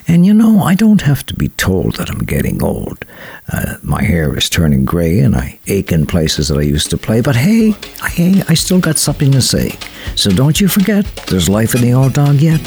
And 0.07 0.25
you 0.25 0.33
know, 0.33 0.61
I 0.61 0.75
don't 0.75 1.01
have 1.01 1.25
to 1.27 1.33
be 1.33 1.49
told 1.49 1.95
that 1.95 2.09
I'm 2.09 2.25
getting 2.25 2.61
old. 2.61 3.05
Uh, 3.51 3.77
my 3.81 4.03
hair 4.03 4.37
is 4.37 4.49
turning 4.49 4.83
grey 4.83 5.19
and 5.19 5.35
I 5.35 5.59
ache 5.67 5.91
in 5.91 6.05
places 6.05 6.49
that 6.49 6.57
I 6.57 6.63
used 6.63 6.89
to 6.89 6.97
play. 6.97 7.21
But 7.21 7.35
hey, 7.35 7.71
hey, 8.09 8.43
I 8.49 8.53
still 8.55 8.79
got 8.79 8.97
something 8.97 9.31
to 9.31 9.41
say. 9.41 9.77
So 10.15 10.29
don't 10.31 10.59
you 10.59 10.67
forget, 10.67 11.05
there's 11.27 11.47
life 11.47 11.75
in 11.75 11.81
the 11.81 11.93
old 11.93 12.13
dog 12.13 12.35
yet. 12.35 12.59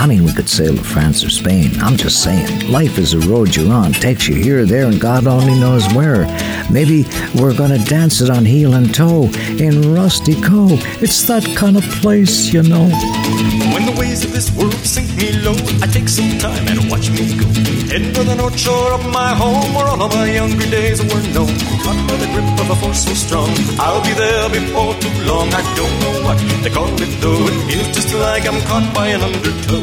I 0.00 0.06
mean, 0.06 0.24
we 0.24 0.32
could 0.32 0.48
sail 0.48 0.74
to 0.74 0.82
France 0.82 1.22
or 1.22 1.28
Spain. 1.28 1.72
I'm 1.82 1.94
just 1.94 2.24
saying, 2.24 2.70
life 2.70 2.96
is 2.96 3.12
a 3.12 3.20
road 3.28 3.54
you're 3.54 3.70
on, 3.70 3.92
takes 3.92 4.26
you 4.26 4.34
here, 4.34 4.64
there, 4.64 4.86
and 4.86 4.98
God 4.98 5.26
only 5.26 5.60
knows 5.60 5.86
where. 5.92 6.24
Maybe 6.70 7.04
we're 7.38 7.54
gonna 7.54 7.84
dance 7.84 8.22
it 8.22 8.30
on 8.30 8.46
heel 8.46 8.72
and 8.72 8.94
toe 8.94 9.24
in 9.24 9.82
Rustico. 9.92 10.70
It's 11.02 11.26
that 11.26 11.44
kind 11.54 11.76
of 11.76 11.82
place, 12.00 12.50
you 12.50 12.62
know. 12.62 12.88
When 13.80 13.94
the 13.94 13.98
waves 13.98 14.22
of 14.26 14.32
this 14.36 14.52
world 14.52 14.76
sink 14.84 15.08
me 15.16 15.32
low, 15.40 15.56
I 15.80 15.86
take 15.88 16.06
some 16.06 16.36
time 16.36 16.68
and 16.68 16.90
watch 16.92 17.08
me 17.08 17.32
go. 17.32 17.48
Heading 17.88 18.12
for 18.12 18.24
the 18.28 18.36
north 18.36 18.60
shore 18.60 18.92
of 18.92 19.00
my 19.08 19.32
home, 19.32 19.72
where 19.72 19.88
all 19.88 20.02
of 20.02 20.12
my 20.12 20.28
younger 20.28 20.68
days 20.68 21.00
were 21.00 21.24
known. 21.32 21.48
Caught 21.80 21.96
by 22.04 22.16
the 22.20 22.28
grip 22.28 22.44
of 22.60 22.68
a 22.68 22.76
force 22.76 23.08
so 23.08 23.14
strong, 23.16 23.48
I'll 23.80 24.04
be 24.04 24.12
there 24.12 24.50
before 24.52 24.92
too 25.00 25.08
long. 25.24 25.48
I 25.56 25.64
don't 25.80 25.96
know 26.04 26.14
what 26.28 26.36
they 26.60 26.68
call 26.68 26.92
it 26.92 27.12
though. 27.24 27.40
It 27.48 27.56
feels 27.72 27.88
just 27.96 28.12
like 28.12 28.44
I'm 28.44 28.60
caught 28.68 28.84
by 28.92 29.16
an 29.16 29.24
undertow. 29.24 29.80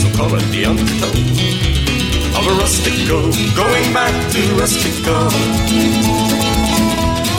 So 0.00 0.08
call 0.16 0.32
it 0.32 0.48
the 0.48 0.64
undertow 0.64 1.12
of 2.32 2.44
a 2.48 2.54
rustico. 2.64 3.28
Going 3.52 3.92
back 3.92 4.16
to 4.32 4.40
rustico. 4.56 5.16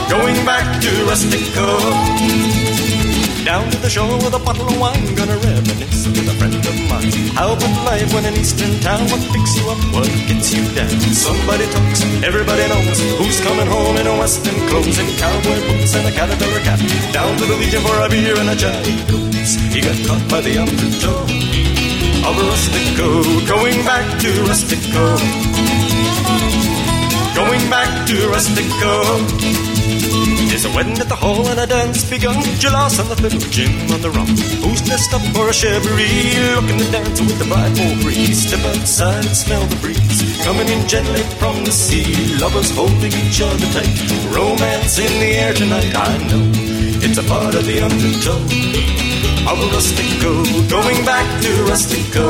Going 0.05 0.37
back 0.45 0.67
to 0.85 0.91
rustico. 1.09 2.68
Down 3.49 3.65
to 3.71 3.81
the 3.81 3.89
shore 3.89 4.13
with 4.21 4.37
a 4.37 4.43
bottle 4.45 4.69
of 4.69 4.77
wine, 4.77 5.15
gonna 5.17 5.33
reminisce 5.41 6.05
with 6.05 6.29
a 6.29 6.35
friend 6.37 6.53
of 6.53 6.77
mine. 6.85 7.09
How 7.33 7.57
about 7.57 7.73
life 7.81 8.13
when 8.13 8.21
an 8.29 8.37
eastern 8.37 8.77
town? 8.85 9.01
What 9.09 9.25
picks 9.33 9.57
you 9.57 9.65
up? 9.73 9.81
What 9.89 10.05
gets 10.29 10.53
you 10.53 10.61
down? 10.77 10.93
Somebody 11.09 11.65
talks, 11.73 12.05
everybody 12.21 12.61
knows 12.69 13.01
who's 13.17 13.41
coming 13.41 13.65
home 13.65 13.97
in 13.97 14.05
a 14.05 14.13
western 14.21 14.53
clothes 14.69 15.01
and 15.01 15.09
cowboy 15.17 15.57
boots 15.65 15.97
and 15.97 16.05
a 16.05 16.13
caterpillar 16.13 16.61
cap. 16.61 16.77
Down 17.09 17.41
to 17.41 17.45
the 17.49 17.57
Legion 17.57 17.81
for 17.81 17.97
a 17.97 18.07
beer 18.07 18.37
and 18.37 18.53
a 18.53 18.55
jive 18.55 18.85
goes. 19.09 19.57
He 19.73 19.81
got 19.81 19.97
caught 20.05 20.21
by 20.29 20.41
the 20.45 20.53
undertow 20.61 21.25
of 22.29 22.37
rustico, 22.53 23.09
going 23.49 23.81
back 23.81 24.05
to 24.21 24.29
rustico. 24.45 25.17
Going 27.33 27.65
back 27.65 28.05
to 28.13 28.15
rustico. 28.29 29.68
There's 30.59 30.73
a 30.73 30.75
wedding 30.75 30.99
at 30.99 31.07
the 31.07 31.15
hall 31.15 31.47
and 31.47 31.57
a 31.57 31.65
dance 31.65 32.03
begun. 32.03 32.35
Gelos 32.59 32.99
on 32.99 33.07
the 33.07 33.15
fiddle, 33.15 33.39
Jim 33.47 33.71
on 33.95 34.01
the 34.03 34.11
rum. 34.11 34.27
Who's 34.59 34.83
dressed 34.83 35.13
up 35.15 35.23
for 35.31 35.47
a 35.47 35.53
chevy? 35.55 36.35
Looking 36.51 36.83
to 36.83 36.91
dance 36.91 37.21
with 37.21 37.39
the 37.39 37.47
bride 37.47 37.71
for 37.79 37.95
breeze. 38.03 38.43
Step 38.43 38.59
outside 38.67 39.23
and 39.23 39.37
smell 39.39 39.63
the 39.71 39.79
breeze. 39.79 40.19
Coming 40.43 40.67
in 40.67 40.83
gently 40.85 41.23
from 41.39 41.63
the 41.63 41.71
sea. 41.71 42.03
Lovers 42.43 42.75
holding 42.75 43.15
each 43.23 43.39
other 43.39 43.71
tight. 43.71 43.87
Romance 44.35 44.99
in 44.99 45.07
the 45.23 45.31
air 45.39 45.55
tonight. 45.55 45.95
I 45.95 46.11
know 46.27 46.43
it's 47.07 47.15
a 47.15 47.23
part 47.23 47.55
of 47.55 47.63
the 47.63 47.79
undertow 47.79 48.43
of 49.47 49.63
rustico. 49.71 50.43
Going 50.67 50.99
back 51.07 51.23
to 51.39 51.51
rustico. 51.71 52.27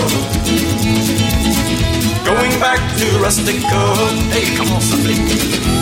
Going 2.30 2.54
back 2.62 2.78
to 2.78 3.06
rustico. 3.26 3.82
Hey, 4.30 4.54
come 4.54 4.70
on, 4.70 4.82
somebody. 4.86 5.79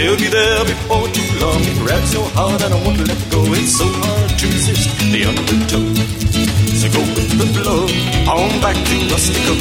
They'll 0.00 0.16
be 0.16 0.28
there 0.28 0.64
before 0.64 1.08
too 1.12 1.28
long. 1.40 1.60
It 1.60 1.76
grabs 1.84 2.14
your 2.14 2.28
heart 2.32 2.62
and 2.64 2.72
I 2.72 2.78
won't 2.84 3.00
let 3.06 3.20
go. 3.28 3.44
It's 3.52 3.76
so 3.76 3.84
hard 3.84 4.30
to 4.40 4.46
resist 4.46 4.88
the 5.12 5.20
undertow. 5.28 5.84
So 6.80 6.88
go 6.88 7.00
with 7.12 7.32
the 7.36 7.48
flow, 7.52 7.84
on 8.32 8.50
back 8.64 8.76
to 8.76 8.96
Rustico. 9.12 9.54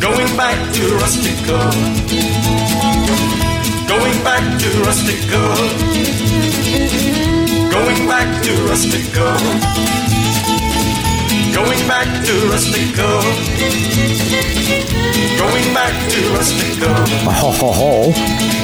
Going 0.00 0.32
back 0.36 0.58
to 0.76 0.82
Rustico. 1.00 1.58
Going 3.88 4.18
back 4.28 4.44
to 4.60 4.68
Rustico. 4.84 5.42
Going 7.72 8.02
back 8.12 8.28
to 8.44 8.52
Rustico. 8.68 9.26
Going 11.56 11.82
back 11.88 12.08
to 12.26 12.34
Rustico. 12.52 13.08
Going 15.40 15.68
back 15.72 15.94
to 16.12 16.20
Rustico. 16.36 16.90
Ho, 17.40 17.50
ho, 17.60 17.72
ho. 17.80 18.55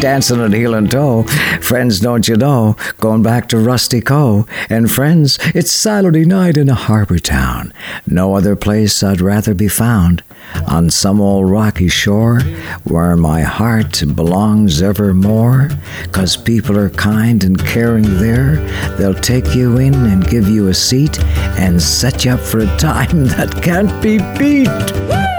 Dancing 0.00 0.40
at 0.40 0.52
heel 0.52 0.74
and 0.74 0.88
toe. 0.88 1.24
Friends, 1.60 1.98
don't 1.98 2.28
you 2.28 2.36
know? 2.36 2.76
Going 2.98 3.22
back 3.22 3.48
to 3.48 3.56
Rustico. 3.56 4.48
And 4.70 4.88
friends, 4.88 5.40
it's 5.56 5.72
Saturday 5.72 6.24
night 6.24 6.56
in 6.56 6.68
a 6.68 6.74
harbor 6.74 7.18
town. 7.18 7.72
No 8.06 8.34
other 8.34 8.54
place 8.54 9.02
I'd 9.02 9.20
rather 9.20 9.54
be 9.54 9.66
found. 9.66 10.22
On 10.68 10.88
some 10.88 11.20
old 11.20 11.50
rocky 11.50 11.88
shore 11.88 12.40
where 12.84 13.16
my 13.16 13.40
heart 13.40 14.02
belongs 14.14 14.80
evermore. 14.80 15.68
Cause 16.12 16.36
people 16.36 16.78
are 16.78 16.90
kind 16.90 17.42
and 17.42 17.58
caring 17.58 18.18
there. 18.18 18.56
They'll 18.98 19.14
take 19.14 19.52
you 19.54 19.78
in 19.78 19.94
and 19.94 20.28
give 20.28 20.48
you 20.48 20.68
a 20.68 20.74
seat 20.74 21.18
and 21.58 21.82
set 21.82 22.24
you 22.24 22.32
up 22.32 22.40
for 22.40 22.60
a 22.60 22.76
time 22.78 23.26
that 23.26 23.62
can't 23.62 24.00
be 24.00 24.18
beat. 24.38 25.37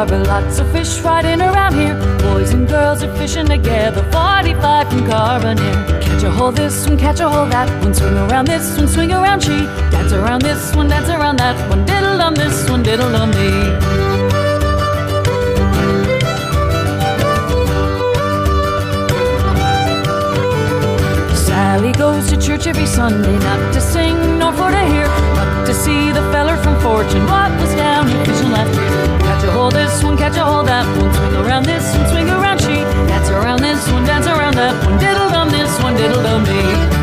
Harbor, 0.00 0.24
lots 0.24 0.58
of 0.58 0.72
fish 0.72 0.98
riding 1.00 1.42
around 1.42 1.74
here. 1.74 1.94
Boys 2.20 2.54
and 2.54 2.66
girls 2.66 3.02
are 3.02 3.14
fishing 3.18 3.44
together, 3.44 4.02
45 4.10 4.88
from 4.88 5.00
Carbonear. 5.00 6.00
Catch 6.00 6.22
a 6.22 6.30
hold 6.30 6.56
this 6.56 6.88
one, 6.88 6.96
catch 6.96 7.20
a 7.20 7.28
hold 7.28 7.52
that 7.52 7.68
one, 7.84 7.92
swing 7.92 8.16
around 8.16 8.46
this 8.46 8.78
one, 8.78 8.88
swing 8.88 9.12
around 9.12 9.42
she. 9.42 9.58
Dance 9.92 10.14
around 10.14 10.40
this 10.40 10.74
one, 10.74 10.88
dance 10.88 11.10
around 11.10 11.36
that 11.40 11.54
one, 11.68 11.84
diddle 11.84 12.16
dum 12.16 12.34
this 12.34 12.70
one, 12.70 12.82
diddle 12.82 13.12
dum 13.12 13.30
dee. 13.30 13.76
Sally 21.36 21.92
goes 21.92 22.26
to 22.30 22.40
church 22.40 22.66
every 22.66 22.86
Sunday, 22.86 23.36
not 23.40 23.74
to 23.74 23.82
sing 23.82 24.16
nor 24.38 24.54
for 24.54 24.70
to 24.70 24.82
hear, 24.92 25.08
but 25.36 25.66
to 25.66 25.74
see 25.74 26.10
the 26.10 26.22
feller 26.32 26.56
from 26.56 26.80
Fortune. 26.80 27.26
What 27.26 27.52
was 27.60 27.74
down 27.74 28.08
here 28.08 28.24
fishing 28.24 28.50
last 28.50 28.74
year? 28.74 28.99
Hold 29.70 29.86
this 29.86 30.02
one, 30.02 30.16
catch 30.16 30.36
a 30.36 30.44
hold 30.44 30.66
that 30.66 30.84
one, 30.98 31.14
swing 31.14 31.46
around 31.46 31.64
this 31.64 31.96
one, 31.96 32.08
swing 32.08 32.28
around 32.28 32.58
she, 32.58 32.74
dance 33.06 33.30
around 33.30 33.60
this 33.60 33.86
one, 33.92 34.04
dance 34.04 34.26
around 34.26 34.54
that 34.54 34.74
one, 34.84 34.98
diddle 34.98 35.28
dum 35.30 35.48
this 35.48 35.80
one, 35.80 35.94
diddle 35.94 36.22
dum 36.24 36.42
dee. 36.44 36.99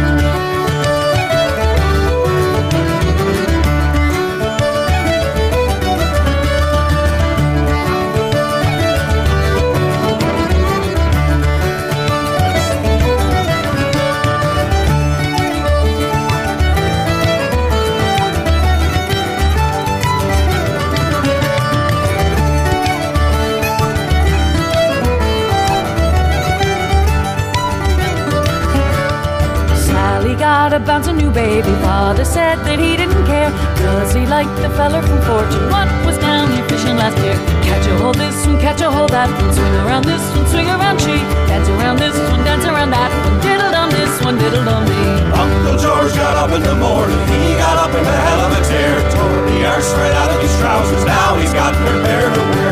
Got 30.70 31.08
a 31.08 31.14
new 31.14 31.32
baby. 31.32 31.72
Father 31.80 32.26
said 32.26 32.60
that 32.68 32.80
he 32.80 32.98
didn't 32.98 33.24
care, 33.24 33.52
cause 33.80 34.12
he 34.12 34.28
liked 34.28 34.52
the 34.60 34.70
feller 34.76 35.02
from 35.02 35.22
Fortune. 35.24 35.64
What 35.72 35.88
was 36.04 36.18
down 36.20 36.52
here 36.52 36.68
fishing 36.68 36.98
last 37.00 37.16
year? 37.24 37.40
Catch 37.64 37.88
a 37.88 37.96
hold 37.96 38.16
this 38.16 38.36
one, 38.46 38.60
catch 38.60 38.82
a 38.82 38.92
hold 38.92 39.12
that 39.16 39.32
one. 39.32 39.54
Swing 39.56 39.76
around 39.88 40.04
this 40.04 40.20
one, 40.36 40.48
swing 40.52 40.68
around 40.68 41.00
she. 41.00 41.16
Dance 41.48 41.70
around 41.72 42.00
this 42.00 42.18
one, 42.20 42.44
dance 42.44 42.66
around 42.66 42.92
that 42.92 43.12
one. 43.24 43.40
Diddle 43.40 43.72
dum 43.72 43.90
this 43.96 44.12
one, 44.20 44.36
diddle 44.36 44.66
dum 44.68 44.84
dee. 44.84 45.16
Uncle 45.32 45.78
George 45.80 46.14
got 46.20 46.36
up 46.36 46.52
in 46.52 46.64
the 46.64 46.76
morning, 46.76 47.22
he 47.32 47.56
got 47.56 47.80
up 47.80 47.94
in 47.96 48.04
a 48.04 48.18
hell 48.28 48.42
of 48.44 48.52
a 48.52 48.62
tear. 48.68 49.00
Tore 49.16 49.48
the 49.48 49.64
arse 49.72 49.92
right 49.96 50.16
out 50.20 50.36
of 50.36 50.40
his 50.44 50.52
trousers, 50.60 51.06
now 51.08 51.40
he's 51.40 51.54
got 51.54 51.72
pair 51.80 52.28
to 52.28 52.44
wear. 52.52 52.67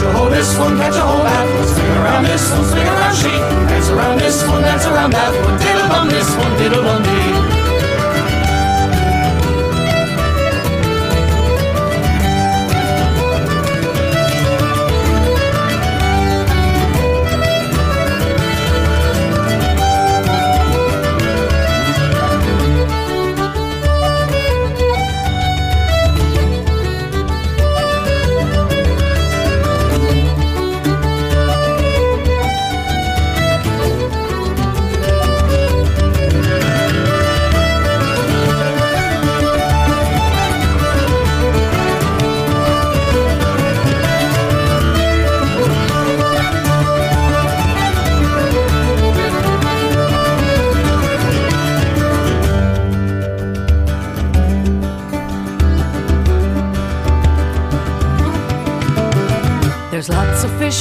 Catch 0.00 0.08
a 0.08 0.16
hold 0.16 0.32
this 0.32 0.58
one, 0.58 0.78
catch 0.78 0.94
a 0.94 1.00
hold 1.02 1.26
that 1.26 1.44
one. 1.54 1.68
Swing 1.68 1.92
around 2.00 2.24
this 2.24 2.50
one, 2.50 2.64
swing 2.64 2.86
around 2.88 3.14
she. 3.16 3.28
Dance 3.68 3.90
around 3.90 4.18
this 4.18 4.48
one, 4.48 4.62
dance 4.62 4.86
around 4.86 5.12
that 5.12 5.44
one. 5.44 5.58
Diddle 5.60 5.88
dum 5.88 6.08
this 6.08 6.36
one, 6.36 6.56
diddle 6.56 6.82
dum 6.82 7.02
dee. 7.02 7.59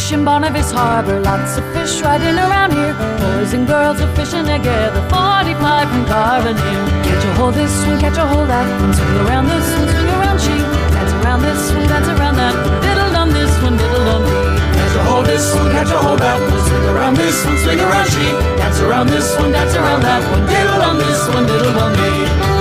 Fish 0.10 0.18
in 0.18 0.26
Bonavist 0.26 0.74
Harbor, 0.74 1.22
lots 1.22 1.58
of 1.58 1.64
fish 1.72 2.02
riding 2.02 2.34
around 2.34 2.74
here. 2.74 2.98
Boys 3.22 3.54
and 3.54 3.68
girls 3.68 4.02
are 4.02 4.10
fishing 4.16 4.42
together, 4.42 5.06
45 5.06 5.86
from 5.86 6.06
Carbonear. 6.10 6.82
Catch 7.06 7.26
a 7.26 7.34
hold 7.38 7.54
this 7.54 7.86
one, 7.86 8.00
catch 8.00 8.18
a 8.18 8.26
hold 8.26 8.50
that 8.50 8.66
one, 8.82 8.92
swing 8.92 9.18
around 9.22 9.46
this 9.46 9.70
one, 9.78 9.88
swing 9.88 10.10
around 10.10 10.40
she. 10.42 10.58
Dance 10.98 11.14
around 11.14 11.42
this 11.46 11.62
one, 11.74 11.88
dance 11.88 12.08
around 12.08 12.36
that 12.42 12.56
diddle 12.82 13.12
dum 13.14 13.30
this 13.30 13.54
one, 13.62 13.78
diddle 13.78 14.06
dum 14.10 14.24
dee. 14.26 14.58
Catch 14.82 14.96
a 14.98 15.04
hold 15.06 15.26
this 15.28 15.46
one, 15.54 15.72
catch 15.78 15.94
a 15.94 16.00
hold 16.02 16.20
that 16.26 16.42
one, 16.42 16.62
swing 16.66 16.86
around 16.90 17.14
this 17.16 17.46
one, 17.46 17.58
swing 17.62 17.80
around 17.80 18.10
she. 18.10 18.26
Dance 18.58 18.80
around 18.82 19.08
this 19.14 19.38
one, 19.38 19.52
dance 19.52 19.76
around 19.76 20.02
that 20.02 20.26
one, 20.34 20.42
diddle 20.50 20.80
dum 20.82 20.98
this 20.98 21.22
one, 21.30 21.46
diddle 21.46 21.74
dum 21.78 21.94
dee. 21.94 22.59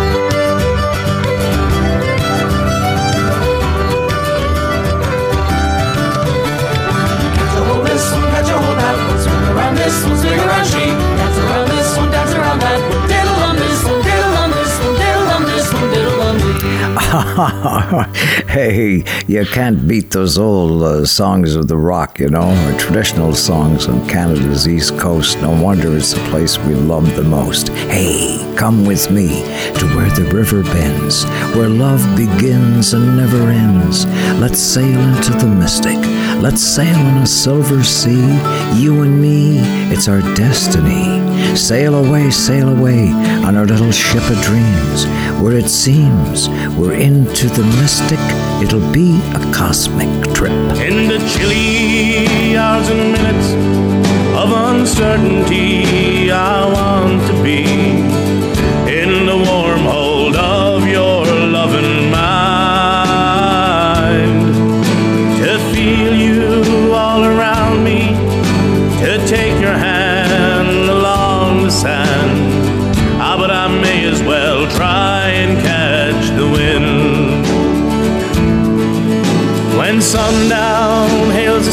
Around 9.48 9.76
this 9.76 10.04
one, 10.04 10.16
swing 10.18 10.38
around 10.38 10.66
she. 10.66 10.84
Dance 11.18 11.38
around 11.38 11.68
this 11.68 11.96
one, 11.96 12.10
dance 12.10 12.34
around 12.34 12.60
that 12.60 12.80
one. 12.90 13.07
hey, 18.48 19.04
you 19.28 19.46
can't 19.46 19.86
beat 19.86 20.10
those 20.10 20.36
old 20.36 20.82
uh, 20.82 21.06
songs 21.06 21.54
of 21.54 21.68
the 21.68 21.76
rock, 21.76 22.18
you 22.18 22.28
know, 22.28 22.76
traditional 22.76 23.32
songs 23.34 23.86
on 23.86 24.06
Canada's 24.08 24.66
East 24.66 24.98
Coast. 24.98 25.40
No 25.40 25.50
wonder 25.62 25.96
it's 25.96 26.12
the 26.12 26.20
place 26.30 26.58
we 26.58 26.74
love 26.74 27.14
the 27.14 27.22
most. 27.22 27.68
Hey, 27.68 28.52
come 28.56 28.84
with 28.84 29.12
me 29.12 29.28
to 29.78 29.86
where 29.94 30.10
the 30.10 30.28
river 30.34 30.64
bends, 30.64 31.24
where 31.54 31.68
love 31.68 32.04
begins 32.16 32.92
and 32.94 33.16
never 33.16 33.48
ends. 33.48 34.04
Let's 34.40 34.58
sail 34.58 34.98
into 34.98 35.30
the 35.32 35.46
mystic. 35.46 35.98
Let's 36.42 36.62
sail 36.62 36.96
on 36.96 37.22
a 37.22 37.26
silver 37.26 37.84
sea, 37.84 38.40
you 38.74 39.02
and 39.02 39.20
me, 39.22 39.58
it's 39.92 40.08
our 40.08 40.20
destiny. 40.34 41.37
Sail 41.56 41.94
away, 41.94 42.30
sail 42.30 42.68
away 42.68 43.10
on 43.44 43.56
our 43.56 43.66
little 43.66 43.90
ship 43.90 44.22
of 44.30 44.40
dreams, 44.42 45.06
where 45.42 45.56
it 45.56 45.68
seems 45.68 46.48
we're 46.78 46.94
into 46.94 47.48
the 47.48 47.64
mystic, 47.80 48.18
it'll 48.62 48.92
be 48.92 49.20
a 49.34 49.52
cosmic 49.52 50.08
trip. 50.34 50.52
In 50.78 51.08
the 51.08 51.18
chilly 51.32 52.56
hours 52.56 52.88
and 52.88 53.12
minutes 53.12 53.52
of 54.36 54.52
uncertainty, 54.52 56.30
I 56.30 56.72
want 56.72 57.26
to 57.28 57.42
be 57.42 58.17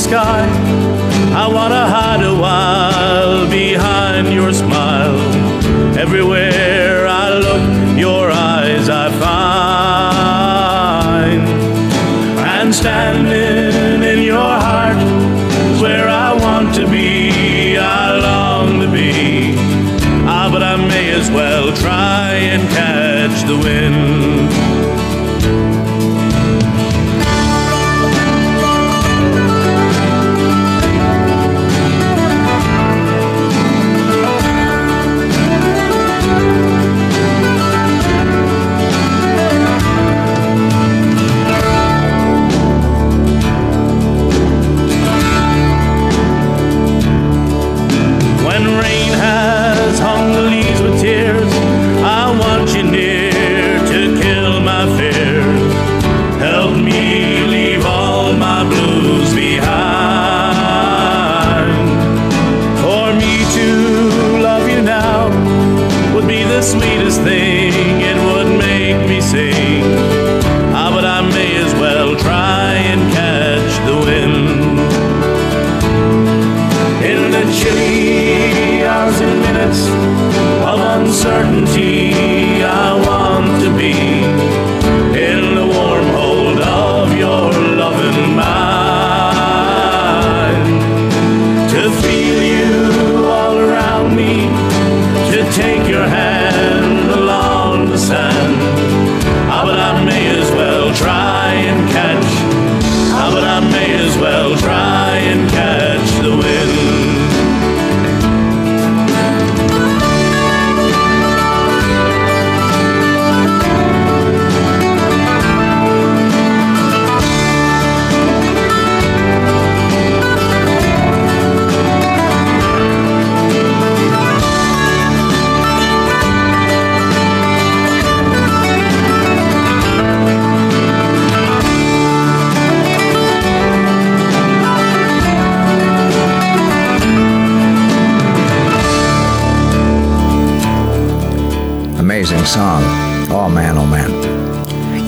sky, 0.06 0.46
I 1.34 1.48
wanna 1.48 1.88
hide 1.88 2.22
a 2.22 2.36
while 2.36 3.50
behind 3.50 4.32
your 4.32 4.54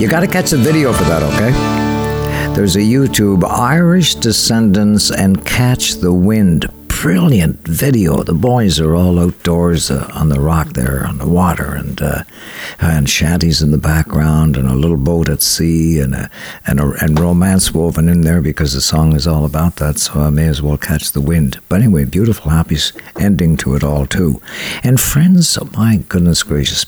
You 0.08 0.12
got 0.12 0.20
to 0.20 0.26
catch 0.26 0.52
the 0.52 0.56
video 0.56 0.90
for 0.94 1.04
that, 1.04 1.22
okay? 1.22 2.54
There's 2.54 2.76
a 2.76 2.78
YouTube 2.78 3.44
Irish 3.44 4.14
Descendants 4.14 5.10
and 5.10 5.44
Catch 5.44 5.96
the 5.96 6.14
Wind. 6.14 6.64
Brilliant 6.88 7.68
video. 7.68 8.22
The 8.22 8.32
boys 8.32 8.80
are 8.80 8.94
all 8.94 9.18
outdoors 9.18 9.90
uh, 9.90 10.10
on 10.14 10.30
the 10.30 10.40
rock 10.40 10.68
there, 10.68 11.06
on 11.06 11.18
the 11.18 11.28
water, 11.28 11.74
and 11.74 12.00
uh, 12.00 12.22
and 12.80 13.08
shanties 13.08 13.60
in 13.60 13.70
the 13.70 13.76
background, 13.76 14.56
and 14.56 14.66
a 14.66 14.74
little 14.74 14.96
boat 14.96 15.28
at 15.28 15.42
sea, 15.42 16.00
and 16.00 16.14
a, 16.14 16.30
and 16.66 16.80
a, 16.80 16.90
and 17.02 17.20
romance 17.20 17.74
woven 17.74 18.08
in 18.08 18.22
there 18.22 18.40
because 18.40 18.72
the 18.72 18.80
song 18.80 19.14
is 19.14 19.26
all 19.26 19.44
about 19.44 19.76
that. 19.76 19.98
So 19.98 20.20
I 20.20 20.30
may 20.30 20.48
as 20.48 20.62
well 20.62 20.78
catch 20.78 21.12
the 21.12 21.20
wind. 21.20 21.60
But 21.68 21.82
anyway, 21.82 22.06
beautiful, 22.06 22.50
happy 22.50 22.78
ending 23.18 23.56
to 23.58 23.74
it 23.74 23.84
all 23.84 24.06
too. 24.06 24.40
And 24.82 25.00
friends, 25.00 25.58
my 25.76 25.96
goodness 26.08 26.42
gracious. 26.42 26.84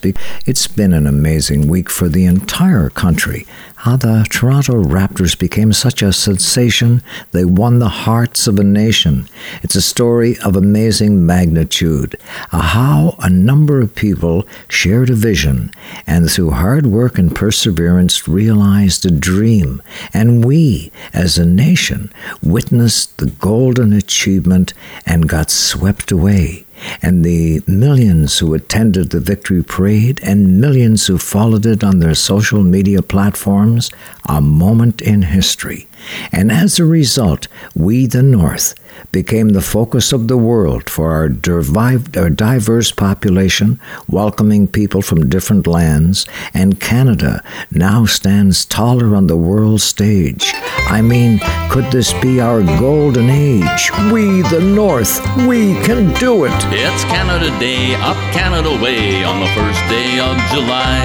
It's 0.47 0.67
been 0.67 0.93
an 0.93 1.07
amazing 1.07 1.69
week 1.69 1.91
for 1.91 2.09
the 2.09 2.25
entire 2.25 2.91
country. 2.91 3.47
How 3.85 3.97
the 3.97 4.27
Toronto 4.29 4.85
Raptors 4.85 5.39
became 5.39 5.73
such 5.73 6.03
a 6.03 6.13
sensation, 6.13 7.03
they 7.33 7.47
won 7.47 7.79
the 7.79 7.89
hearts 7.89 8.47
of 8.47 8.59
a 8.59 8.63
nation. 8.63 9.27
It's 9.63 9.75
a 9.75 9.81
story 9.81 10.37
of 10.41 10.55
amazing 10.55 11.25
magnitude. 11.25 12.15
How 12.51 13.17
a 13.21 13.31
number 13.31 13.81
of 13.81 13.95
people 13.95 14.47
shared 14.69 15.09
a 15.09 15.15
vision 15.15 15.73
and 16.07 16.31
through 16.31 16.51
hard 16.51 16.89
work 16.89 17.17
and 17.17 17.35
perseverance 17.35 18.29
realized 18.29 19.07
a 19.07 19.11
dream. 19.11 19.81
And 20.13 20.45
we, 20.45 20.93
as 21.15 21.39
a 21.39 21.47
nation, 21.47 22.13
witnessed 22.43 23.17
the 23.17 23.31
golden 23.31 23.95
achievement 23.95 24.75
and 25.07 25.27
got 25.27 25.51
swept 25.51 26.13
away 26.13 26.67
and 27.03 27.25
the 27.25 27.63
millions 27.67 28.39
who 28.39 28.55
attended 28.55 29.11
the 29.11 29.21
victory 29.21 29.63
parade 29.63 30.21
and 30.23 30.61
millions 30.61 31.07
who 31.07 31.19
followed 31.19 31.67
it 31.67 31.85
on 31.85 31.99
their 31.99 32.15
social 32.15 32.63
media 32.63 33.03
platforms, 33.03 33.91
a 34.29 34.41
moment 34.41 35.01
in 35.01 35.23
history. 35.23 35.87
And 36.33 36.51
as 36.51 36.79
a 36.79 36.85
result, 36.85 37.49
we, 37.75 38.07
the 38.07 38.23
North, 38.23 38.75
became 39.13 39.51
the 39.51 39.63
focus 39.63 40.13
of 40.13 40.29
the 40.29 40.37
world 40.37 40.89
for 40.89 41.13
our, 41.13 41.29
diverse 41.29 42.93
population, 42.93 43.81
welcoming 44.09 44.69
people 44.69 45.03
from 45.03 45.29
different 45.29 45.67
lands, 45.67 46.27
and 46.55 46.81
Canada 46.81 47.43
now 47.71 48.05
stands 48.05 48.65
taller 48.65 49.15
on 49.15 49.27
the 49.27 49.37
world 49.37 49.81
stage. 49.81 50.53
I 50.89 51.03
mean, 51.03 51.41
could 51.71 51.91
this 51.91 52.13
be 52.21 52.41
our 52.41 52.63
golden 52.79 53.31
age? 53.31 53.91
We, 54.13 54.43
the 54.43 54.61
North, 54.61 55.21
we 55.47 55.75
can 55.83 56.13
do 56.15 56.45
it. 56.45 56.53
It's 56.71 57.05
Canada 57.05 57.51
Day, 57.59 57.95
up 57.97 58.17
Canada 58.33 58.71
Way 58.83 59.25
on 59.25 59.41
the 59.41 59.51
first 59.55 59.81
day 59.89 60.19
of 60.19 60.37
July. 60.53 61.01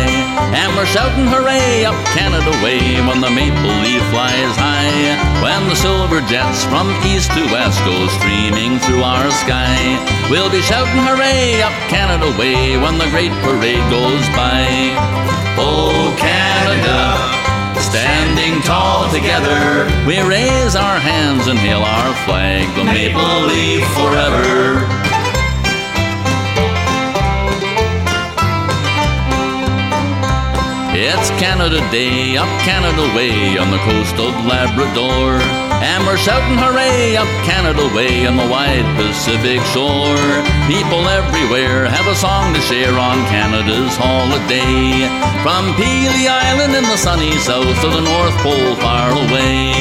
And 0.54 0.76
we're 0.76 0.86
shouting 0.86 1.28
hooray, 1.28 1.86
up 1.86 1.96
Canada 2.14 2.52
Way 2.64 3.02
when 3.08 3.22
the 3.22 3.30
maple 3.30 3.76
leaf 3.82 4.02
flies 4.10 4.56
high. 4.58 4.85
When 5.42 5.68
the 5.70 5.76
silver 5.76 6.22
jets 6.22 6.64
from 6.66 6.90
east 7.06 7.32
to 7.32 7.44
west 7.54 7.80
go 7.86 8.08
streaming 8.20 8.80
through 8.80 9.04
our 9.04 9.30
sky. 9.32 9.78
We'll 10.30 10.50
be 10.50 10.62
shouting 10.62 11.02
hooray, 11.06 11.62
up 11.62 11.74
Canada 11.90 12.34
Way 12.38 12.78
when 12.78 12.98
the 12.98 13.10
great 13.10 13.32
parade 13.46 13.86
goes 13.90 14.26
by. 14.36 14.66
Oh, 15.58 16.16
Canada. 16.18 17.36
Standing 17.80 18.62
tall 18.64 19.12
together, 19.12 19.86
we 20.08 20.20
raise 20.22 20.76
our 20.76 21.00
hands 21.00 21.48
and 21.48 21.60
hail 21.60 21.82
our 21.82 22.14
flag, 22.26 22.68
the 22.76 22.84
maple 22.84 23.42
leaf 23.48 23.86
forever. 23.94 25.05
It's 30.98 31.28
Canada 31.44 31.84
Day, 31.92 32.38
up 32.38 32.48
Canada 32.64 33.04
Way 33.12 33.60
on 33.60 33.68
the 33.68 33.84
coast 33.84 34.16
of 34.16 34.32
Labrador. 34.48 35.44
And 35.84 36.08
we're 36.08 36.16
shouting 36.16 36.56
hooray, 36.56 37.20
up 37.20 37.28
Canada 37.44 37.84
Way 37.92 38.24
on 38.24 38.40
the 38.40 38.48
wide 38.48 38.88
Pacific 38.96 39.60
shore. 39.76 40.16
People 40.72 41.04
everywhere 41.12 41.84
have 41.84 42.08
a 42.08 42.16
song 42.16 42.56
to 42.56 42.62
share 42.64 42.96
on 42.96 43.20
Canada's 43.28 43.92
holiday. 44.00 45.04
From 45.44 45.76
Pelee 45.76 46.32
Island 46.32 46.72
in 46.80 46.88
the 46.88 46.96
sunny 46.96 47.36
south 47.44 47.76
to 47.84 47.90
the 47.92 48.00
North 48.00 48.38
Pole 48.40 48.80
far 48.80 49.12
away. 49.12 49.76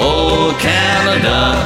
Oh, 0.00 0.56
Canada, 0.56 1.60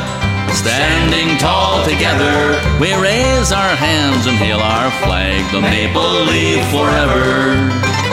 Standing 0.51 1.39
tall 1.39 1.85
together, 1.85 2.59
we 2.81 2.91
raise 2.99 3.53
our 3.53 3.77
hands 3.77 4.27
and 4.27 4.37
hail 4.37 4.59
our 4.59 4.91
flag, 5.07 5.45
the 5.53 5.61
maple 5.61 6.25
leaf 6.25 6.67
forever. 6.75 8.06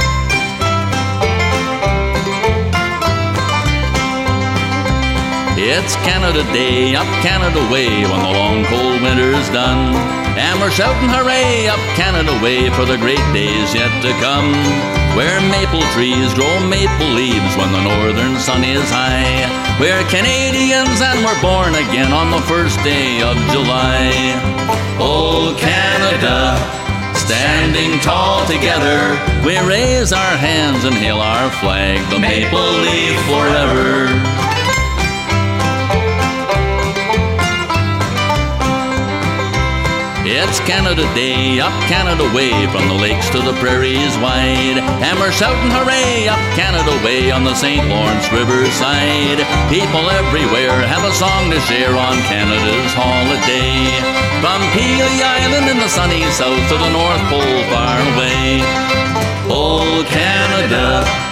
It's 5.64 5.96
Canada 6.04 6.44
Day, 6.52 6.94
up 6.94 7.08
Canada 7.24 7.64
Way, 7.72 8.04
when 8.04 8.20
the 8.20 8.36
long 8.36 8.66
cold 8.66 9.00
winter's 9.00 9.48
done. 9.48 9.96
And 10.36 10.60
we're 10.60 10.70
shouting 10.76 11.08
hooray, 11.08 11.72
up 11.72 11.80
Canada 11.96 12.36
Way, 12.44 12.68
for 12.76 12.84
the 12.84 13.00
great 13.00 13.24
days 13.32 13.72
yet 13.72 13.88
to 14.04 14.12
come. 14.20 14.52
Where 15.16 15.40
maple 15.40 15.80
trees 15.96 16.36
grow 16.36 16.52
maple 16.68 17.08
leaves 17.16 17.56
when 17.56 17.72
the 17.72 17.80
northern 17.80 18.36
sun 18.44 18.68
is 18.68 18.84
high. 18.92 19.48
We're 19.80 20.04
Canadians 20.12 21.00
and 21.00 21.24
we're 21.24 21.40
born 21.40 21.80
again 21.80 22.12
on 22.12 22.28
the 22.28 22.44
first 22.44 22.76
day 22.84 23.24
of 23.24 23.40
July. 23.56 24.36
Oh, 25.00 25.56
Canada, 25.56 26.60
Standing 27.16 28.02
tall 28.02 28.46
together, 28.48 29.16
we 29.48 29.56
raise 29.64 30.12
our 30.12 30.36
hands 30.36 30.84
and 30.84 30.94
hail 30.94 31.22
our 31.22 31.50
flag, 31.64 32.04
the 32.10 32.20
maple 32.20 32.60
leaf 32.84 33.16
forever. 33.32 34.43
It's 40.36 40.58
Canada 40.62 41.04
Day, 41.14 41.60
up 41.60 41.70
Canada 41.86 42.26
Way, 42.34 42.66
from 42.74 42.88
the 42.90 42.98
lakes 42.98 43.30
to 43.30 43.38
the 43.38 43.54
prairies 43.62 44.18
wide. 44.18 44.82
Hammer 44.98 45.32
shouting 45.32 45.70
hooray, 45.70 46.28
up 46.28 46.42
Canada 46.58 46.90
Way 47.06 47.30
on 47.30 47.44
the 47.44 47.54
St. 47.54 47.86
Lawrence 47.86 48.26
River 48.34 48.66
side. 48.74 49.38
People 49.70 50.10
everywhere 50.10 50.74
have 50.90 51.06
a 51.06 51.14
song 51.14 51.54
to 51.54 51.60
share 51.70 51.94
on 51.94 52.18
Canada's 52.26 52.94
holiday. 52.98 53.94
From 54.42 54.58
Pelee 54.74 55.22
Island 55.22 55.70
in 55.70 55.78
the 55.78 55.88
sunny 55.88 56.26
south 56.34 56.66
to 56.66 56.82
the 56.82 56.90
North 56.90 57.22
Pole 57.30 57.62
far 57.70 58.02
away. 58.18 58.66
Oh, 59.54 60.02
Canada. 60.10 61.23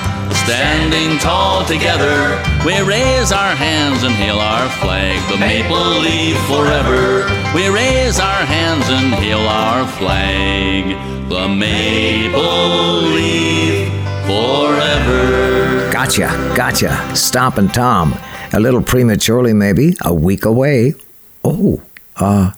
Standing 0.45 1.19
tall 1.19 1.63
together, 1.65 2.41
we 2.65 2.81
raise 2.81 3.31
our 3.31 3.55
hands 3.55 4.03
and 4.03 4.13
hail 4.13 4.39
our 4.39 4.69
flag, 4.81 5.21
the 5.31 5.37
maple 5.37 5.99
leaf 5.99 6.37
forever. 6.47 7.25
We 7.55 7.69
raise 7.69 8.19
our 8.19 8.43
hands 8.45 8.89
and 8.89 9.13
hail 9.13 9.39
our 9.39 9.87
flag, 9.87 11.29
the 11.29 11.47
maple 11.47 13.01
leaf 13.13 13.87
forever. 14.25 15.91
Gotcha, 15.91 16.27
gotcha. 16.55 17.15
Stompin' 17.15 17.69
Tom. 17.69 18.13
A 18.53 18.59
little 18.59 18.81
prematurely, 18.81 19.53
maybe. 19.53 19.95
A 20.03 20.13
week 20.13 20.43
away. 20.45 20.95
Oh, 21.43 21.81
uh, 22.17 22.51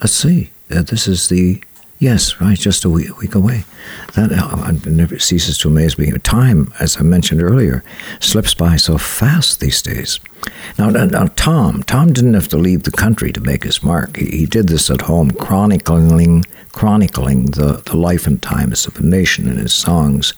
let's 0.00 0.12
see. 0.12 0.50
Uh, 0.70 0.82
this 0.82 1.08
is 1.08 1.28
the. 1.28 1.62
Yes, 1.98 2.40
right, 2.40 2.58
just 2.58 2.84
a 2.84 2.90
week, 2.90 3.18
week 3.18 3.34
away. 3.34 3.64
That 4.14 4.30
uh, 4.32 4.72
never 4.90 5.18
ceases 5.18 5.56
to 5.58 5.68
amaze 5.68 5.98
me. 5.98 6.10
Time, 6.18 6.72
as 6.78 6.98
I 6.98 7.02
mentioned 7.02 7.42
earlier, 7.42 7.82
slips 8.20 8.52
by 8.52 8.76
so 8.76 8.98
fast 8.98 9.60
these 9.60 9.80
days. 9.80 10.20
Now, 10.78 10.90
now, 10.90 11.04
now, 11.06 11.26
Tom, 11.36 11.82
Tom 11.84 12.12
didn't 12.12 12.34
have 12.34 12.48
to 12.48 12.58
leave 12.58 12.82
the 12.82 12.90
country 12.90 13.32
to 13.32 13.40
make 13.40 13.64
his 13.64 13.82
mark. 13.82 14.16
He, 14.16 14.26
he 14.38 14.46
did 14.46 14.68
this 14.68 14.90
at 14.90 15.02
home, 15.02 15.30
chronicling, 15.30 16.44
chronicling 16.72 17.46
the, 17.46 17.82
the 17.86 17.96
life 17.96 18.26
and 18.26 18.42
times 18.42 18.86
of 18.86 18.98
a 18.98 19.02
nation 19.02 19.48
in 19.48 19.56
his 19.56 19.72
songs 19.72 20.34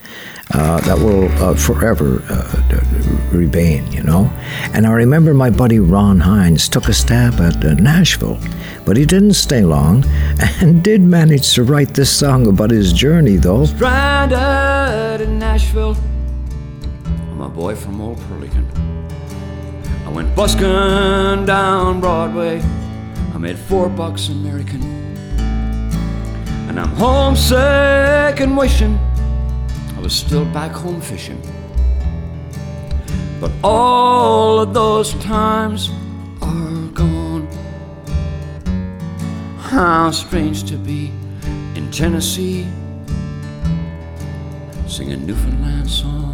uh, 0.54 0.80
that 0.82 0.98
will 0.98 1.28
uh, 1.42 1.54
forever 1.54 2.22
uh, 2.28 3.36
remain, 3.36 3.90
you 3.90 4.02
know. 4.02 4.30
And 4.72 4.86
I 4.86 4.92
remember 4.92 5.34
my 5.34 5.50
buddy 5.50 5.80
Ron 5.80 6.20
Hynes 6.20 6.68
took 6.68 6.88
a 6.88 6.94
stab 6.94 7.34
at 7.40 7.64
uh, 7.64 7.74
Nashville, 7.74 8.38
but 8.84 8.96
he 8.96 9.04
didn't 9.04 9.34
stay 9.34 9.62
long 9.62 10.04
and 10.60 10.82
did 10.82 11.00
manage 11.02 11.52
to 11.54 11.64
write 11.64 11.94
this 11.94 12.10
song 12.10 12.46
about 12.46 12.70
his 12.70 12.92
journey, 12.92 13.36
though. 13.36 13.66
Stranded 13.66 15.20
in 15.20 15.38
Nashville, 15.38 15.96
I'm 17.32 17.40
a 17.40 17.48
boy 17.48 17.74
from 17.74 18.00
old 18.00 18.18
Perlican. 18.18 18.87
I 20.08 20.10
went 20.10 20.34
busking 20.34 21.44
down 21.44 22.00
Broadway. 22.00 22.62
I 23.34 23.36
made 23.36 23.58
four 23.58 23.90
bucks 23.90 24.30
American. 24.30 24.82
And 26.66 26.80
I'm 26.80 26.88
homesick 26.96 28.40
and 28.40 28.56
wishing 28.56 28.98
I 29.94 30.00
was 30.00 30.14
still 30.14 30.46
back 30.46 30.72
home 30.72 31.02
fishing. 31.02 31.38
But 33.38 33.52
all 33.62 34.60
of 34.60 34.72
those 34.72 35.12
times 35.22 35.90
are 36.40 36.88
gone. 36.94 37.46
How 39.58 40.10
strange 40.10 40.64
to 40.70 40.78
be 40.78 41.12
in 41.74 41.90
Tennessee 41.92 42.66
singing 44.86 45.26
Newfoundland 45.26 45.90
songs. 45.90 46.27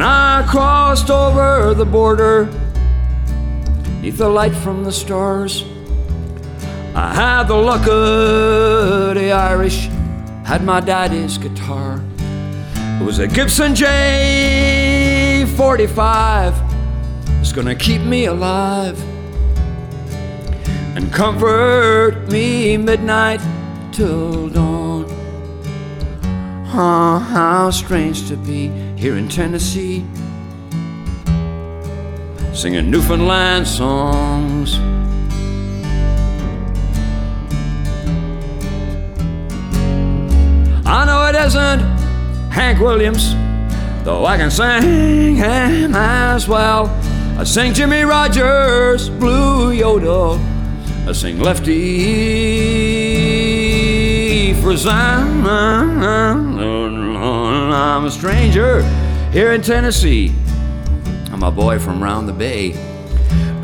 And 0.00 0.08
I 0.08 0.48
crossed 0.48 1.10
over 1.10 1.74
the 1.74 1.84
border 1.84 2.48
neath 4.00 4.16
the 4.16 4.30
light 4.30 4.54
from 4.54 4.82
the 4.82 4.90
stars. 4.90 5.62
I 6.94 7.12
had 7.12 7.48
the 7.48 7.56
luck 7.56 7.86
of 7.86 9.16
the 9.16 9.30
Irish, 9.30 9.88
had 10.46 10.64
my 10.64 10.80
daddy's 10.80 11.36
guitar. 11.36 12.02
It 12.98 13.04
was 13.04 13.18
a 13.18 13.26
Gibson 13.26 13.74
J45, 13.74 16.54
it's 17.42 17.52
gonna 17.52 17.74
keep 17.74 18.00
me 18.00 18.24
alive 18.24 18.98
and 20.96 21.12
comfort 21.12 22.26
me 22.30 22.78
midnight 22.78 23.42
till 23.92 24.48
dawn. 24.48 25.04
Oh, 26.72 27.18
how 27.18 27.70
strange 27.70 28.28
to 28.28 28.38
be 28.38 28.89
here 29.00 29.16
in 29.16 29.28
Tennessee, 29.30 30.04
singing 32.52 32.90
Newfoundland 32.90 33.66
songs. 33.66 34.78
I 40.84 41.06
know 41.06 41.24
it 41.28 41.34
isn't 41.46 41.80
Hank 42.50 42.78
Williams, 42.80 43.34
though 44.04 44.26
I 44.26 44.36
can 44.36 44.50
sing 44.50 45.34
him 45.34 45.94
as 45.94 46.46
well. 46.46 46.94
I 47.38 47.44
sing 47.44 47.72
Jimmie 47.72 48.02
Rodgers, 48.02 49.08
Blue 49.08 49.70
Yodel. 49.70 50.38
I 51.08 51.12
sing 51.12 51.40
Lefty 51.40 52.50
Frizzell. 57.70 58.00
I'm 58.00 58.04
a 58.04 58.10
stranger 58.10 58.82
here 59.32 59.52
in 59.52 59.62
Tennessee. 59.62 60.32
I'm 61.32 61.42
a 61.42 61.50
boy 61.50 61.78
from 61.78 62.02
round 62.02 62.28
the 62.28 62.32
bay. 62.32 62.72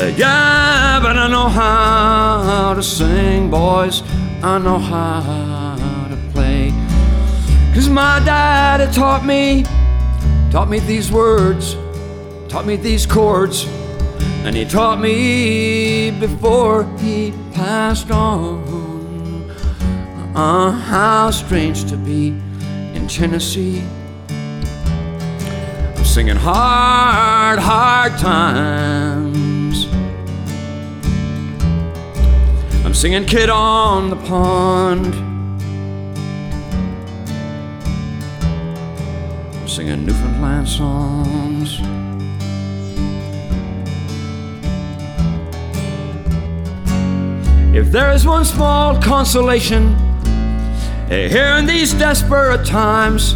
Uh, 0.01 0.13
yeah, 0.17 1.01
but 1.03 1.17
I 1.17 1.29
know 1.29 1.49
how 1.49 2.75
to 2.75 2.83
sing, 2.83 3.51
boys. 3.51 4.03
I 4.43 4.59
know 4.59 4.79
how 4.79 6.09
to 6.11 6.17
play. 6.33 6.71
Cause 7.75 7.89
my 7.89 8.21
daddy 8.25 8.91
taught 8.93 9.25
me, 9.25 9.65
taught 10.51 10.69
me 10.69 10.79
these 10.81 11.11
words, 11.11 11.75
taught 12.49 12.67
me 12.67 12.77
these 12.77 13.07
chords. 13.07 13.67
And 14.45 14.55
he 14.55 14.65
taught 14.65 15.01
me 15.01 16.13
before 16.13 16.85
he 16.99 17.33
passed 17.53 18.11
on. 18.13 19.51
Uh, 20.37 20.71
how 20.71 21.31
strange 21.31 21.87
to 21.87 21.97
be 21.97 22.29
in 22.95 23.09
Tennessee. 23.09 23.83
Singing 26.17 26.37
hard, 26.37 27.59
hard 27.59 28.17
times. 28.17 29.87
I'm 32.87 32.95
singing 32.95 33.27
Kid 33.27 33.51
on 33.51 34.09
the 34.09 34.17
Pond. 34.17 35.15
I'm 39.61 39.69
singing 39.69 40.07
Newfoundland 40.07 40.67
songs. 40.67 41.81
If 47.77 47.93
there 47.93 48.11
is 48.13 48.25
one 48.25 48.47
small 48.47 48.99
consolation 49.03 49.95
eh, 51.11 51.29
here 51.29 51.59
in 51.59 51.67
these 51.67 51.93
desperate 51.93 52.65
times, 52.65 53.35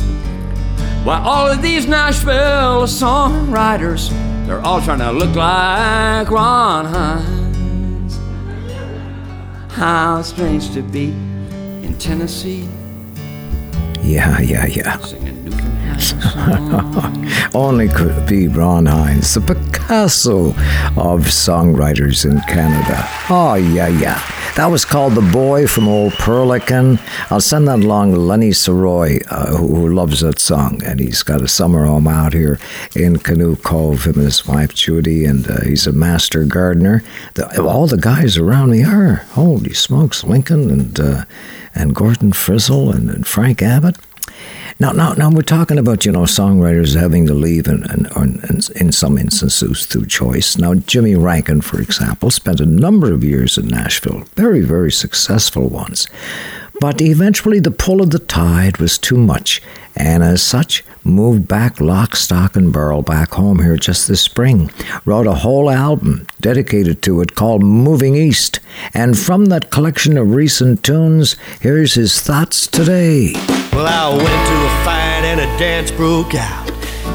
why 1.04 1.18
all 1.24 1.50
of 1.50 1.62
these 1.62 1.86
Nashville 1.86 2.86
songwriters, 2.86 4.10
they're 4.46 4.60
all 4.60 4.82
trying 4.82 4.98
to 4.98 5.10
look 5.12 5.34
like 5.34 6.30
Ron 6.30 6.86
Hynes. 6.86 8.18
How 9.72 10.20
strange 10.22 10.72
to 10.74 10.82
be 10.82 11.10
in 11.84 11.96
Tennessee. 11.98 12.68
Yeah, 14.02 14.40
yeah, 14.40 14.66
yeah. 14.66 14.98
Only 17.54 17.88
could 17.88 18.26
be 18.26 18.48
Ron 18.48 18.86
Hynes, 18.86 19.34
the 19.34 19.40
Picasso 19.40 20.48
of 20.96 21.26
songwriters 21.26 22.24
in 22.24 22.40
Canada. 22.42 23.06
Oh, 23.28 23.54
yeah, 23.54 23.88
yeah. 23.88 24.22
That 24.56 24.66
was 24.66 24.84
called 24.84 25.14
The 25.14 25.30
Boy 25.32 25.66
from 25.66 25.88
Old 25.88 26.12
Perlican. 26.14 26.98
I'll 27.30 27.40
send 27.40 27.68
that 27.68 27.80
along 27.80 28.12
to 28.12 28.18
Lenny 28.18 28.50
Soroy, 28.50 29.22
uh, 29.28 29.56
who, 29.56 29.68
who 29.74 29.94
loves 29.94 30.20
that 30.20 30.38
song. 30.38 30.82
And 30.84 31.00
he's 31.00 31.22
got 31.22 31.42
a 31.42 31.48
summer 31.48 31.86
home 31.86 32.08
out 32.08 32.32
here 32.32 32.58
in 32.96 33.18
Canoe 33.18 33.56
Cove, 33.56 34.04
him 34.04 34.14
and 34.14 34.24
his 34.24 34.46
wife 34.46 34.74
Judy, 34.74 35.24
and 35.24 35.48
uh, 35.50 35.60
he's 35.62 35.86
a 35.86 35.92
master 35.92 36.44
gardener. 36.44 37.02
The, 37.34 37.62
all 37.62 37.86
the 37.86 37.96
guys 37.96 38.36
around 38.38 38.70
me 38.70 38.84
are. 38.84 39.16
Holy 39.32 39.72
smokes, 39.72 40.24
Lincoln 40.24 40.70
and, 40.70 40.98
uh, 40.98 41.24
and 41.74 41.94
Gordon 41.94 42.32
Frizzle 42.32 42.90
and, 42.90 43.08
and 43.10 43.26
Frank 43.26 43.62
Abbott. 43.62 43.96
Now, 44.80 44.92
now, 44.92 45.12
now 45.12 45.28
we're 45.30 45.42
talking 45.42 45.76
about 45.76 46.06
you 46.06 46.12
know 46.12 46.22
songwriters 46.22 46.98
having 46.98 47.26
to 47.26 47.34
leave, 47.34 47.68
and, 47.68 47.84
and, 47.90 48.06
and, 48.16 48.70
in 48.76 48.92
some 48.92 49.18
instances 49.18 49.84
through 49.84 50.06
choice. 50.06 50.56
Now, 50.56 50.72
Jimmy 50.72 51.14
Rankin, 51.16 51.60
for 51.60 51.82
example, 51.82 52.30
spent 52.30 52.60
a 52.60 52.66
number 52.66 53.12
of 53.12 53.22
years 53.22 53.58
in 53.58 53.68
Nashville, 53.68 54.24
very, 54.36 54.62
very 54.62 54.90
successful 54.90 55.68
ones. 55.68 56.08
But 56.80 57.02
eventually, 57.02 57.60
the 57.60 57.70
pull 57.70 58.00
of 58.00 58.08
the 58.08 58.18
tide 58.18 58.78
was 58.78 58.96
too 58.96 59.18
much, 59.18 59.60
and 59.94 60.22
as 60.22 60.42
such, 60.42 60.82
moved 61.04 61.46
back 61.46 61.78
lock, 61.78 62.16
stock, 62.16 62.56
and 62.56 62.72
barrel 62.72 63.02
back 63.02 63.34
home 63.34 63.58
here 63.58 63.76
just 63.76 64.08
this 64.08 64.22
spring. 64.22 64.70
Wrote 65.04 65.26
a 65.26 65.34
whole 65.34 65.68
album 65.68 66.26
dedicated 66.40 67.02
to 67.02 67.20
it 67.20 67.34
called 67.34 67.62
Moving 67.62 68.14
East. 68.14 68.60
And 68.94 69.18
from 69.18 69.46
that 69.46 69.70
collection 69.70 70.16
of 70.16 70.34
recent 70.34 70.82
tunes, 70.82 71.36
here's 71.60 71.92
his 71.96 72.18
thoughts 72.22 72.66
today. 72.66 73.34
Well, 73.72 73.86
I 73.86 74.10
went 74.10 74.42
to 74.50 74.56
a 74.66 74.72
fight 74.84 75.22
and 75.22 75.40
a 75.40 75.46
dance 75.58 75.90
broke 75.90 76.34
out. 76.34 76.66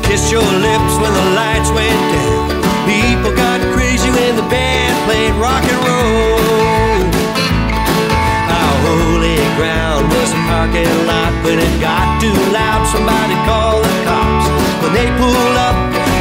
Kissed 0.03 0.31
your 0.31 0.41
lips 0.41 0.93
when 1.01 1.11
the 1.11 1.27
lights 1.35 1.69
went 1.71 1.99
down. 2.15 2.47
People 2.87 3.35
got 3.35 3.59
crazy 3.75 4.09
when 4.09 4.35
the 4.35 4.47
band 4.47 4.95
played 5.03 5.33
rock 5.35 5.63
and 5.67 5.79
roll. 5.83 7.03
Our 8.47 8.75
holy 8.87 9.35
ground 9.59 10.07
was 10.07 10.31
a 10.31 10.41
parking 10.47 10.95
lot. 11.05 11.33
When 11.43 11.59
it 11.59 11.75
got 11.81 12.21
too 12.21 12.37
loud, 12.55 12.87
somebody 12.87 13.35
called 13.43 13.83
the 13.83 13.95
cops. 14.07 14.47
When 14.81 14.93
they 14.95 15.11
pull 15.19 15.53
up, 15.59 15.75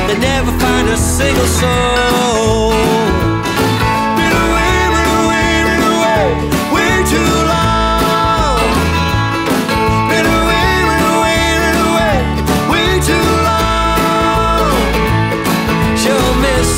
they 0.09 0.18
never 0.18 0.51
find 0.59 0.89
a 0.89 0.97
single 0.97 1.47
soul. 1.47 3.34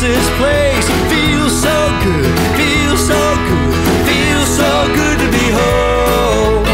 this 0.09 0.28
place. 0.38 0.86
Feels 1.11 1.54
so 1.66 1.76
good, 2.04 2.38
feels 2.59 3.02
so 3.07 3.20
good, 3.48 3.74
feels 4.07 4.48
so 4.61 4.70
good 4.94 5.18
to 5.18 5.28
be 5.36 5.46
home. 5.61 6.64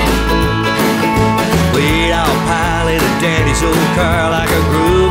Laid 1.74 2.12
out 2.12 2.36
pile 2.48 2.88
in 2.88 3.00
a 3.00 3.12
daddy's 3.20 3.62
old 3.62 3.88
car 3.96 4.30
like 4.30 4.50
a 4.50 4.62
groove. 4.70 5.01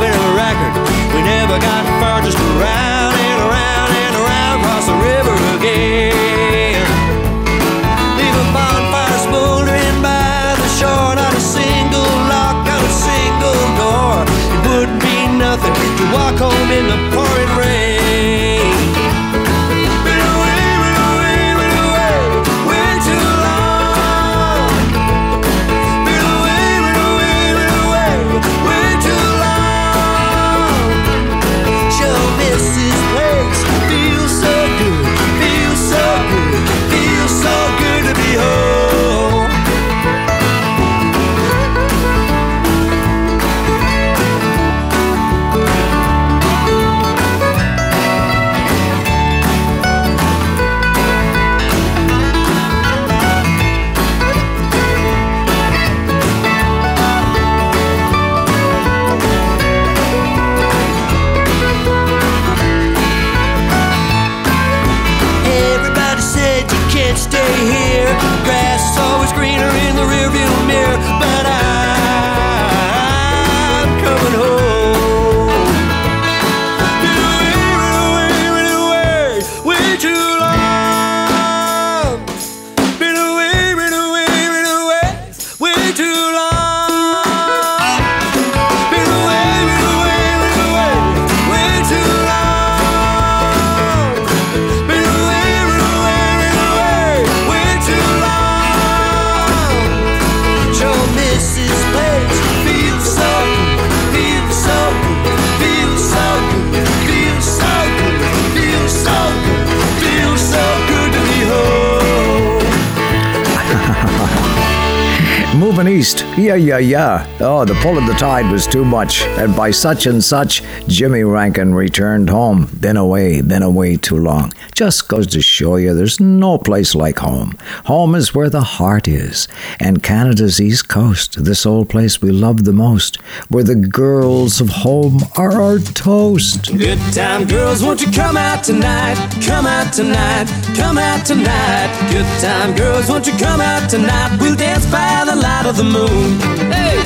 East, 115.92 116.24
yeah, 116.38 116.54
yeah, 116.54 116.78
yeah. 116.78 117.26
Oh, 117.40 117.64
the 117.64 117.74
pull 117.74 117.98
of 117.98 118.06
the 118.06 118.14
tide 118.14 118.50
was 118.50 118.66
too 118.66 118.84
much, 118.84 119.22
and 119.22 119.54
by 119.54 119.70
such 119.70 120.06
and 120.06 120.24
such, 120.24 120.62
Jimmy 120.86 121.22
Rankin 121.22 121.74
returned 121.74 122.30
home. 122.30 122.66
Been 122.80 122.96
away, 122.96 123.42
been 123.42 123.62
away 123.62 123.96
too 123.96 124.16
long. 124.16 124.52
Just 124.74 125.08
goes 125.08 125.26
to 125.28 125.42
show 125.42 125.76
you 125.76 125.94
there's 125.94 126.18
no 126.18 126.56
place 126.56 126.94
like 126.94 127.18
home. 127.18 127.58
Home 127.84 128.14
is 128.14 128.34
where 128.34 128.48
the 128.48 128.62
heart 128.62 129.06
is, 129.06 129.48
and 129.78 130.02
Canada's 130.02 130.60
east 130.60 130.88
coast, 130.88 131.44
this 131.44 131.66
old 131.66 131.90
place 131.90 132.22
we 132.22 132.32
love 132.32 132.64
the 132.64 132.72
most, 132.72 133.18
where 133.48 133.64
the 133.64 133.74
girls 133.74 134.60
of 134.60 134.68
home 134.68 135.20
are 135.36 135.60
our 135.60 135.78
toast. 135.78 136.76
Good 136.76 136.98
time 137.12 137.46
girls, 137.46 137.82
won't 137.82 138.00
you 138.00 138.10
come 138.10 138.36
out 138.36 138.64
tonight? 138.64 139.16
Come 139.44 139.66
out 139.66 139.92
tonight, 139.92 140.46
come 140.76 140.98
out 140.98 141.24
tonight. 141.26 142.10
Good 142.10 142.26
time 142.40 142.74
girls, 142.76 143.08
won't 143.08 143.26
you 143.26 143.34
come 143.34 143.60
out 143.60 143.88
tonight? 143.90 144.36
We'll 144.40 144.56
dance 144.56 144.86
by 144.90 145.24
the 145.26 145.36
light 145.36 145.66
of 145.66 145.76
the 145.76 145.84
moon. 145.84 146.40
Hey! 146.72 147.02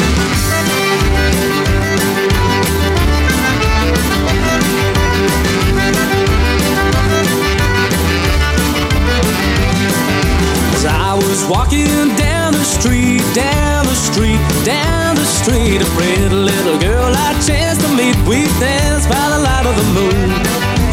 I 10.88 11.14
was 11.14 11.44
walking 11.48 12.14
down 12.16 12.36
the 12.53 12.64
street, 12.64 13.22
down 13.34 13.86
the 13.86 13.94
street, 13.94 14.40
down 14.62 15.16
the 15.16 15.24
street, 15.24 15.82
a 15.82 15.88
pretty 15.97 16.28
little 16.28 16.78
girl 16.78 17.11
I 17.11 17.34
chanced 17.42 17.80
to 17.82 17.90
meet. 17.94 18.14
We 18.28 18.47
danced 18.61 19.09
by 19.09 19.24
the 19.32 19.40
light 19.40 19.66
of 19.66 19.74
the 19.74 19.88
moon. 19.97 20.28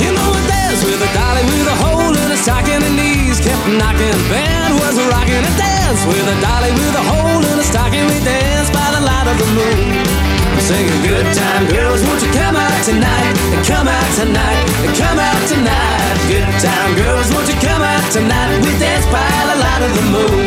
You 0.02 0.12
know, 0.16 0.28
we 0.34 0.42
danced 0.50 0.86
with 0.86 1.02
a 1.02 1.10
dolly 1.14 1.44
with 1.46 1.68
a 1.68 1.78
hole 1.84 2.14
in 2.14 2.28
her 2.32 2.40
stocking, 2.40 2.82
her 2.82 2.94
knees 2.96 3.38
kept 3.44 3.66
knocking. 3.70 4.18
Band 4.32 4.80
was 4.82 4.98
rocking 5.12 5.44
a 5.44 5.54
dance 5.60 6.02
with 6.10 6.26
a 6.26 6.38
dolly 6.42 6.72
with 6.74 6.96
a 6.96 7.04
hole 7.04 7.44
in 7.44 7.56
her 7.60 7.68
stocking. 7.68 8.06
We 8.08 8.18
danced 8.24 8.74
by 8.74 8.88
the 8.96 9.02
light 9.04 9.28
of 9.28 9.38
the 9.38 9.50
moon. 9.54 10.24
Singing 10.64 11.02
good 11.04 11.28
time 11.36 11.68
girls, 11.68 12.02
won't 12.08 12.24
you 12.24 12.32
come 12.32 12.56
out 12.56 12.80
tonight? 12.88 13.36
And 13.52 13.62
come 13.68 13.88
out 13.88 14.10
tonight, 14.16 14.64
and 14.88 14.96
come 14.96 15.20
out 15.20 15.42
tonight. 15.52 16.16
Good 16.32 16.48
time 16.64 16.96
girls, 16.96 17.28
won't 17.36 17.52
you 17.52 17.58
come 17.60 17.84
out 17.84 18.06
tonight? 18.16 18.64
We 18.64 18.72
dance 18.80 19.06
by 19.12 19.28
the 19.50 19.58
light 19.60 19.82
of 19.84 19.92
the 19.92 20.06
moon. 20.08 20.43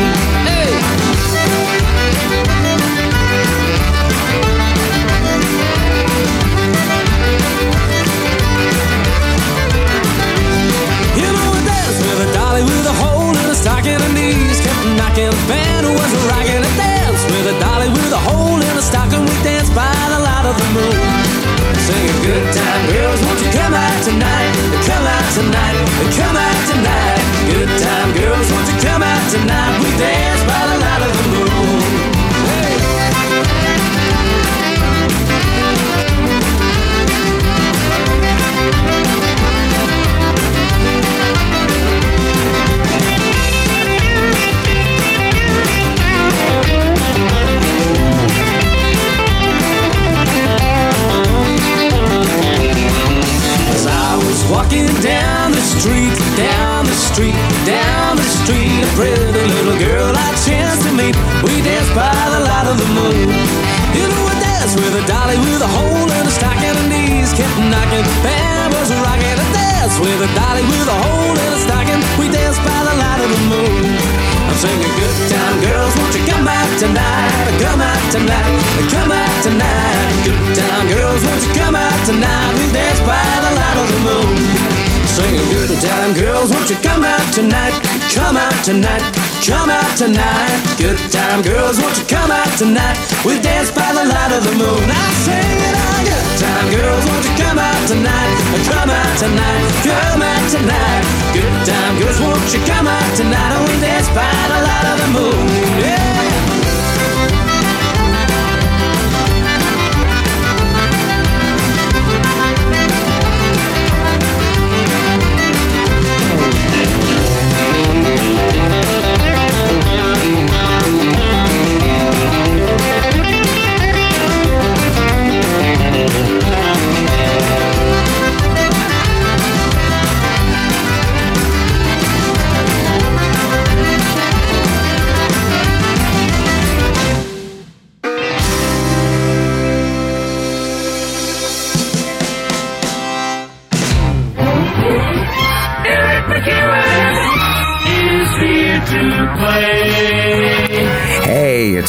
Time 91.37 91.53
girls, 91.53 91.79
won't 91.79 91.97
you 91.97 92.05
come 92.05 92.31
out 92.31 92.57
tonight? 92.57 92.97
We'll 93.23 93.41
dance 93.41 93.69
by 93.69 93.93
the 93.93 94.05
light 94.05 94.31
of 94.33 94.43
the 94.43 94.53
moon. 94.57 94.83
I 94.89 95.05
sing 95.21 95.59
it 95.69 95.75
on 95.77 95.99
good 96.05 96.27
time 96.41 96.67
girls, 96.73 97.05
won't 97.05 97.25
you 97.25 97.33
come 97.37 97.59
out 97.59 97.87
tonight? 97.87 98.33
Come 98.65 98.89
out 98.89 99.17
tonight, 99.19 99.63
come 99.85 100.21
out 100.21 100.49
tonight. 100.49 101.03
Good 101.33 101.65
time 101.65 101.99
girls, 101.99 102.19
won't 102.21 102.53
you 102.53 102.61
come 102.65 102.87
out 102.87 103.15
tonight? 103.15 103.53
And 103.53 103.69
we 103.69 103.79
dance 103.79 104.09
by 104.09 104.25
the 104.49 104.59
light 104.65 104.85
of 104.89 104.97
the 104.97 105.09
moon. 105.19 105.47
Yeah. 105.77 106.46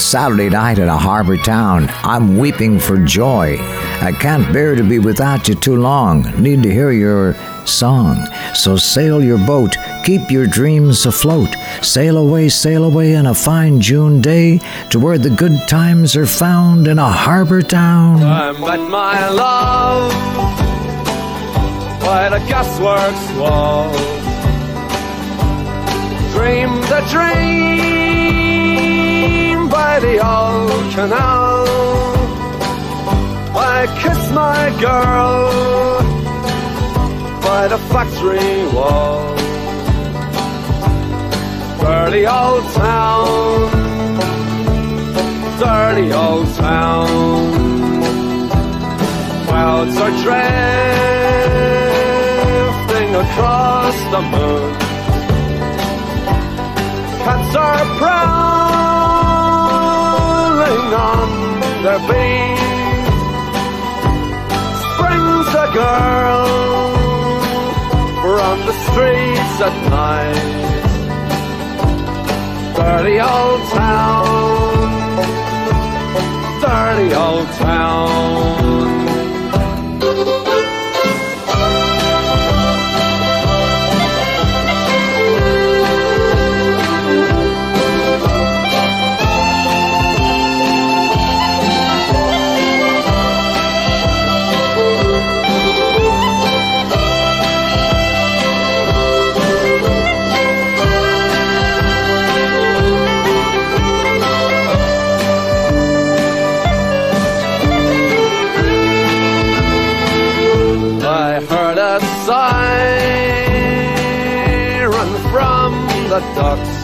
Saturday 0.09 0.49
night 0.49 0.79
in 0.79 0.89
a 0.89 0.97
harbor 0.97 1.37
town. 1.37 1.87
I'm 2.03 2.39
weeping 2.39 2.79
for 2.79 2.97
joy. 2.97 3.59
I 4.01 4.11
can't 4.19 4.51
bear 4.55 4.75
to 4.75 4.83
be 4.83 4.99
without 4.99 5.49
you 5.49 5.55
too 5.55 5.77
long. 5.77 6.23
Need 6.43 6.63
to 6.63 6.73
hear 6.73 6.91
your 6.93 7.35
song. 7.67 8.17
So 8.55 8.79
sail 8.79 9.23
your 9.23 9.37
boat, 9.37 9.77
keep 10.07 10.31
your 10.31 10.47
dreams 10.47 11.05
afloat. 11.05 11.51
Sail 11.83 12.17
away, 12.17 12.49
sail 12.49 12.85
away 12.85 13.17
on 13.17 13.27
a 13.27 13.35
fine 13.35 13.83
June 13.83 14.23
day 14.23 14.61
to 14.89 14.99
where 14.99 15.19
the 15.19 15.29
good 15.29 15.69
times 15.69 16.17
are 16.17 16.27
found 16.27 16.89
in 16.89 16.99
a 16.99 17.11
harbor 17.11 17.61
town. 17.61 18.23
I 18.23 18.53
met 18.53 18.89
my 18.89 19.29
love 19.29 20.11
by 22.01 22.31
the 22.31 22.39
gasworks 22.49 23.39
wall. 23.39 23.93
dreamed 26.33 26.85
a 26.85 27.07
dream 27.11 27.98
by 29.89 29.97
the 30.01 30.17
old 30.37 30.87
canal. 30.97 31.67
I 33.77 33.79
kissed 34.01 34.31
my 34.45 34.63
girl 34.87 35.37
by 37.49 37.63
the 37.73 37.79
factory 37.93 38.57
wall. 38.75 39.21
Dirty 41.83 42.25
old 42.41 42.65
town, 42.85 43.69
dirty 45.65 46.09
old 46.25 46.49
town. 46.67 47.09
Clouds 49.47 49.97
are 50.05 50.15
drifting 50.25 50.71
across 53.25 53.97
the 54.15 54.23
moon. 54.33 54.71
Cats 57.25 57.53
are 57.65 57.85
prowling 60.69 60.95
on 60.95 61.61
their 61.83 61.99
beat. 62.09 62.59
Springs 64.85 65.49
a 65.55 65.69
girl 65.73 66.47
from 68.23 68.57
the 68.67 68.75
streets 68.87 69.61
at 69.69 69.77
night. 69.91 70.57
Dirty 72.77 73.21
old 73.21 73.63
town, 73.71 74.27
dirty 76.61 77.15
old 77.15 77.49
town. 77.59 78.48
The 116.19 116.35
docks. 116.35 116.75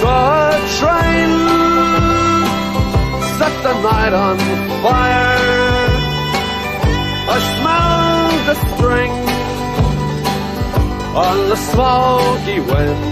Saw 0.00 0.48
a 0.48 0.60
train 0.78 1.30
set 3.38 3.54
the 3.66 3.74
night 3.88 4.14
on 4.26 4.36
fire. 4.82 5.88
I 7.34 7.38
smelled 7.54 8.40
the 8.48 8.56
spring 8.68 9.12
on 11.26 11.36
the 11.52 11.58
smoky 11.68 12.58
wind. 12.70 13.02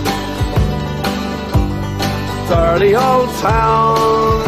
Dirty 2.48 2.92
old 2.94 3.30
town, 3.48 4.38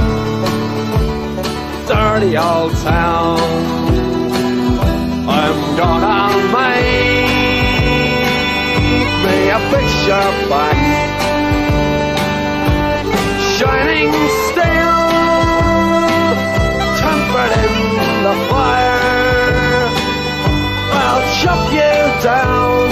dirty 1.92 2.36
old 2.36 2.72
town. 2.92 3.40
I'm 5.28 5.76
gonna 5.76 6.18
make 6.56 7.17
a 9.50 9.58
picture 9.72 10.30
back, 10.50 10.78
shining 13.56 14.12
steel, 14.44 15.04
tempered 17.00 17.54
in 17.64 17.74
the 18.26 18.34
fire. 18.50 19.88
I'll 21.00 21.24
chop 21.40 21.62
you 21.72 21.96
down 22.28 22.88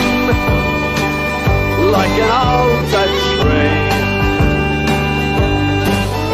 like 1.93 2.17
an 2.25 2.31
old 2.47 2.81
dead 2.93 3.13
tree. 3.33 3.77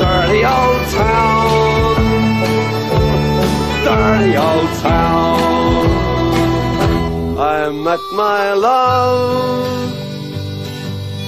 Dirty 0.01 0.43
old 0.57 0.83
town, 1.01 1.95
dirty 3.85 4.33
old 4.37 4.71
town. 4.87 5.43
I 7.39 7.71
met 7.71 8.03
my 8.13 8.53
love 8.53 9.92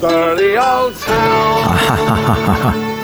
dirty 0.00 0.56
old 0.56 0.94
town. 0.94 2.84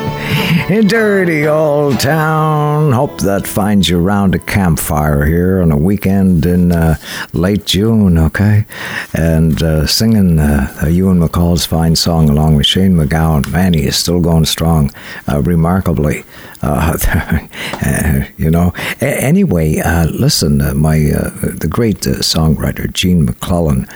Dirty 0.69 1.47
old 1.47 2.01
town. 2.01 2.93
Hope 2.93 3.21
that 3.21 3.47
finds 3.47 3.89
you 3.89 3.99
around 3.99 4.35
a 4.35 4.39
campfire 4.39 5.27
here 5.27 5.61
on 5.61 5.71
a 5.71 5.77
weekend 5.77 6.47
in 6.47 6.73
uh, 6.73 6.97
late 7.33 7.67
June, 7.67 8.17
okay? 8.17 8.65
And 9.13 9.63
uh, 9.63 9.87
singing 9.87 10.39
uh, 10.39 10.87
Ewan 10.89 11.21
MacColl's 11.21 11.67
fine 11.67 11.97
song 11.97 12.31
along 12.31 12.57
with 12.57 12.67
Shane 12.67 12.95
MacGowan. 12.97 13.51
Man, 13.53 13.75
he 13.75 13.83
is 13.85 13.97
still 13.97 14.21
going 14.21 14.47
strong, 14.47 14.91
uh, 15.29 15.43
remarkably. 15.43 16.25
Uh, 16.63 16.97
uh, 17.85 18.25
you 18.39 18.51
know. 18.51 18.73
A- 19.03 19.23
anyway, 19.23 19.79
uh, 19.81 20.07
listen, 20.07 20.59
my 20.79 20.99
the 20.99 21.69
great 21.69 22.01
songwriter 22.01 22.91
Gene 22.91 23.27
MacLellan 23.27 23.87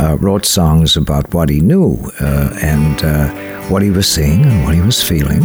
uh, 0.00 0.16
wrote 0.18 0.46
songs 0.46 0.96
about 0.96 1.32
what 1.34 1.48
he 1.48 1.60
knew 1.60 1.98
uh, 2.20 2.56
and 2.62 3.04
uh, 3.04 3.28
what 3.68 3.82
he 3.82 3.90
was 3.90 4.08
seeing 4.08 4.44
and 4.44 4.64
what 4.64 4.74
he 4.74 4.80
was 4.80 5.02
feeling. 5.02 5.42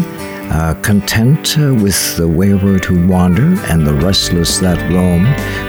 Uh, 0.52 0.80
content 0.84 1.58
uh, 1.58 1.74
with 1.74 2.18
the 2.18 2.28
wayward 2.28 2.86
who 2.86 3.08
wander 3.08 3.56
and 3.72 3.88
the 3.88 3.94
restless 3.94 4.60
that 4.60 4.78
roam, 4.92 5.26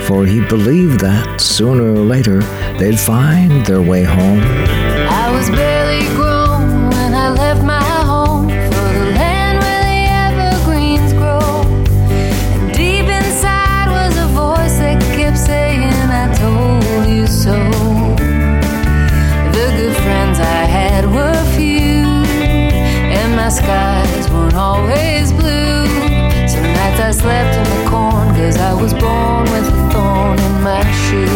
for 0.06 0.26
he 0.26 0.40
believed 0.46 1.00
that 1.00 1.40
sooner 1.40 1.94
or 1.94 2.04
later 2.04 2.40
they'd 2.78 2.98
find 2.98 3.64
their 3.66 3.80
way 3.80 4.02
home. 4.02 5.03
Always 24.74 25.32
blue. 25.32 25.86
Some 26.52 26.68
nights 26.78 27.00
I 27.08 27.10
slept 27.12 27.54
in 27.60 27.66
the 27.74 27.90
corn, 27.90 28.28
cause 28.34 28.56
I 28.56 28.72
was 28.82 28.92
born 28.92 29.44
with 29.52 29.66
a 29.74 29.76
thorn 29.92 30.38
in 30.48 30.54
my 30.62 30.82
shoe. 31.02 31.33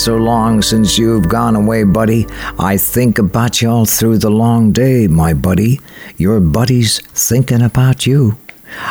So 0.00 0.16
long 0.16 0.62
since 0.62 0.96
you've 0.96 1.28
gone 1.28 1.54
away, 1.54 1.84
buddy. 1.84 2.26
I 2.58 2.78
think 2.78 3.18
about 3.18 3.60
you 3.60 3.68
all 3.68 3.84
through 3.84 4.16
the 4.18 4.30
long 4.30 4.72
day, 4.72 5.06
my 5.06 5.34
buddy. 5.34 5.78
Your 6.16 6.40
buddy's 6.40 7.00
thinking 7.12 7.60
about 7.60 8.06
you. 8.06 8.38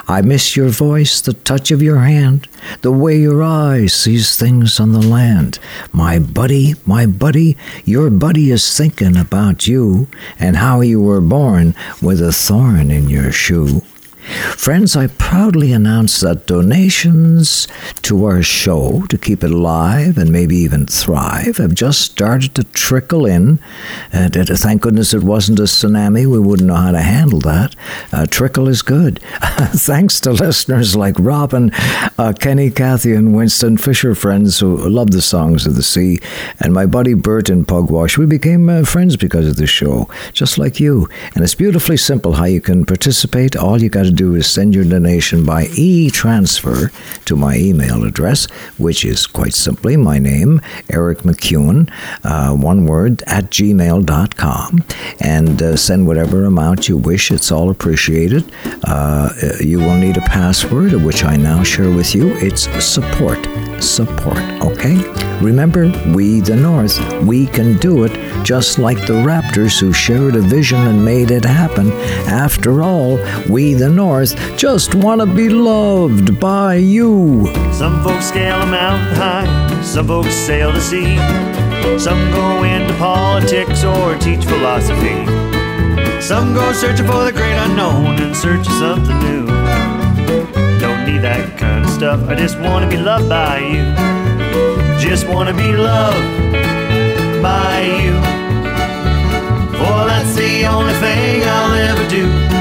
I 0.08 0.22
miss 0.22 0.56
your 0.56 0.70
voice, 0.70 1.20
the 1.20 1.34
touch 1.34 1.72
of 1.72 1.82
your 1.82 2.00
hand, 2.00 2.48
the 2.82 2.92
way 2.92 3.18
your 3.18 3.42
eye 3.42 3.88
sees 3.88 4.36
things 4.36 4.80
on 4.80 4.92
the 4.92 5.02
land. 5.02 5.58
My 5.92 6.20
buddy, 6.20 6.76
my 6.86 7.08
buddy, 7.08 7.58
your 7.86 8.12
buddy 8.12 8.52
is 8.52 8.78
thinking 8.78 9.18
about 9.18 9.66
you 9.66 10.08
and 10.38 10.58
how 10.58 10.82
you 10.82 11.02
were 11.02 11.22
born 11.22 11.74
with 12.04 12.22
a 12.22 12.32
thorn 12.32 12.92
in 12.92 13.10
your 13.10 13.32
shoe. 13.32 13.82
Friends, 14.60 14.98
I 14.98 15.08
proudly 15.08 15.72
announce 15.72 16.20
that 16.20 16.46
donations 16.46 17.66
to 18.02 18.26
our 18.26 18.44
show 18.44 19.06
to 19.08 19.18
keep 19.18 19.42
it 19.42 19.52
alive 19.52 20.18
and 20.18 20.34
maybe 20.34 20.58
even 20.58 20.86
thrive 20.86 21.56
have 21.58 21.74
just 21.74 22.02
started 22.02 22.56
to 22.56 22.66
trickle 22.66 23.26
in. 23.26 23.60
And 24.12 24.36
uh, 24.36 24.44
thank 24.44 24.82
goodness 24.82 25.14
it 25.14 25.24
wasn't 25.24 25.60
a 25.60 25.64
tsunami. 25.64 26.30
We 26.30 26.40
wouldn't 26.40 26.68
know 26.68 26.76
how 26.76 26.92
to 26.92 27.02
handle 27.02 27.40
that. 27.40 27.74
Uh, 28.12 28.26
trickle 28.26 28.68
is 28.68 28.82
good. 28.82 29.22
Thanks 29.42 30.20
to 30.20 30.34
listeners 30.34 30.94
like 30.94 31.16
Robin, 31.18 31.72
uh, 32.18 32.34
Kenny, 32.38 32.70
Kathy, 32.70 33.14
and 33.14 33.34
Winston 33.34 33.78
Fisher, 33.78 34.14
friends 34.14 34.60
who 34.60 34.76
love 34.90 35.12
the 35.12 35.22
songs 35.22 35.68
of 35.68 35.78
the 35.78 35.84
sea, 35.84 36.20
and 36.60 36.74
my 36.74 36.86
buddy 36.86 37.14
Bert 37.14 37.50
in 37.50 37.64
Pugwash. 37.64 38.18
We 38.18 38.26
became 38.26 38.68
uh, 38.68 38.84
friends 38.84 39.16
because 39.16 39.48
of 39.48 39.56
this 39.56 39.70
show, 39.70 40.10
just 40.34 40.58
like 40.58 40.82
you. 40.82 41.08
And 41.34 41.46
it's 41.46 41.56
beautifully 41.56 41.96
simple 41.96 42.34
how 42.34 42.44
you 42.44 42.60
can 42.60 42.86
participate. 42.86 43.56
All 43.56 43.82
you 43.82 43.88
got 43.88 44.04
to 44.04 44.12
do 44.12 44.36
is 44.36 44.49
send 44.50 44.74
your 44.76 44.86
donation 44.86 45.46
by 45.46 45.68
e 45.76 46.10
transfer 46.10 46.92
to 47.26 47.36
my 47.36 47.56
email 47.58 48.04
address, 48.04 48.46
which 48.78 49.06
is 49.06 49.28
quite 49.28 49.54
simply 49.54 49.96
my 49.96 50.20
name, 50.20 50.62
Eric 50.90 51.20
MacEwen, 51.20 51.90
uh, 52.24 52.54
one 52.56 52.86
word, 52.86 53.24
at 53.28 53.46
gmail.com, 53.52 54.84
and 55.20 55.62
uh, 55.62 55.76
send 55.76 56.08
whatever 56.08 56.46
amount 56.46 56.90
you 56.90 56.98
wish. 56.98 57.32
It's 57.32 57.52
all 57.52 57.70
appreciated. 57.70 58.52
Uh, 58.84 59.30
you 59.60 59.80
will 59.80 59.98
need 59.98 60.18
a 60.18 60.22
password, 60.22 60.94
which 60.94 61.24
I 61.24 61.36
now 61.36 61.64
share 61.64 61.92
with 61.92 62.16
you. 62.16 62.36
It's 62.38 62.64
support. 62.84 63.40
Support, 63.82 64.40
okay? 64.62 64.98
Remember, 65.42 65.88
we, 66.14 66.42
the 66.42 66.56
North, 66.56 67.00
we 67.24 67.48
can 67.48 67.78
do 67.78 68.04
it 68.04 68.12
just 68.44 68.78
like 68.78 68.98
the 69.08 69.14
Raptors 69.14 69.80
who 69.80 69.94
shared 69.94 70.36
a 70.36 70.42
vision 70.42 70.80
and 70.80 71.04
made 71.04 71.32
it 71.32 71.46
happen. 71.46 71.92
After 72.28 72.82
all, 72.82 73.20
we, 73.50 73.74
the 73.74 73.90
North, 73.90 74.36
just 74.56 74.96
want 74.96 75.22
to 75.22 75.28
be 75.28 75.50
loved 75.50 76.40
by 76.40 76.76
you. 76.76 77.46
Some 77.74 78.04
folks 78.04 78.28
scale 78.28 78.62
a 78.62 78.66
mountain 78.66 79.16
high, 79.16 79.82
some 79.84 80.08
folks 80.08 80.34
sail 80.34 80.72
the 80.72 80.82
sea. 80.82 81.18
Some 81.98 82.32
go 82.32 82.64
into 82.64 82.94
politics 82.96 83.84
or 83.84 84.18
teach 84.18 84.44
philosophy. 84.46 85.26
Some 86.22 86.54
go 86.54 86.72
searching 86.74 87.08
for 87.08 87.24
the 87.26 87.32
great 87.32 87.56
unknown 87.56 88.22
in 88.22 88.36
search 88.36 88.68
of 88.68 88.74
something 88.74 89.18
new. 89.20 89.46
Don't 90.80 91.06
need 91.06 91.22
that 91.22 91.58
kind 91.58 91.86
of 91.86 91.92
stuff, 91.92 92.28
I 92.30 92.36
just 92.36 92.60
want 92.60 92.90
to 92.90 92.98
be 92.98 93.02
loved 93.02 93.30
by 93.30 93.60
you. 93.60 93.84
Just 95.00 95.28
want 95.28 95.50
to 95.50 95.56
be 95.56 95.72
loved 95.72 96.52
by 97.42 97.82
you. 97.82 98.14
For 99.80 100.06
that's 100.08 100.36
the 100.36 100.66
only 100.66 100.94
thing 100.96 101.42
I'll 101.46 101.74
ever 101.74 102.10
do. 102.10 102.59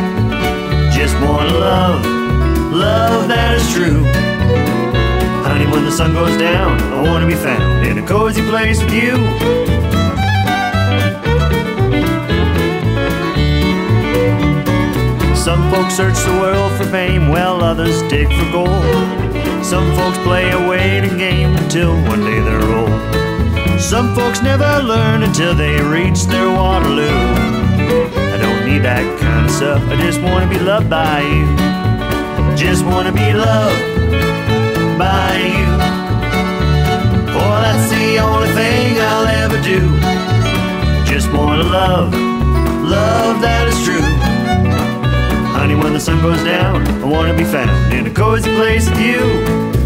Want 1.21 1.49
to 1.51 1.59
love, 1.59 2.05
love 2.73 3.29
that 3.29 3.57
is 3.57 3.73
true. 3.73 4.03
Honey, 5.43 5.67
when 5.67 5.85
the 5.85 5.91
sun 5.91 6.13
goes 6.13 6.37
down, 6.39 6.81
I 6.93 7.03
want 7.03 7.23
to 7.23 7.27
be 7.27 7.35
found 7.35 7.87
in 7.87 7.99
a 7.99 8.07
cozy 8.07 8.43
place 8.49 8.83
with 8.83 8.93
you. 8.93 9.17
Some 15.35 15.71
folks 15.71 15.97
search 15.97 16.19
the 16.25 16.39
world 16.41 16.73
for 16.79 16.85
fame, 16.85 17.29
while 17.29 17.63
others 17.63 18.03
dig 18.03 18.29
for 18.29 18.53
gold. 18.53 18.85
Some 19.65 19.95
folks 19.97 20.19
play 20.19 20.51
a 20.51 20.69
waiting 20.69 21.19
game 21.19 21.57
until 21.57 21.95
one 22.05 22.21
day 22.21 22.41
they're 22.41 22.63
old. 22.63 23.81
Some 23.81 24.15
folks 24.15 24.43
never 24.43 24.83
learn 24.83 25.23
until 25.23 25.55
they 25.55 25.81
reach 25.83 26.25
their 26.25 26.49
Waterloo. 26.51 28.28
That 28.77 29.19
kind 29.19 29.47
of 29.47 29.51
stuff, 29.51 29.83
I 29.89 29.97
just 29.97 30.21
want 30.21 30.45
to 30.45 30.59
be 30.59 30.63
loved 30.63 30.89
by 30.89 31.21
you. 31.21 31.47
Just 32.57 32.85
want 32.85 33.07
to 33.09 33.13
be 33.13 33.33
loved 33.33 33.81
by 34.99 35.37
you. 35.37 35.67
For 37.33 37.53
that's 37.65 37.91
the 37.91 38.19
only 38.19 38.49
thing 38.55 38.97
I'll 39.01 39.27
ever 39.27 39.61
do. 39.63 39.81
Just 41.11 41.33
want 41.33 41.61
to 41.61 41.69
love, 41.69 42.13
love 42.85 43.41
that 43.41 43.69
is 43.69 43.85
true. 43.85 44.01
Honey, 45.53 45.75
when 45.75 45.93
the 45.93 46.01
sun 46.01 46.23
goes 46.23 46.43
down, 46.45 46.87
I 46.87 47.05
want 47.05 47.31
to 47.31 47.37
be 47.37 47.45
found 47.45 47.93
in 47.93 48.07
a 48.07 48.15
cozy 48.15 48.55
place 48.55 48.89
with 48.89 49.01
you. 49.01 49.78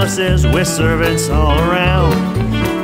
Palaces 0.00 0.46
with 0.46 0.66
servants 0.66 1.28
all 1.28 1.58
around, 1.68 2.14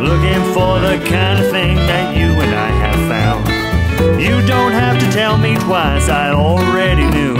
looking 0.05 0.43
for 0.53 0.79
the 0.81 1.03
kind 1.09 1.43
of 1.43 1.51
thing 1.51 1.75
that 1.75 2.15
you 2.15 2.27
and 2.27 2.55
I 2.55 2.69
have 2.85 3.01
found. 3.09 4.21
You 4.21 4.47
don't 4.47 4.73
have 4.73 5.01
to 5.01 5.11
tell 5.11 5.39
me 5.39 5.57
twice, 5.57 6.11
I 6.11 6.33
already 6.33 7.07
knew. 7.07 7.35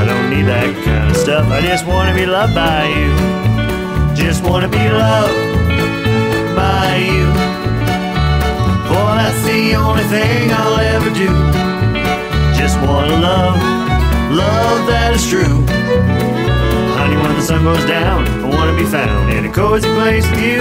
I 0.00 0.06
don't 0.06 0.30
need 0.30 0.44
that 0.44 0.72
kind 0.86 1.10
of 1.10 1.16
stuff, 1.18 1.46
I 1.48 1.60
just 1.60 1.86
want 1.86 2.08
to 2.08 2.14
be 2.14 2.24
loved 2.24 2.54
by 2.54 2.86
you. 2.88 3.12
Just 4.16 4.42
want 4.42 4.62
to 4.64 4.70
be 4.70 4.88
loved 4.88 5.36
by 6.56 6.96
you. 6.96 7.26
For 8.88 9.06
that's 9.20 9.42
the 9.44 9.74
only 9.74 10.04
thing 10.04 10.50
I'll 10.50 10.80
ever 10.96 11.10
do. 11.10 11.28
Just 12.56 12.80
want 12.80 13.10
to 13.10 13.18
love, 13.20 13.60
love 14.32 14.86
that 14.88 15.12
is 15.14 15.28
true. 15.28 16.15
Honey, 17.06 17.22
when 17.22 17.36
the 17.36 17.40
sun 17.40 17.62
goes 17.62 17.86
down, 17.86 18.26
I 18.26 18.48
want 18.48 18.76
to 18.76 18.84
be 18.84 18.90
found 18.90 19.32
in 19.32 19.44
a 19.44 19.52
cozy 19.52 19.88
place 19.94 20.28
with 20.28 20.42
you. 20.42 20.58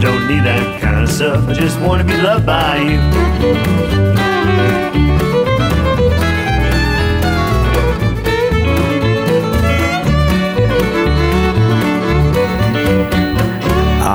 Don't 0.00 0.26
need 0.26 0.42
that 0.42 0.80
kind 0.80 1.04
of 1.04 1.10
stuff, 1.10 1.46
I 1.50 1.52
just 1.52 1.78
want 1.80 2.00
to 2.00 2.06
be 2.08 2.18
loved 2.18 2.46
by 2.46 2.78
you. 2.78 2.98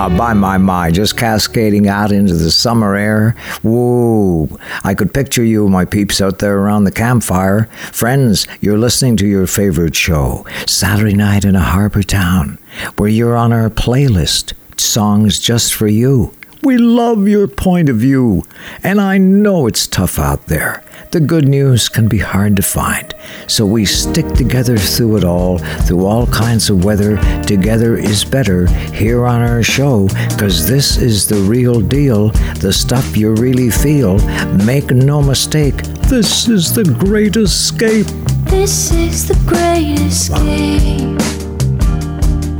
Ah, 0.07 0.17
by 0.17 0.33
my 0.33 0.57
my, 0.57 0.89
just 0.89 1.17
cascading 1.17 1.85
out 1.89 2.13
into 2.13 2.33
the 2.33 2.49
summer 2.49 2.95
air. 2.95 3.35
Whoa! 3.61 4.47
I 4.81 4.93
could 4.93 5.13
picture 5.13 5.43
you, 5.43 5.67
my 5.67 5.83
peeps, 5.83 6.21
out 6.21 6.39
there 6.39 6.59
around 6.59 6.85
the 6.85 6.93
campfire. 6.93 7.65
Friends, 7.91 8.47
you're 8.61 8.77
listening 8.77 9.17
to 9.17 9.27
your 9.27 9.47
favorite 9.47 9.97
show, 9.97 10.45
Saturday 10.65 11.13
Night 11.13 11.43
in 11.43 11.57
a 11.57 11.59
Harbor 11.59 12.03
Town, 12.03 12.57
where 12.95 13.09
you're 13.09 13.35
on 13.35 13.51
our 13.51 13.69
playlist, 13.69 14.53
songs 14.77 15.39
just 15.39 15.73
for 15.73 15.87
you. 15.87 16.33
We 16.63 16.77
love 16.77 17.27
your 17.27 17.49
point 17.49 17.89
of 17.89 17.97
view, 17.97 18.43
and 18.83 19.01
I 19.01 19.17
know 19.17 19.67
it's 19.67 19.87
tough 19.87 20.19
out 20.19 20.45
there. 20.45 20.85
The 21.11 21.21
good 21.21 21.47
news 21.47 21.87
can 21.87 22.09
be 22.09 22.17
hard 22.17 22.57
to 22.57 22.61
find, 22.61 23.13
so 23.47 23.65
we 23.65 23.85
stick 23.85 24.27
together 24.33 24.77
through 24.77 25.17
it 25.17 25.23
all, 25.23 25.57
through 25.57 26.05
all 26.05 26.27
kinds 26.27 26.69
of 26.69 26.83
weather. 26.83 27.17
Together 27.43 27.95
is 27.95 28.25
better 28.25 28.67
here 28.91 29.25
on 29.25 29.41
our 29.41 29.63
show, 29.63 30.09
because 30.29 30.67
this 30.67 30.97
is 30.97 31.25
the 31.25 31.37
real 31.37 31.79
deal, 31.79 32.29
the 32.59 32.73
stuff 32.73 33.15
you 33.15 33.33
really 33.33 33.69
feel. 33.69 34.19
Make 34.65 34.91
no 34.91 35.21
mistake, 35.21 35.77
this 36.09 36.49
is 36.49 36.73
the 36.73 36.83
great 36.83 37.37
escape. 37.37 38.07
This 38.45 38.91
is 38.91 39.29
the 39.29 39.35
great 39.45 39.99
escape. 40.01 41.17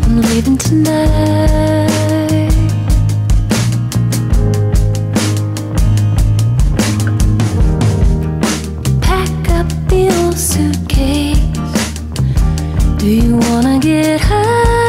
I'm 0.04 0.22
leaving 0.22 0.58
tonight. 0.58 1.97
Suitcase. 10.38 11.40
Do 12.98 13.08
you 13.08 13.38
wanna 13.38 13.80
get 13.80 14.22
high? 14.22 14.87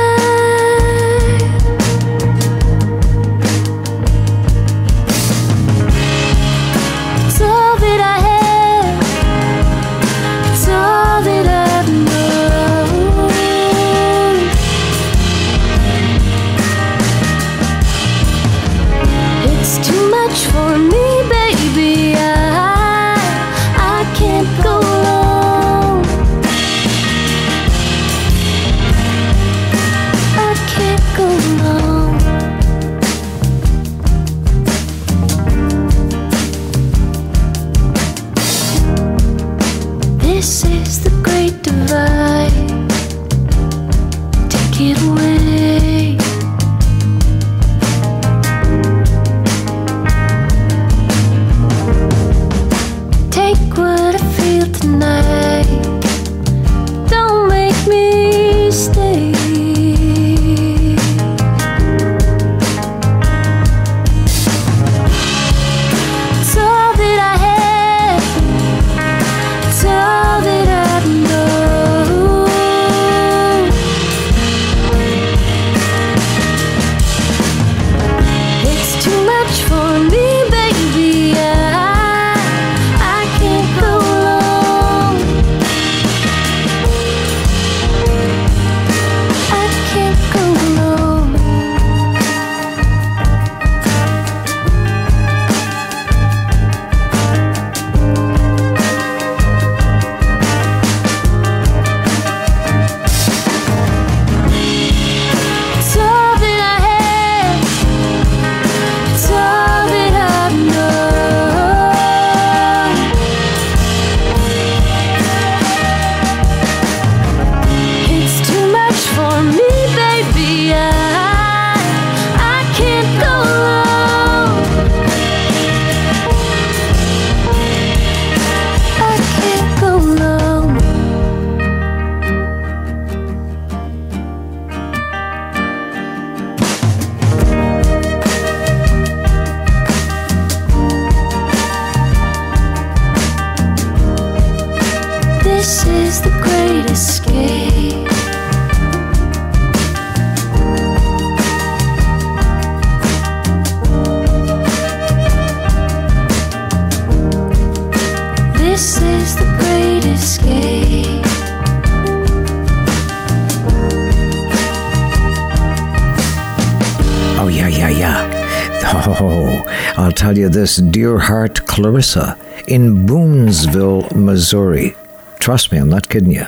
This 170.58 170.78
Dear 170.78 171.20
Heart 171.20 171.66
Clarissa 171.68 172.36
in 172.66 173.06
Boonesville, 173.06 174.12
Missouri. 174.16 174.96
Trust 175.38 175.70
me, 175.70 175.78
I'm 175.78 175.88
not 175.88 176.08
kidding 176.08 176.32
you. 176.32 176.46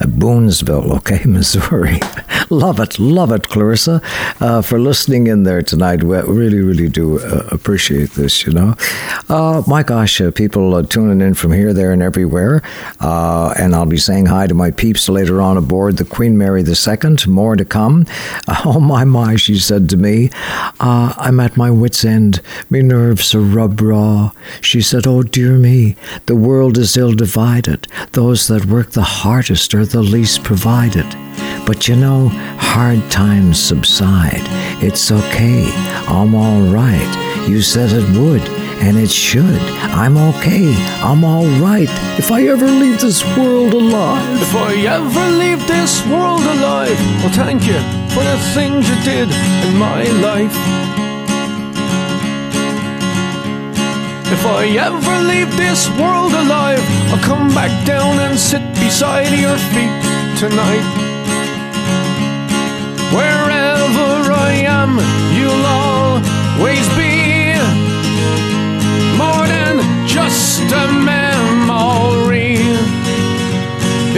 Uh, 0.00 0.06
Boonsville, 0.06 0.96
okay, 0.96 1.20
Missouri. 1.26 2.00
love 2.48 2.80
it, 2.80 2.98
love 2.98 3.32
it, 3.32 3.48
Clarissa, 3.50 4.00
uh, 4.40 4.62
for 4.62 4.78
listening 4.78 5.26
in 5.26 5.42
there 5.42 5.60
tonight. 5.60 6.02
We 6.02 6.16
really, 6.20 6.60
really 6.60 6.88
do 6.88 7.20
uh, 7.20 7.48
appreciate 7.50 8.12
this, 8.12 8.46
you 8.46 8.52
know. 8.54 8.76
Uh, 9.30 9.62
my 9.68 9.84
gosh, 9.84 10.20
uh, 10.20 10.32
people 10.32 10.74
uh, 10.74 10.82
tuning 10.82 11.20
in 11.24 11.34
from 11.34 11.52
here, 11.52 11.72
there, 11.72 11.92
and 11.92 12.02
everywhere. 12.02 12.62
Uh, 12.98 13.54
and 13.56 13.76
I'll 13.76 13.86
be 13.86 13.96
saying 13.96 14.26
hi 14.26 14.48
to 14.48 14.54
my 14.54 14.72
peeps 14.72 15.08
later 15.08 15.40
on 15.40 15.56
aboard 15.56 15.98
the 15.98 16.04
Queen 16.04 16.36
Mary 16.36 16.64
II. 16.64 17.16
More 17.28 17.54
to 17.54 17.64
come. 17.64 18.06
Oh, 18.62 18.80
my, 18.80 19.04
my, 19.04 19.36
she 19.36 19.58
said 19.58 19.88
to 19.90 19.96
me. 19.96 20.30
Uh, 20.80 21.14
I'm 21.16 21.40
at 21.40 21.56
my 21.56 21.70
wits' 21.70 22.04
end. 22.04 22.42
Me 22.68 22.82
nerves 22.82 23.34
are 23.34 23.40
rub 23.40 23.80
raw. 23.80 24.32
She 24.60 24.82
said, 24.82 25.06
Oh, 25.06 25.22
dear 25.22 25.56
me, 25.56 25.96
the 26.26 26.36
world 26.36 26.76
is 26.76 26.96
ill 26.96 27.14
divided. 27.14 27.86
Those 28.12 28.48
that 28.48 28.66
work 28.66 28.90
the 28.90 29.02
hardest 29.02 29.72
are 29.74 29.86
the 29.86 30.02
least 30.02 30.42
provided. 30.42 31.06
But 31.64 31.88
you 31.88 31.96
know, 31.96 32.28
hard 32.58 33.08
times 33.10 33.62
subside. 33.62 34.42
It's 34.82 35.10
okay. 35.10 35.70
I'm 36.08 36.34
all 36.34 36.62
right. 36.62 37.46
You 37.48 37.62
said 37.62 37.90
it 37.92 38.18
would, 38.18 38.42
and 38.80 38.96
it 38.98 39.10
should. 39.10 39.60
I'm 40.02 40.16
okay. 40.16 40.74
I'm 41.02 41.24
all 41.24 41.46
right. 41.60 41.88
If 42.18 42.30
I 42.30 42.46
ever 42.48 42.66
leave 42.66 43.00
this 43.00 43.22
world 43.36 43.74
alive. 43.74 44.42
If 44.42 44.54
I 44.54 44.74
ever 44.98 45.24
leave 45.42 45.66
this 45.66 46.04
world 46.06 46.42
alive, 46.42 46.98
well, 47.20 47.32
thank 47.32 47.66
you 47.66 47.78
for 48.14 48.22
the 48.24 48.38
things 48.54 48.88
you 48.88 48.96
did 49.04 49.28
in 49.66 49.76
my 49.76 50.02
life. 50.28 50.56
If 54.32 54.46
I 54.46 54.64
ever 54.88 55.16
leave 55.32 55.50
this 55.56 55.88
world 56.00 56.32
alive, 56.32 56.82
I'll 57.10 57.24
come 57.24 57.48
back 57.48 57.72
down 57.86 58.18
and 58.20 58.38
sit 58.38 58.62
beside 58.74 59.30
your 59.38 59.58
feet 59.72 59.94
tonight. 60.38 60.86
Wherever 63.12 64.32
I 64.32 64.52
am, 64.80 64.92
you'll 65.36 65.66
always 65.66 66.86
be 66.96 66.99
just 70.68 70.74
a 70.74 70.92
memory. 70.92 72.56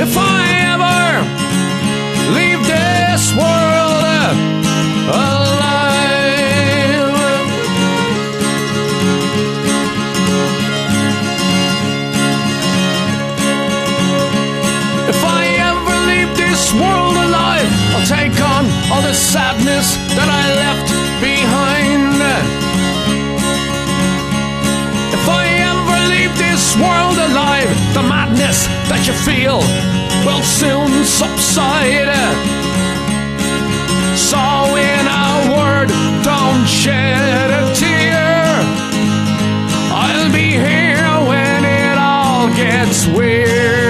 If 0.05 0.17
I 0.17 0.41
ever 0.73 1.23
leave 2.35 2.61
this 2.67 3.33
world 3.35 4.03
alive, 5.09 5.62
that 28.89 29.07
you 29.07 29.15
feel 29.27 29.59
will 30.25 30.43
soon 30.43 31.05
subside. 31.05 32.11
So, 34.17 34.39
in 34.77 35.05
a 35.07 35.53
word, 35.55 35.89
don't 36.23 36.67
shed 36.67 37.51
a 37.51 37.75
tear. 37.75 38.47
I'll 39.93 40.33
be 40.33 40.51
here 40.53 41.13
when 41.29 41.65
it 41.65 41.99
all 41.99 42.49
gets 42.55 43.07
weird. 43.07 43.82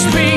Just 0.00 0.29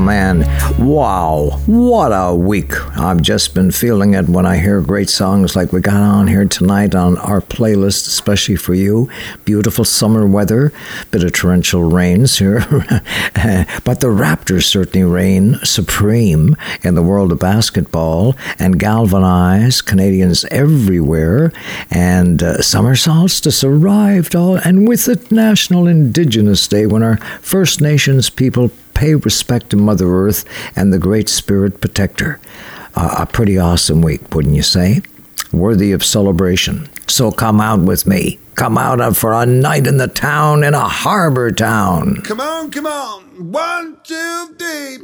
oh 0.00 0.02
man. 0.02 0.40
Wow, 0.78 1.60
what 1.66 2.08
a 2.08 2.34
week. 2.34 2.72
I've 2.96 3.20
just 3.20 3.54
been 3.54 3.70
feeling 3.70 4.14
it 4.14 4.28
when 4.28 4.46
I 4.46 4.56
hear 4.56 4.80
great 4.80 5.10
songs 5.10 5.54
like 5.54 5.72
we 5.72 5.80
got 5.80 6.00
on 6.00 6.26
here 6.26 6.46
tonight 6.46 6.94
on 6.94 7.18
our 7.18 7.40
playlist, 7.40 8.06
especially 8.06 8.56
for 8.56 8.72
you. 8.72 9.10
Beautiful 9.44 9.84
summer 9.84 10.26
weather, 10.26 10.72
bit 11.10 11.24
of 11.24 11.32
torrential 11.32 11.82
rains 11.82 12.38
here. 12.38 12.60
but 13.84 14.00
the 14.00 14.06
Raptors 14.06 14.64
certainly 14.64 15.04
reign 15.04 15.56
supreme 15.64 16.56
in 16.82 16.94
the 16.94 17.02
world 17.02 17.32
of 17.32 17.38
basketball 17.38 18.36
and 18.58 18.80
galvanize 18.80 19.82
Canadians 19.82 20.44
everywhere. 20.46 21.52
And 21.90 22.42
uh, 22.42 22.62
summer 22.62 22.96
solstice 22.96 23.62
arrived, 23.62 24.34
all, 24.34 24.56
and 24.56 24.88
with 24.88 25.08
it, 25.08 25.30
National 25.30 25.86
Indigenous 25.86 26.66
Day, 26.66 26.86
when 26.86 27.02
our 27.02 27.18
First 27.42 27.80
Nations 27.80 28.30
people 28.30 28.70
pay 29.00 29.14
respect 29.14 29.70
to 29.70 29.78
Mother 29.78 30.06
Earth 30.06 30.44
and 30.76 30.92
the 30.92 30.98
Great 30.98 31.30
Spirit 31.30 31.80
Protector. 31.80 32.38
Uh, 32.94 33.16
a 33.20 33.26
pretty 33.26 33.56
awesome 33.56 34.02
week, 34.02 34.34
wouldn't 34.34 34.54
you 34.54 34.62
say? 34.62 35.00
Worthy 35.52 35.92
of 35.92 36.04
celebration. 36.04 36.86
So 37.06 37.32
come 37.32 37.62
out 37.62 37.80
with 37.80 38.06
me. 38.06 38.38
Come 38.56 38.76
out 38.76 39.16
for 39.16 39.32
a 39.32 39.46
night 39.46 39.86
in 39.86 39.96
the 39.96 40.06
town 40.06 40.62
in 40.64 40.74
a 40.74 40.86
harbor 40.86 41.50
town. 41.50 42.20
Come 42.24 42.42
on, 42.42 42.70
come 42.70 42.86
on. 42.86 43.50
One, 43.50 43.96
two, 44.04 44.54
three. 44.58 44.98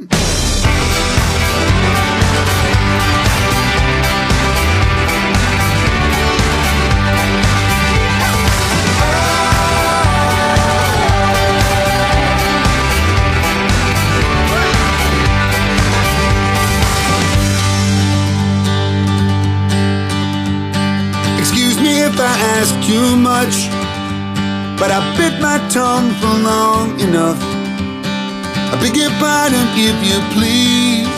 If 22.07 22.19
I 22.19 22.33
ask 22.55 22.71
too 22.87 23.17
much, 23.19 23.67
but 24.79 24.89
I 24.95 24.99
bit 25.19 25.35
my 25.41 25.59
tongue 25.67 26.11
for 26.19 26.33
long 26.39 26.99
enough. 27.03 27.39
I 28.71 28.79
beg 28.79 28.95
your 28.95 29.11
pardon 29.19 29.67
if 29.75 29.97
you 30.07 30.19
please. 30.31 31.11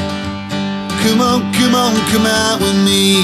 Come 1.03 1.21
on, 1.21 1.39
come 1.53 1.75
on, 1.75 1.93
come 2.09 2.25
out 2.25 2.57
with 2.57 2.79
me. 2.89 3.21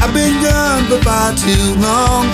I've 0.00 0.14
been 0.16 0.40
gone 0.40 0.84
for 0.88 1.00
far 1.04 1.36
too 1.36 1.66
long, 1.76 2.24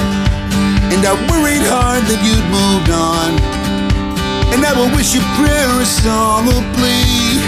and 0.94 1.02
I 1.02 1.12
worried 1.26 1.66
hard 1.66 2.06
that 2.06 2.20
you'd 2.22 2.48
moved 2.55 2.90
on. 2.94 3.30
And 4.55 4.62
I 4.62 4.72
will 4.78 4.93
wish 4.94 5.14
you 5.14 5.22
prayer 5.35 5.70
a 5.82 5.85
song 5.85 6.47
or 6.47 6.62
plea. 6.78 7.43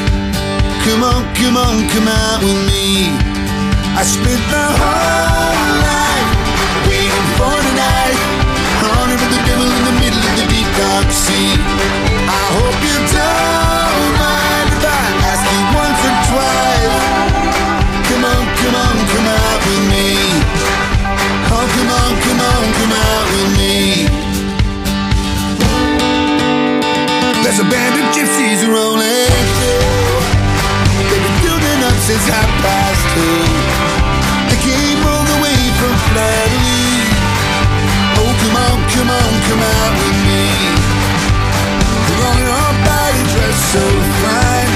Come 0.85 1.03
on, 1.07 1.23
come 1.39 1.57
on, 1.57 1.87
come 1.95 2.09
out 2.09 2.43
with 2.43 2.61
me. 2.67 3.15
I 3.95 4.03
spent 4.03 4.43
my 4.51 4.69
whole 4.81 5.81
life 5.83 5.90
There's 27.51 27.59
a 27.59 27.65
band 27.65 27.99
of 27.99 28.07
gypsies 28.15 28.63
rolling 28.63 29.47
through. 29.59 29.83
They've 31.11 31.25
been 31.27 31.41
doing 31.43 31.81
up 31.83 31.99
since 32.07 32.23
half 32.31 32.47
past 32.63 33.03
two. 33.11 33.43
They 34.47 34.61
came 34.63 35.03
all 35.03 35.25
the 35.27 35.39
way 35.43 35.59
from 35.83 35.93
Flattery. 36.15 37.11
Oh, 38.23 38.31
come 38.39 38.55
on, 38.55 38.79
come 38.95 39.11
on, 39.11 39.31
come 39.49 39.63
out 39.67 40.10
so 43.73 43.79
fine. 43.79 44.73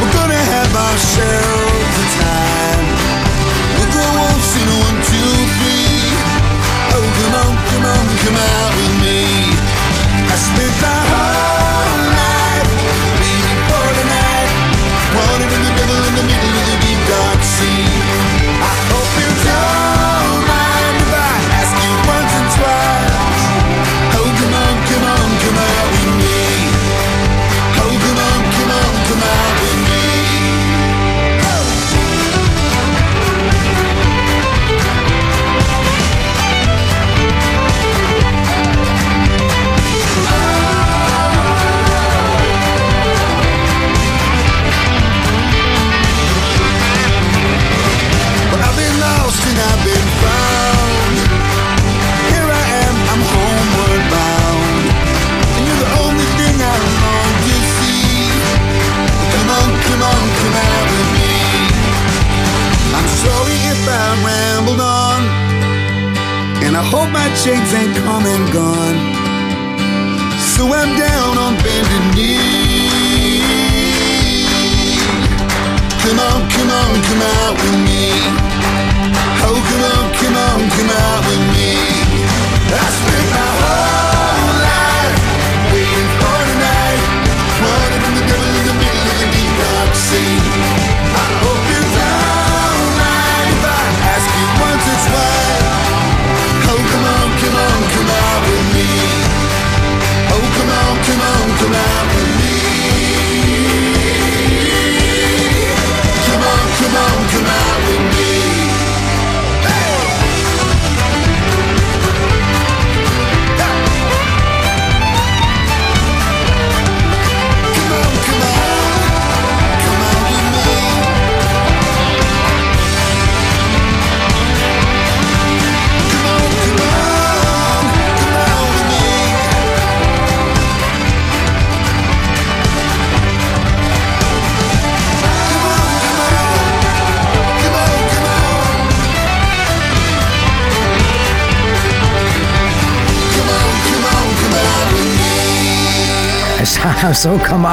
We're 0.00 0.12
gonna 0.14 0.42
have 0.54 0.74
ourselves 0.74 1.93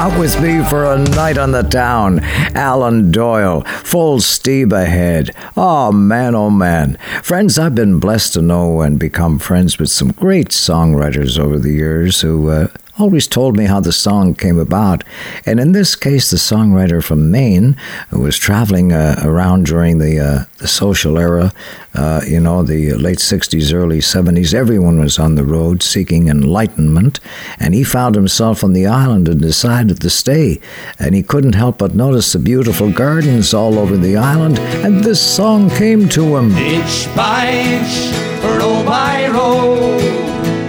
out 0.02 0.18
with 0.18 0.42
me 0.42 0.60
for 0.64 0.84
a 0.84 0.98
night 0.98 1.38
on 1.38 1.52
the 1.52 1.62
town. 1.62 2.18
Alan 2.56 3.12
Doyle, 3.12 3.60
full 3.84 4.18
steam 4.20 4.72
ahead. 4.72 5.30
Oh 5.56 5.92
man, 5.92 6.34
oh 6.34 6.50
man. 6.50 6.98
Friends, 7.22 7.56
I've 7.56 7.76
been 7.76 8.00
blessed 8.00 8.32
to 8.32 8.42
know 8.42 8.80
and 8.80 8.98
become 8.98 9.38
friends 9.38 9.78
with 9.78 9.90
some 9.90 10.10
great 10.10 10.48
songwriters 10.48 11.38
over 11.38 11.56
the 11.56 11.70
years 11.70 12.20
who 12.20 12.50
uh, 12.50 12.66
always 12.98 13.28
told 13.28 13.56
me 13.56 13.66
how 13.66 13.78
the 13.78 13.92
song 13.92 14.34
came 14.34 14.58
about. 14.58 15.04
And 15.46 15.60
in 15.60 15.70
this 15.70 15.94
case, 15.94 16.30
the 16.30 16.36
songwriter 16.36 17.00
from 17.00 17.30
Maine, 17.30 17.76
who 18.10 18.22
was 18.22 18.36
traveling 18.36 18.92
uh, 18.92 19.20
around 19.22 19.66
during 19.66 19.98
the, 19.98 20.18
uh, 20.18 20.44
the 20.58 20.66
social 20.66 21.16
era, 21.16 21.52
uh, 21.94 22.22
you 22.26 22.40
know, 22.40 22.62
the 22.62 22.94
late 22.94 23.18
60s, 23.18 23.72
early 23.72 23.98
70s, 23.98 24.54
everyone 24.54 24.98
was 24.98 25.18
on 25.18 25.34
the 25.34 25.44
road 25.44 25.82
seeking 25.82 26.28
enlightenment. 26.28 27.20
And 27.58 27.74
he 27.74 27.84
found 27.84 28.14
himself 28.14 28.64
on 28.64 28.72
the 28.72 28.86
island 28.86 29.28
and 29.28 29.40
decided 29.40 30.00
to 30.00 30.10
stay. 30.10 30.60
And 30.98 31.14
he 31.14 31.22
couldn't 31.22 31.54
help 31.54 31.78
but 31.78 31.94
notice 31.94 32.32
the 32.32 32.38
beautiful 32.38 32.90
gardens 32.90 33.52
all 33.52 33.78
over 33.78 33.96
the 33.96 34.16
island. 34.16 34.58
And 34.58 35.04
this 35.04 35.20
song 35.20 35.68
came 35.70 36.08
to 36.10 36.36
him. 36.36 36.52
Inch 36.52 37.14
by 37.14 37.48
inch, 37.48 38.14
row 38.42 38.82
by 38.84 39.28
row, 39.28 39.96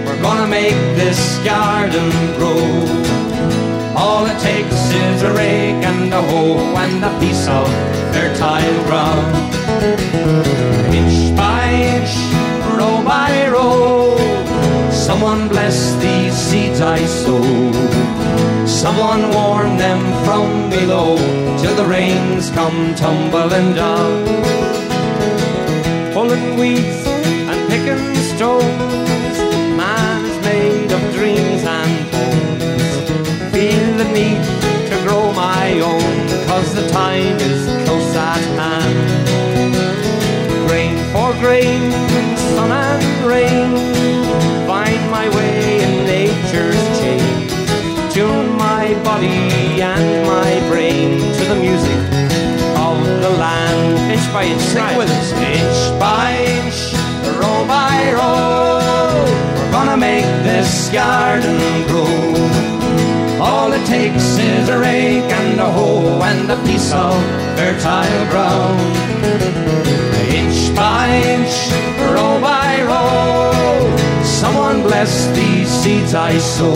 we're 0.04 0.22
gonna 0.22 0.46
make 0.46 0.74
this 0.96 1.38
garden 1.44 2.10
grow. 2.36 3.14
All 3.96 4.26
it 4.26 4.38
takes 4.40 4.90
is 4.90 5.22
a 5.22 5.32
rake 5.32 5.82
and 5.84 6.12
a 6.12 6.20
hoe 6.20 6.58
and 6.76 7.04
a 7.04 7.20
piece 7.20 7.48
of 7.48 8.03
fertile 8.14 8.78
ground. 8.88 9.34
Inch 10.98 11.36
by 11.36 11.66
inch, 11.94 12.14
row 12.78 12.96
by 13.02 13.30
row, 13.54 14.16
someone 15.06 15.48
bless 15.48 15.78
these 16.04 16.34
seeds 16.46 16.80
I 16.80 17.00
sow. 17.06 17.42
Someone 18.66 19.22
warn 19.38 19.76
them 19.76 20.00
from 20.24 20.70
below 20.70 21.16
till 21.60 21.74
the 21.80 21.88
rains 21.96 22.50
come 22.50 22.94
tumbling 22.94 23.70
down. 23.74 24.12
Pulling 26.14 26.56
weeds 26.60 27.00
and 27.50 27.58
picking 27.70 28.14
stones, 28.32 29.38
man 29.80 30.24
is 30.30 30.38
made 30.50 30.90
of 30.96 31.02
dreams 31.16 31.62
and 31.78 31.94
bones. 32.12 32.92
Feel 33.52 33.86
the 34.00 34.08
need 34.18 34.42
to 34.90 34.96
grow 35.04 35.32
my 35.32 35.66
own, 35.92 36.13
cause 36.54 36.74
the 36.74 36.88
time 36.90 37.36
is 37.50 37.62
close 37.84 38.14
at 38.14 38.44
hand. 38.60 38.98
Grain 40.68 40.96
for 41.12 41.32
grain, 41.44 41.90
sun 42.54 42.70
and 42.70 43.04
rain, 43.26 43.70
find 44.64 45.02
my 45.10 45.26
way 45.36 45.82
in 45.84 45.92
nature's 46.06 46.84
chain. 47.00 47.48
Tune 48.14 48.50
my 48.56 48.86
body 49.02 49.82
and 49.82 50.08
my 50.28 50.52
brain 50.70 51.18
to 51.38 51.44
the 51.52 51.58
music 51.66 52.00
of 52.86 52.98
the 53.24 53.32
land. 53.44 54.12
Inch 54.12 54.26
by 54.32 54.44
inch, 54.44 54.62
sing 54.62 54.86
it 54.92 54.96
with 54.96 55.10
us. 55.10 55.32
Inch 55.58 55.80
by 55.98 56.30
inch, 56.58 56.78
row 57.40 57.60
by 57.66 57.98
row, 58.18 58.78
we're 59.56 59.72
gonna 59.72 59.96
make 59.96 60.28
this 60.48 60.88
garden 60.90 61.58
grow. 61.88 62.53
All 63.44 63.70
it 63.72 63.84
takes 63.86 64.38
is 64.38 64.68
a 64.70 64.78
rake 64.78 65.30
and 65.40 65.60
a 65.60 65.70
hoe 65.70 66.22
and 66.22 66.50
a 66.50 66.56
piece 66.64 66.90
of 66.92 67.14
fertile 67.56 68.24
ground. 68.32 68.80
Inch 70.40 70.74
by 70.74 71.08
inch, 71.34 71.54
row 72.14 72.40
by 72.40 72.82
row, 72.88 73.52
someone 74.24 74.82
bless 74.82 75.26
these 75.36 75.68
seeds 75.68 76.14
I 76.14 76.38
sow. 76.38 76.74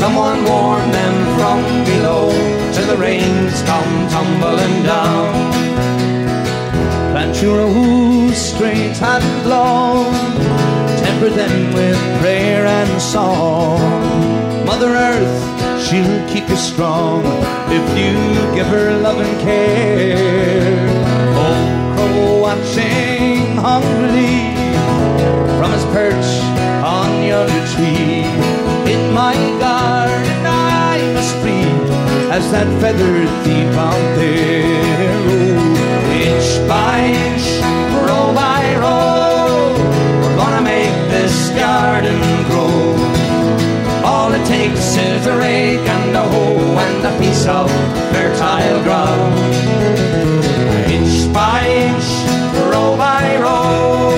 Someone 0.00 0.44
warn 0.44 0.90
them 0.90 1.16
from 1.36 1.60
below 1.84 2.30
till 2.72 2.88
the 2.88 2.96
rains 2.96 3.62
come 3.62 4.08
tumbling 4.08 4.82
down. 4.82 5.30
Plant 7.12 7.40
your 7.40 7.56
rows 7.58 8.36
straight 8.36 9.00
and 9.00 9.48
long, 9.48 10.12
temper 11.04 11.30
them 11.30 11.72
with 11.72 11.98
prayer 12.20 12.66
and 12.66 13.00
song. 13.00 14.39
Mother 14.80 14.96
Earth, 14.96 15.84
she'll 15.84 16.26
keep 16.26 16.48
you 16.48 16.56
strong 16.56 17.20
if 17.68 17.84
you 17.98 18.14
give 18.54 18.66
her 18.68 18.96
love 18.96 19.20
and 19.20 19.38
care. 19.38 20.88
Old 21.36 21.68
crow 21.92 22.40
watching 22.40 23.58
hungrily 23.60 24.56
from 25.58 25.70
his 25.72 25.84
perch 25.92 26.30
on 26.82 27.10
yonder 27.22 27.66
tree. 27.74 28.24
In 28.90 29.12
my 29.12 29.34
garden 29.60 30.46
I 30.46 31.12
must 31.12 31.36
breathe 31.42 31.90
as 32.32 32.50
that 32.50 32.68
feathered 32.80 33.28
thief 33.44 33.76
out 33.76 34.16
there. 34.16 34.80
Inch 36.24 36.66
by 36.66 37.00
inch, 37.04 37.46
row 38.08 38.32
by 38.32 38.59
All 44.30 44.36
it 44.36 44.46
takes 44.46 44.96
is 44.96 45.26
a 45.26 45.36
rake 45.36 45.88
and 45.88 46.14
a 46.14 46.22
hoe 46.22 46.78
and 46.86 47.04
a 47.04 47.18
piece 47.18 47.46
of 47.46 47.68
fertile 48.12 48.80
ground. 48.84 49.34
Inch 50.86 51.34
by 51.34 51.66
inch, 51.66 52.08
row 52.70 52.96
by 52.96 53.26
row, 53.42 54.14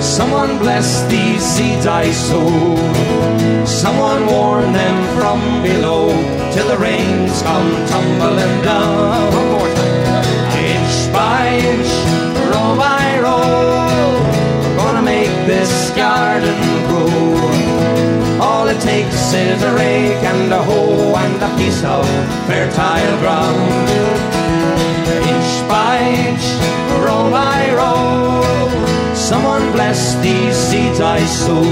someone 0.00 0.56
bless 0.58 1.02
these 1.08 1.42
seeds 1.42 1.84
I 1.84 2.12
sow. 2.12 2.46
Someone 3.66 4.24
warn 4.26 4.72
them 4.72 4.96
from 5.18 5.40
below 5.64 6.10
till 6.52 6.68
the 6.68 6.78
rains 6.78 7.42
come 7.42 7.70
tumbling 7.88 8.62
down. 8.62 9.34
One 9.34 9.50
more 9.50 9.74
time. 9.74 10.24
Inch 10.74 11.12
by 11.12 11.42
inch, 11.70 11.90
row 12.52 12.76
by 12.78 13.18
row, 13.18 14.76
gonna 14.76 15.02
make 15.02 15.34
this 15.48 15.90
garden 15.96 16.69
it 18.70 18.80
takes 18.80 19.32
is 19.32 19.62
a 19.62 19.72
rake 19.74 20.22
and 20.32 20.52
a 20.52 20.62
hoe 20.62 21.14
and 21.16 21.42
a 21.42 21.50
piece 21.56 21.82
of 21.82 22.06
fertile 22.46 23.16
ground. 23.22 23.88
Inch 25.32 25.52
by 25.68 25.98
inch, 26.26 26.46
row 27.04 27.30
by 27.30 27.60
row, 27.74 29.14
someone 29.14 29.72
bless 29.72 30.14
these 30.22 30.54
seeds 30.54 31.00
I 31.00 31.20
sow. 31.26 31.64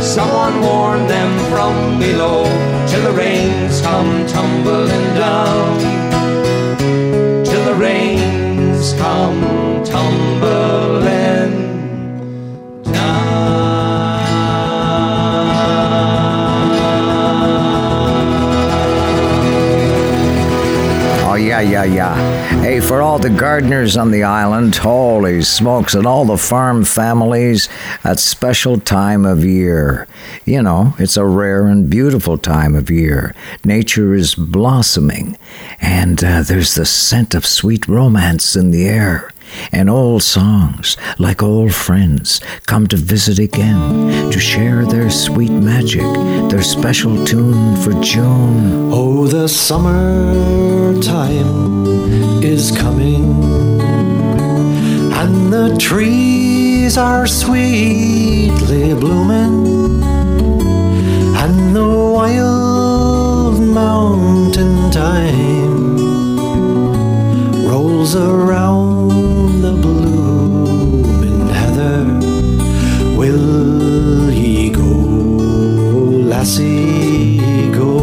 Someone 0.00 0.60
warn 0.60 1.06
them 1.06 1.32
from 1.50 1.98
below 1.98 2.44
till 2.88 3.02
the 3.08 3.12
rains 3.12 3.80
come 3.80 4.26
tumbling 4.26 5.08
down. 5.14 5.78
Till 7.44 7.64
the 7.64 7.74
rains 7.74 8.92
come 8.94 9.57
yeah, 21.60 21.84
yeah, 21.84 21.84
yeah. 21.84 22.62
Hey, 22.62 22.80
for 22.80 23.02
all 23.02 23.18
the 23.18 23.30
gardeners 23.30 23.96
on 23.96 24.10
the 24.10 24.22
island, 24.22 24.76
holy 24.76 25.42
smokes, 25.42 25.94
and 25.94 26.06
all 26.06 26.24
the 26.24 26.36
farm 26.36 26.84
families, 26.84 27.68
that 28.02 28.20
special 28.20 28.78
time 28.78 29.24
of 29.24 29.44
year. 29.44 30.06
You 30.44 30.62
know, 30.62 30.94
it's 30.98 31.16
a 31.16 31.24
rare 31.24 31.66
and 31.66 31.90
beautiful 31.90 32.38
time 32.38 32.74
of 32.74 32.90
year. 32.90 33.34
Nature 33.64 34.14
is 34.14 34.34
blossoming, 34.34 35.36
and 35.80 36.22
uh, 36.22 36.42
there's 36.42 36.74
the 36.74 36.86
scent 36.86 37.34
of 37.34 37.46
sweet 37.46 37.88
romance 37.88 38.54
in 38.54 38.70
the 38.70 38.86
air. 38.86 39.32
And 39.72 39.88
old 39.90 40.22
songs, 40.22 40.96
like 41.18 41.42
old 41.42 41.74
friends, 41.74 42.40
come 42.66 42.86
to 42.88 42.96
visit 42.96 43.38
again 43.38 44.30
to 44.30 44.38
share 44.38 44.84
their 44.84 45.10
sweet 45.10 45.50
magic, 45.50 46.02
their 46.50 46.62
special 46.62 47.24
tune 47.24 47.76
for 47.76 47.92
June. 48.02 48.90
Oh, 48.92 49.26
the 49.26 49.48
summer 49.48 50.94
thyme 51.02 52.42
is 52.42 52.70
coming, 52.76 53.44
and 55.12 55.52
the 55.52 55.76
trees 55.78 56.96
are 56.96 57.26
sweetly 57.26 58.94
blooming, 58.94 60.02
and 61.36 61.76
the 61.76 61.86
wild 61.86 63.60
mountain 63.60 64.90
time 64.90 65.96
rolls 67.68 68.14
around 68.16 69.37
Will 73.18 74.30
ye 74.30 74.70
go, 74.70 74.90
lassie, 76.30 77.38
go? 77.72 77.98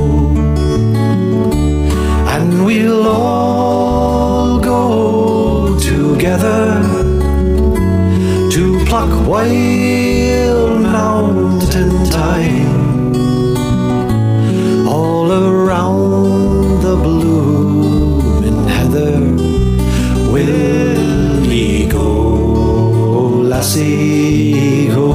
And 2.35 2.65
we'll 2.65 3.07
all 3.07 4.59
go 4.59 5.79
together 5.79 6.83
to 8.51 8.85
pluck 8.87 9.11
wild 9.25 10.81
mountain 10.81 11.91
thyme 12.07 12.54
lassie, 23.55 24.87
go? 24.89 25.11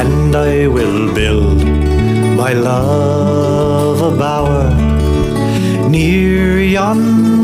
And 0.00 0.36
I 0.36 0.66
will 0.66 1.14
build 1.14 1.60
my 2.36 2.52
love 2.52 3.98
a 4.10 4.12
bower 4.24 4.68
near 5.88 6.60
yon 6.60 7.00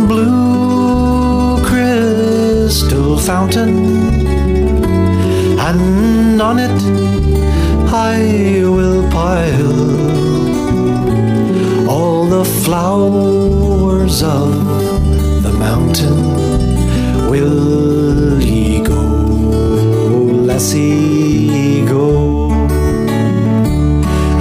blue 0.07 1.65
crystal 1.69 3.17
fountain, 3.17 3.75
and 5.69 6.43
on 6.49 6.57
it 6.67 6.81
I 8.13 8.19
will 8.77 9.03
pile 9.19 9.81
all 11.95 12.21
the 12.37 12.45
flowers 12.65 14.23
of 14.23 14.51
the 15.45 15.53
mountain. 15.67 16.19
Will 17.31 17.90
lassie, 20.61 21.83
go? 21.87 22.51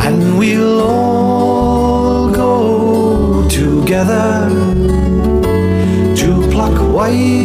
And 0.05 0.37
we'll 0.37 0.81
all 0.81 2.29
go 2.29 3.47
together 3.47 4.49
to 6.19 6.27
pluck 6.51 6.77
wild 6.93 7.38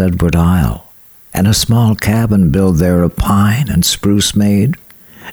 Edward 0.00 0.36
Isle, 0.36 0.86
and 1.34 1.46
a 1.46 1.54
small 1.54 1.94
cabin 1.94 2.50
build 2.50 2.76
there 2.76 3.02
of 3.02 3.16
pine 3.16 3.68
and 3.68 3.84
spruce 3.84 4.34
made. 4.34 4.76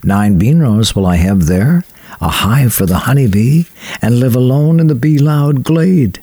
Nine 0.04 0.38
bean 0.38 0.60
rows 0.60 0.96
will 0.96 1.06
I 1.06 1.16
have 1.18 1.46
there, 1.46 1.84
a 2.22 2.30
hive 2.30 2.74
for 2.74 2.86
the 2.86 3.00
honey 3.00 3.28
bee, 3.28 3.68
and 4.02 4.20
live 4.20 4.36
alone 4.36 4.80
in 4.80 4.88
the 4.88 4.96
bee 4.96 5.18
loud 5.18 5.64
glade. 5.64 6.22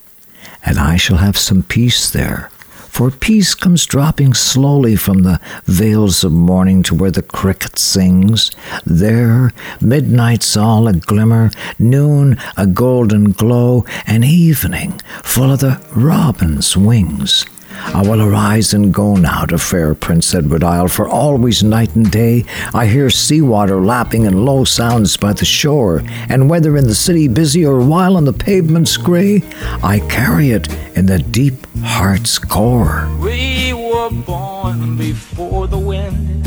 And 0.64 0.78
I 0.78 0.96
shall 0.96 1.18
have 1.18 1.36
some 1.38 1.62
peace 1.62 2.10
there, 2.10 2.50
For 2.92 3.10
peace 3.10 3.54
comes 3.54 3.86
dropping 3.86 4.34
slowly 4.34 4.96
from 4.96 5.22
the 5.22 5.40
vales 5.64 6.24
of 6.24 6.32
morning 6.32 6.82
to 6.82 6.94
where 6.94 7.10
the 7.10 7.22
cricket 7.22 7.78
sings. 7.78 8.50
There, 8.84 9.50
midnight's 9.80 10.58
all 10.58 10.86
a 10.86 10.92
glimmer, 10.92 11.50
noon 11.78 12.36
a 12.54 12.66
golden 12.66 13.32
glow, 13.32 13.86
and 14.06 14.26
evening 14.26 15.00
full 15.22 15.50
of 15.50 15.60
the 15.60 15.80
robin's 15.96 16.76
wings. 16.76 17.46
I 17.94 18.00
will 18.08 18.22
arise 18.22 18.72
and 18.72 18.92
go 18.92 19.16
now 19.16 19.44
to 19.44 19.58
fair 19.58 19.94
Prince 19.94 20.34
Edward 20.34 20.64
Isle, 20.64 20.88
for 20.88 21.06
always 21.06 21.62
night 21.62 21.94
and 21.94 22.10
day 22.10 22.46
I 22.72 22.86
hear 22.86 23.10
sea 23.10 23.42
water 23.42 23.82
lapping 23.82 24.24
in 24.24 24.46
low 24.46 24.64
sounds 24.64 25.18
by 25.18 25.34
the 25.34 25.44
shore, 25.44 26.02
and 26.30 26.48
whether 26.48 26.76
in 26.78 26.86
the 26.86 26.94
city 26.94 27.28
busy 27.28 27.66
or 27.66 27.80
while 27.80 28.16
on 28.16 28.24
the 28.24 28.32
pavements 28.32 28.96
grey, 28.96 29.42
I 29.82 30.00
carry 30.08 30.52
it 30.52 30.68
in 30.96 31.04
the 31.04 31.18
deep 31.18 31.66
heart's 31.82 32.38
core. 32.38 33.08
We 33.20 33.74
were 33.74 34.10
born 34.10 34.96
before 34.96 35.66
the 35.66 35.78
wind, 35.78 36.46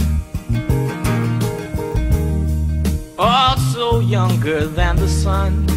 also 3.19 3.99
younger 3.99 4.65
than 4.65 4.95
the 4.95 5.07
sun. 5.07 5.67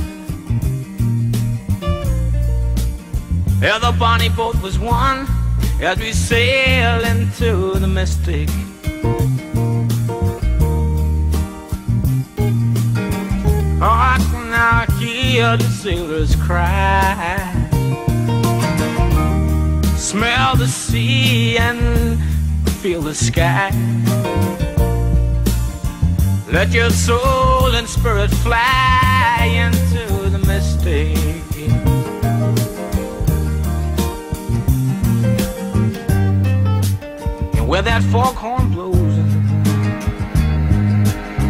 Yeah, 3.61 3.79
the 3.79 3.95
bonnie 3.99 4.31
boat 4.31 4.61
was 4.63 4.79
one 4.79 5.28
as 5.81 5.99
we 5.99 6.13
sail 6.13 7.05
into 7.05 7.79
the 7.79 7.87
mystic. 7.87 8.49
Oh, 13.81 13.87
I 13.87 14.19
can 14.31 14.51
now 14.51 14.87
hear 14.99 15.57
the 15.57 15.65
sailors 15.65 16.35
cry. 16.37 17.39
Smell 19.97 20.57
the 20.57 20.67
sea 20.67 21.59
and 21.59 22.21
feel 22.81 23.03
the 23.03 23.15
sky. 23.15 23.71
Let 26.51 26.73
your 26.73 26.91
soul 26.91 27.75
and 27.75 27.89
spirit 27.89 28.31
fly 28.31 29.49
into 29.67 30.31
the 30.31 30.39
mystic. 30.47 31.28
Where 37.69 37.83
that 37.83 38.03
foghorn 38.05 38.71
blows, 38.71 39.19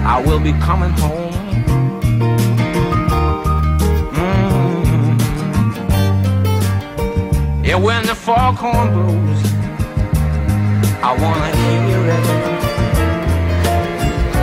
I 0.05 0.21
will 0.27 0.41
be 0.41 0.51
coming 0.55 0.91
home. 0.91 1.33
Mm. 4.19 5.19
Yeah, 7.65 7.77
when 7.77 8.05
the 8.05 8.17
foghorn 8.17 8.93
blows, 8.95 9.45
I 11.05 11.13
wanna 11.23 11.51
hear 11.63 12.03
it. 12.17 12.27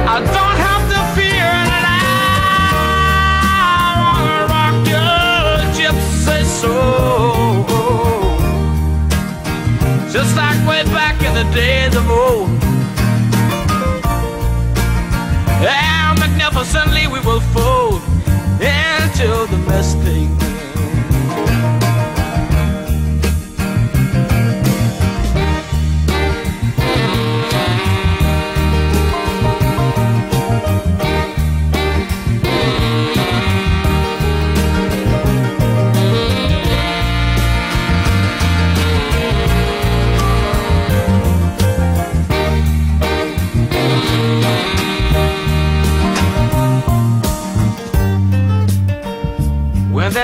I 0.07 0.17
don't 0.37 0.57
have 0.67 0.83
to 0.93 0.99
fear 1.13 1.49
it. 1.61 1.83
I 3.75 3.91
wanna 4.01 4.39
rock 4.53 4.77
your 4.93 5.19
gypsy 5.75 6.39
soul. 6.45 7.34
Just 10.25 10.37
like 10.37 10.67
way 10.67 10.83
back 10.85 11.21
in 11.21 11.35
the 11.35 11.43
days 11.53 11.95
of 11.95 12.09
old. 12.09 12.49
And 15.61 16.19
magnificently 16.19 17.05
we 17.05 17.19
will 17.19 17.41
fold 17.53 18.01
into 18.59 19.45
the 19.51 19.63
mystic. 19.67 20.44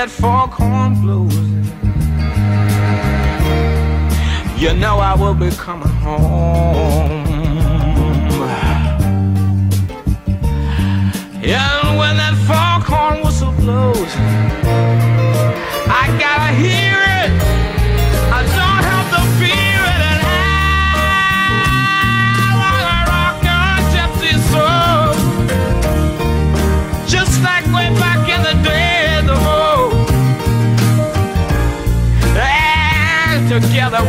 That 0.02 0.10
foghorn 0.10 1.00
blows, 1.00 1.32
you 4.60 4.74
know 4.74 4.98
I 4.98 5.14
will 5.14 5.34
be 5.34 5.48
coming 5.50 5.86
home. 5.86 7.22
And 11.44 11.98
when 11.98 12.16
that 12.16 12.34
foghorn 12.48 13.22
whistle 13.22 13.52
blows, 13.52 14.12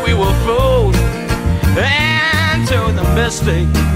we 0.03 0.14
will 0.14 0.34
fold 0.45 0.95
into 1.76 2.80
the 2.95 3.03
mystic. 3.15 3.93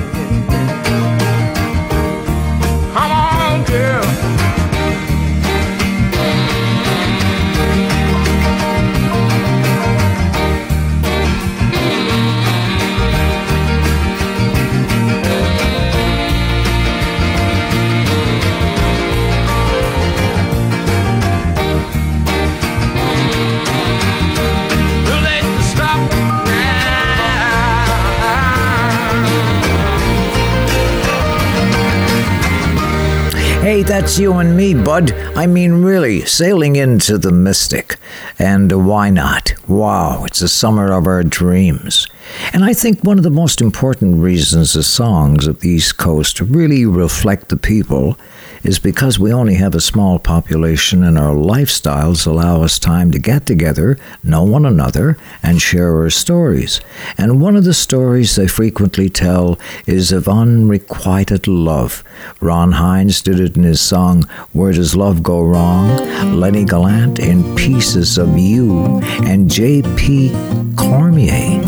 Hey, 33.67 33.83
that's 33.83 34.17
you 34.17 34.31
and 34.35 34.55
me, 34.55 34.73
bud. 34.73 35.11
I 35.35 35.45
mean, 35.45 35.81
really, 35.81 36.23
sailing 36.23 36.77
into 36.77 37.17
the 37.17 37.33
mystic. 37.33 37.97
And 38.39 38.87
why 38.87 39.09
not? 39.09 39.55
Wow, 39.67 40.23
it's 40.23 40.39
the 40.39 40.47
summer 40.47 40.93
of 40.93 41.05
our 41.05 41.21
dreams. 41.21 42.07
And 42.53 42.63
I 42.63 42.71
think 42.71 43.03
one 43.03 43.17
of 43.17 43.25
the 43.25 43.29
most 43.29 43.59
important 43.59 44.23
reasons 44.23 44.71
the 44.71 44.83
songs 44.83 45.47
of 45.47 45.59
the 45.59 45.67
East 45.67 45.97
Coast 45.97 46.39
really 46.39 46.85
reflect 46.85 47.49
the 47.49 47.57
people 47.57 48.17
is 48.63 48.79
because 48.79 49.19
we 49.19 49.33
only 49.33 49.55
have 49.55 49.75
a 49.75 49.81
small 49.81 50.19
population 50.19 51.03
and 51.03 51.17
our 51.17 51.35
lifestyles 51.35 52.25
allow 52.25 52.63
us 52.63 52.79
time 52.79 53.11
to 53.11 53.19
get 53.19 53.45
together, 53.45 53.97
know 54.23 54.43
one 54.43 54.65
another, 54.65 55.17
and 55.43 55.61
share 55.61 55.95
our 55.97 56.09
stories. 56.09 56.81
And 57.17 57.41
one 57.41 57.55
of 57.55 57.63
the 57.63 57.73
stories 57.73 58.35
they 58.35 58.47
frequently 58.47 59.09
tell 59.09 59.59
is 59.85 60.11
of 60.11 60.27
unrequited 60.27 61.47
love. 61.47 62.03
Ron 62.41 62.73
Hynes 62.73 63.21
did 63.23 63.39
it 63.39 63.55
in 63.55 63.63
his 63.63 63.81
song 63.81 64.23
Where 64.53 64.73
Does 64.73 64.95
Love 64.95 65.23
Go 65.23 65.41
Wrong? 65.41 65.87
Lenny 66.33 66.65
Gallant 66.65 67.19
in 67.19 67.55
Pieces 67.55 68.17
of 68.17 68.37
You, 68.37 68.99
and 69.23 69.49
J.P. 69.49 70.31
Cormier. 70.75 71.61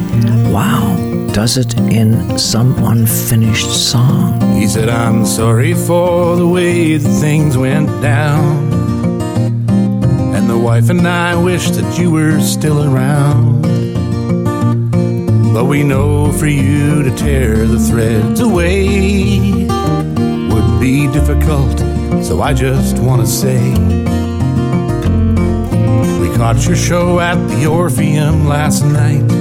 Wow, 0.52 0.89
does 1.40 1.56
it 1.56 1.74
in 1.80 2.38
some 2.38 2.74
unfinished 2.84 3.72
song. 3.72 4.42
He 4.58 4.68
said, 4.68 4.90
I'm 4.90 5.26
sorry 5.26 5.74
for 5.74 6.36
the 6.36 6.46
way 6.46 6.98
that 6.98 7.10
things 7.22 7.58
went 7.58 7.88
down. 8.02 8.74
And 10.36 10.50
the 10.50 10.58
wife 10.58 10.90
and 10.90 11.08
I 11.08 11.42
wish 11.42 11.70
that 11.70 11.98
you 11.98 12.12
were 12.12 12.42
still 12.42 12.84
around. 12.94 13.62
But 15.54 15.64
we 15.64 15.82
know 15.82 16.34
for 16.34 16.48
you 16.48 17.04
to 17.04 17.16
tear 17.16 17.66
the 17.66 17.80
threads 17.80 18.42
away 18.42 19.40
would 20.52 20.82
be 20.82 21.08
difficult. 21.08 21.80
So 22.22 22.42
I 22.42 22.54
just 22.54 23.00
want 23.00 23.22
to 23.22 23.28
say, 23.28 23.62
we 26.20 26.36
caught 26.36 26.66
your 26.68 26.76
show 26.76 27.22
at 27.22 27.38
the 27.48 27.66
Orpheum 27.66 28.46
last 28.46 28.84
night. 28.84 29.39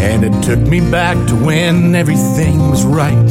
And 0.00 0.24
it 0.24 0.42
took 0.42 0.60
me 0.60 0.80
back 0.90 1.16
to 1.28 1.34
when 1.34 1.94
everything 1.94 2.70
was 2.70 2.84
right. 2.84 3.30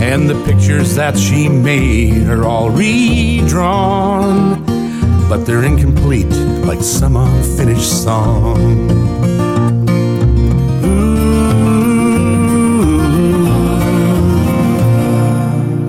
And 0.00 0.28
the 0.30 0.40
pictures 0.44 0.94
that 0.94 1.18
she 1.18 1.48
made 1.48 2.28
are 2.28 2.44
all 2.44 2.70
redrawn. 2.70 4.64
but 5.28 5.44
they're 5.44 5.64
incomplete, 5.64 6.30
like 6.64 6.80
some 6.80 7.16
unfinished 7.16 8.04
song. 8.04 8.60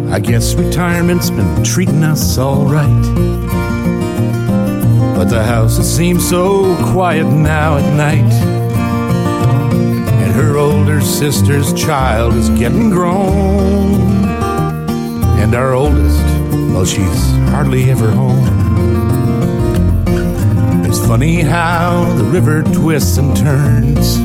Ooh, 0.07 0.11
I 0.11 0.19
guess 0.19 0.55
retirement's 0.55 1.29
been 1.29 1.63
treating 1.63 2.03
us 2.03 2.37
all 2.39 2.65
right. 2.65 3.03
But 5.15 5.25
the 5.25 5.43
house, 5.43 5.77
it 5.77 5.83
seems 5.83 6.27
so 6.27 6.75
quiet 6.91 7.25
now 7.27 7.77
at 7.77 7.95
night. 7.95 8.56
Her 10.37 10.55
older 10.55 11.01
sister's 11.01 11.73
child 11.73 12.35
is 12.35 12.49
getting 12.51 12.91
grown. 12.91 13.99
And 15.39 15.55
our 15.55 15.73
oldest, 15.73 16.23
well, 16.71 16.85
she's 16.85 17.31
hardly 17.49 17.89
ever 17.89 18.11
home. 18.11 18.45
It's 20.85 20.99
funny 20.99 21.41
how 21.41 22.05
the 22.13 22.23
river 22.23 22.61
twists 22.61 23.17
and 23.17 23.35
turns. 23.35 24.19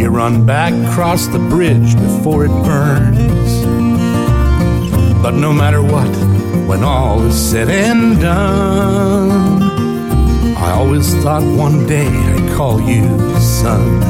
You 0.00 0.08
run 0.08 0.46
back 0.46 0.72
across 0.72 1.26
the 1.26 1.38
bridge 1.38 1.94
before 1.94 2.46
it 2.46 2.64
burns. 2.64 3.52
But 5.22 5.32
no 5.32 5.52
matter 5.52 5.82
what, 5.82 6.08
when 6.66 6.82
all 6.82 7.22
is 7.26 7.50
said 7.50 7.68
and 7.68 8.18
done, 8.18 9.62
I 10.56 10.70
always 10.70 11.14
thought 11.22 11.42
one 11.42 11.86
day 11.86 12.06
I'd 12.06 12.47
call 12.58 12.80
you 12.80 13.04
son. 13.38 14.00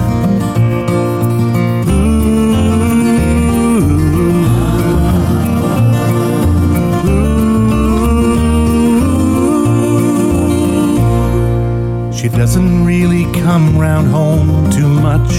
She 12.11 12.31
doesn't 12.31 12.87
really 12.87 13.25
come 13.43 13.77
round 13.77 14.09
home 14.09 14.70
too 14.70 14.89
much. 14.89 15.31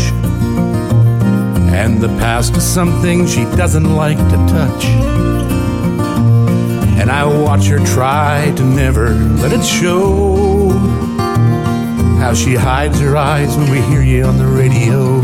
And 1.74 2.00
the 2.00 2.10
past 2.20 2.56
is 2.58 2.64
something 2.64 3.26
she 3.26 3.46
doesn't 3.58 3.96
like 3.96 4.20
to 4.20 4.38
touch. 4.54 4.86
And 7.02 7.10
I 7.10 7.26
watch 7.26 7.66
her 7.70 7.84
try 7.84 8.54
to 8.56 8.64
never 8.64 9.16
let 9.42 9.52
it 9.52 9.66
show. 9.66 10.49
How 12.30 12.36
she 12.36 12.54
hides 12.54 13.00
her 13.00 13.18
eyes 13.18 13.58
when 13.58 13.72
we 13.72 13.82
hear 13.82 14.04
you 14.04 14.24
on 14.24 14.38
the 14.38 14.46
radio. 14.46 15.20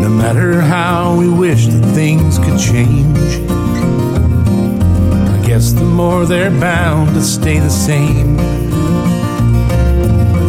No 0.00 0.08
matter 0.08 0.60
how 0.60 1.16
we 1.16 1.28
wish 1.28 1.66
that 1.68 1.94
things 1.94 2.40
could 2.40 2.58
change, 2.58 3.16
I 5.30 5.46
guess 5.46 5.70
the 5.70 5.84
more 5.84 6.26
they're 6.26 6.50
bound 6.50 7.14
to 7.14 7.22
stay 7.22 7.60
the 7.60 7.70
same. 7.70 8.36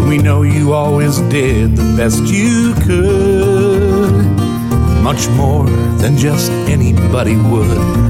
We 0.10 0.18
know 0.18 0.41
you 0.41 0.73
always 0.73 1.19
did 1.30 1.76
the 1.76 1.95
best 1.95 2.23
you 2.23 2.73
could, 2.88 4.26
much 5.03 5.30
more 5.30 5.69
than 5.99 6.18
just 6.18 6.49
anybody 6.68 7.35
would. 7.35 8.06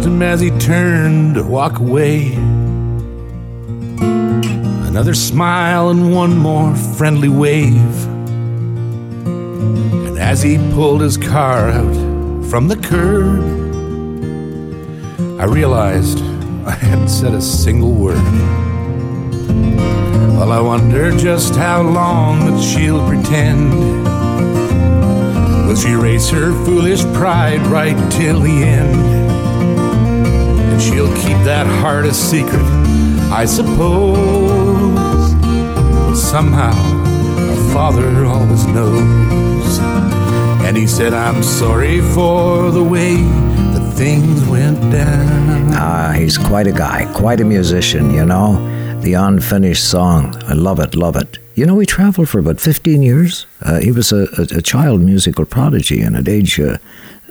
Watched 0.00 0.12
him 0.12 0.22
as 0.22 0.40
he 0.40 0.50
turned 0.58 1.34
to 1.34 1.42
walk 1.42 1.78
away. 1.78 2.32
Another 4.88 5.12
smile 5.12 5.90
and 5.90 6.14
one 6.14 6.38
more 6.38 6.74
friendly 6.74 7.28
wave. 7.28 8.06
And 9.26 10.18
as 10.18 10.42
he 10.42 10.56
pulled 10.72 11.02
his 11.02 11.18
car 11.18 11.68
out 11.70 11.94
from 12.48 12.68
the 12.68 12.76
curb, 12.76 13.40
I 15.38 15.44
realized 15.44 16.20
I 16.64 16.70
hadn't 16.70 17.10
said 17.10 17.34
a 17.34 17.42
single 17.42 17.92
word. 17.92 18.24
Well, 20.38 20.50
I 20.52 20.60
wonder 20.60 21.10
just 21.18 21.56
how 21.56 21.82
long 21.82 22.46
that 22.46 22.62
she'll 22.62 23.06
pretend. 23.06 23.74
Will 25.66 25.76
she 25.76 25.92
raise 25.92 26.30
her 26.30 26.52
foolish 26.64 27.02
pride 27.12 27.60
right 27.66 27.98
till 28.10 28.40
the 28.40 28.64
end? 28.64 29.29
She'll 30.80 31.14
keep 31.14 31.36
that 31.44 31.66
heart 31.66 32.06
a 32.06 32.14
secret, 32.14 32.64
I 33.30 33.44
suppose. 33.44 35.34
But 35.34 36.16
somehow, 36.16 36.72
her 36.72 37.72
father 37.72 38.24
always 38.24 38.66
knows. 38.66 39.78
And 40.66 40.76
he 40.76 40.86
said, 40.86 41.12
I'm 41.12 41.42
sorry 41.42 42.00
for 42.00 42.70
the 42.70 42.82
way 42.82 43.16
that 43.16 43.92
things 43.94 44.46
went 44.48 44.80
down. 44.90 45.70
Ah, 45.74 46.12
he's 46.16 46.38
quite 46.38 46.66
a 46.66 46.72
guy, 46.72 47.12
quite 47.14 47.40
a 47.40 47.44
musician, 47.44 48.10
you 48.10 48.24
know. 48.24 48.58
The 49.02 49.14
unfinished 49.14 49.84
song. 49.88 50.34
I 50.46 50.54
love 50.54 50.80
it, 50.80 50.94
love 50.94 51.16
it. 51.16 51.38
You 51.54 51.66
know, 51.66 51.78
he 51.78 51.86
traveled 51.86 52.28
for 52.28 52.38
about 52.38 52.60
15 52.60 53.02
years. 53.02 53.46
Uh, 53.62 53.80
he 53.80 53.92
was 53.92 54.12
a, 54.12 54.26
a, 54.38 54.58
a 54.58 54.62
child 54.62 55.02
musical 55.02 55.44
prodigy, 55.44 56.00
and 56.00 56.16
at 56.16 56.28
age 56.28 56.58
uh, 56.58 56.78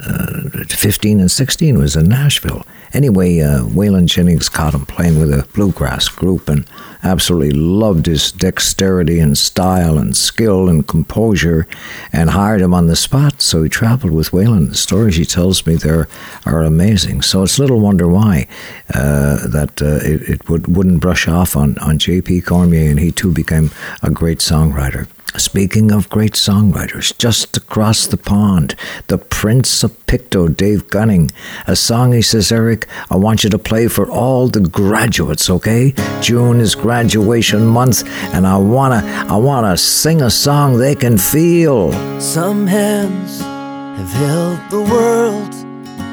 uh, 0.06 0.42
15 0.70 1.20
and 1.20 1.32
16 1.32 1.78
was 1.78 1.96
in 1.96 2.08
Nashville. 2.10 2.66
Anyway, 2.94 3.40
uh, 3.40 3.64
Waylon 3.64 4.08
Jennings 4.08 4.50
caught 4.50 4.74
him 4.74 4.86
playing 4.86 5.20
with 5.20 5.32
a 5.32 5.48
bluegrass 5.54 6.10
group 6.10 6.50
and 6.50 6.66
absolutely 7.04 7.52
loved 7.52 8.06
his 8.06 8.32
dexterity 8.32 9.20
and 9.20 9.38
style 9.38 9.98
and 9.98 10.18
skill 10.18 10.68
and 10.68 10.88
composure 10.88 11.68
and 12.12 12.32
hired 12.32 12.62
him 12.62 12.74
on 12.74 12.88
the 12.88 12.96
spot. 12.96 13.42
So 13.42 13.64
he 13.64 13.70
traveled 13.70 14.14
with 14.14 14.32
Waylon. 14.32 14.70
The 14.70 14.76
stories 14.76 15.16
he 15.16 15.26
tells 15.26 15.66
me 15.66 15.76
there 15.76 16.08
are 16.46 16.64
amazing. 16.64 17.22
So 17.22 17.44
it's 17.44 17.60
little 17.60 17.80
wonder 17.80 18.08
why 18.08 18.48
uh, 18.94 19.48
that 19.48 19.82
uh, 19.82 20.00
it, 20.06 20.30
it 20.30 20.50
would, 20.50 20.76
wouldn't 20.76 21.00
brush 21.00 21.28
off 21.28 21.56
on, 21.56 21.78
on 21.80 22.00
J.P. 22.00 22.42
Cormier, 22.42 22.90
and 22.90 23.00
he 23.00 23.12
too 23.12 23.32
became 23.32 23.72
a 24.02 24.10
great 24.10 24.40
songwriter. 24.40 25.08
Speaking 25.38 25.92
of 25.92 26.10
great 26.10 26.34
songwriters, 26.34 27.18
just 27.18 27.56
across 27.56 28.08
the 28.08 28.18
pond, 28.18 28.76
the 29.08 29.18
Prince 29.18 29.84
of 29.84 30.06
Pictou, 30.06 30.50
Dave 30.50 30.90
Gunning, 30.90 31.32
a 31.68 31.76
song 31.76 32.14
he 32.14 32.22
says, 32.22 32.52
Eric, 32.52 32.88
I 33.10 33.16
want 33.16 33.44
you 33.44 33.50
to 33.52 33.60
play 33.60 33.88
for 33.88 34.10
all 34.10 34.48
the 34.48 34.62
graduates, 34.62 35.50
okay? 35.50 35.94
June 36.22 36.60
is 36.60 36.76
graduation 36.76 37.68
month, 37.68 38.04
and 38.34 38.46
I 38.46 38.58
wanna, 38.58 39.02
I 39.30 39.38
wanna 39.38 39.78
sing 39.78 40.22
a 40.22 40.30
song 40.30 40.78
they 40.78 40.96
can 40.96 41.18
feel. 41.18 41.92
Some 42.20 42.68
hands 42.68 43.40
have 43.40 44.12
held 44.12 44.60
the 44.72 44.82
world 44.82 45.52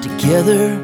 together. 0.03 0.83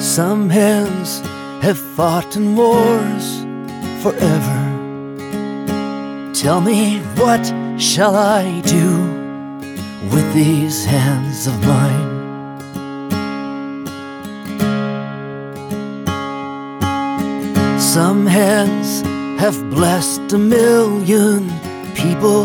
Some 0.00 0.50
hands 0.50 1.20
have 1.62 1.78
fought 1.78 2.36
in 2.36 2.56
wars 2.56 3.42
forever. 4.02 4.73
Tell 6.44 6.60
me, 6.60 6.98
what 7.16 7.42
shall 7.80 8.16
I 8.16 8.60
do 8.66 8.98
with 10.12 10.34
these 10.34 10.84
hands 10.84 11.46
of 11.46 11.58
mine? 11.66 12.10
Some 17.80 18.26
hands 18.26 19.00
have 19.40 19.58
blessed 19.70 20.34
a 20.34 20.38
million 20.38 21.50
people. 21.94 22.44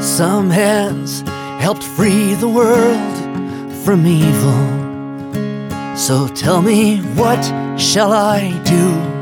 Some 0.00 0.48
hands 0.48 1.22
helped 1.60 1.82
free 1.82 2.34
the 2.34 2.48
world 2.48 3.74
from 3.84 4.06
evil. 4.06 5.96
So 5.96 6.28
tell 6.28 6.62
me, 6.62 6.98
what 7.16 7.42
shall 7.76 8.12
I 8.12 8.52
do 8.62 9.15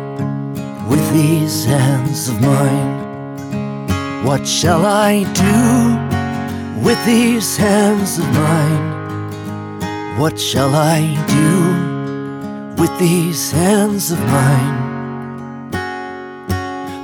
with 0.89 1.13
these 1.13 1.65
hands 1.65 2.29
of 2.29 2.41
mine? 2.41 4.25
What 4.25 4.47
shall 4.47 4.85
I 4.85 5.25
do 5.35 6.81
with 6.85 7.03
these 7.07 7.57
hands 7.57 8.19
of 8.19 8.27
mine? 8.33 10.19
What 10.19 10.39
shall 10.39 10.75
I 10.75 11.01
do 11.27 12.83
with 12.83 12.99
these 12.99 13.51
hands 13.51 14.11
of 14.11 14.21
mine? 14.21 15.71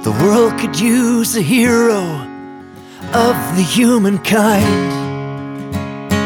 The 0.03 0.13
world 0.23 0.59
could 0.59 0.79
use 0.79 1.37
a 1.37 1.43
hero 1.43 2.03
of 3.13 3.37
the 3.57 3.67
humankind. 3.67 4.93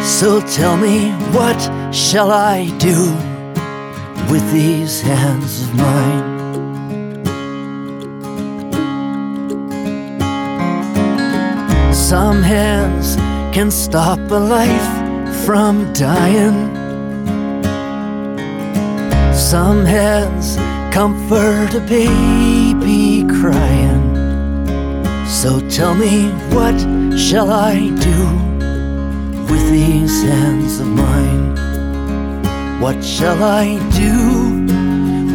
So 0.04 0.40
tell 0.40 0.76
me, 0.76 1.10
what 1.32 1.60
shall 1.92 2.30
I 2.30 2.66
do 2.78 3.12
with 4.30 4.44
these 4.52 5.00
hands 5.00 5.62
of 5.62 5.74
mine? 5.74 6.33
Some 12.14 12.44
hands 12.44 13.16
can 13.52 13.72
stop 13.72 14.20
a 14.30 14.38
life 14.38 15.44
from 15.44 15.92
dying. 15.92 16.72
Some 19.34 19.84
hands 19.84 20.54
comfort 20.94 21.74
a 21.74 21.80
baby 21.80 23.26
crying. 23.26 24.04
So 25.26 25.58
tell 25.68 25.96
me, 25.96 26.30
what 26.54 26.78
shall 27.18 27.50
I 27.50 27.88
do 28.08 28.20
with 29.50 29.68
these 29.72 30.22
hands 30.22 30.78
of 30.78 30.86
mine? 30.86 31.56
What 32.80 33.02
shall 33.02 33.42
I 33.42 33.64
do 33.90 34.66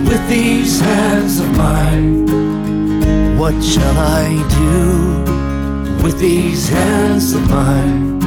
with 0.10 0.30
these 0.30 0.80
hands 0.80 1.42
of 1.42 1.58
mine? 1.58 3.38
What 3.38 3.62
shall 3.62 3.98
I 3.98 4.30
do 4.58 4.99
with 6.04 6.20
these 6.20 6.70
hands 6.70 7.34
of 7.34 7.50
mine? 7.50 8.20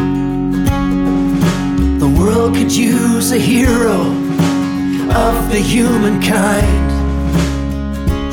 The 1.98 2.08
world 2.08 2.54
could 2.54 2.72
use 2.72 3.32
a 3.32 3.38
hero 3.38 4.00
of 5.14 5.50
the 5.50 5.58
humankind. 5.58 6.90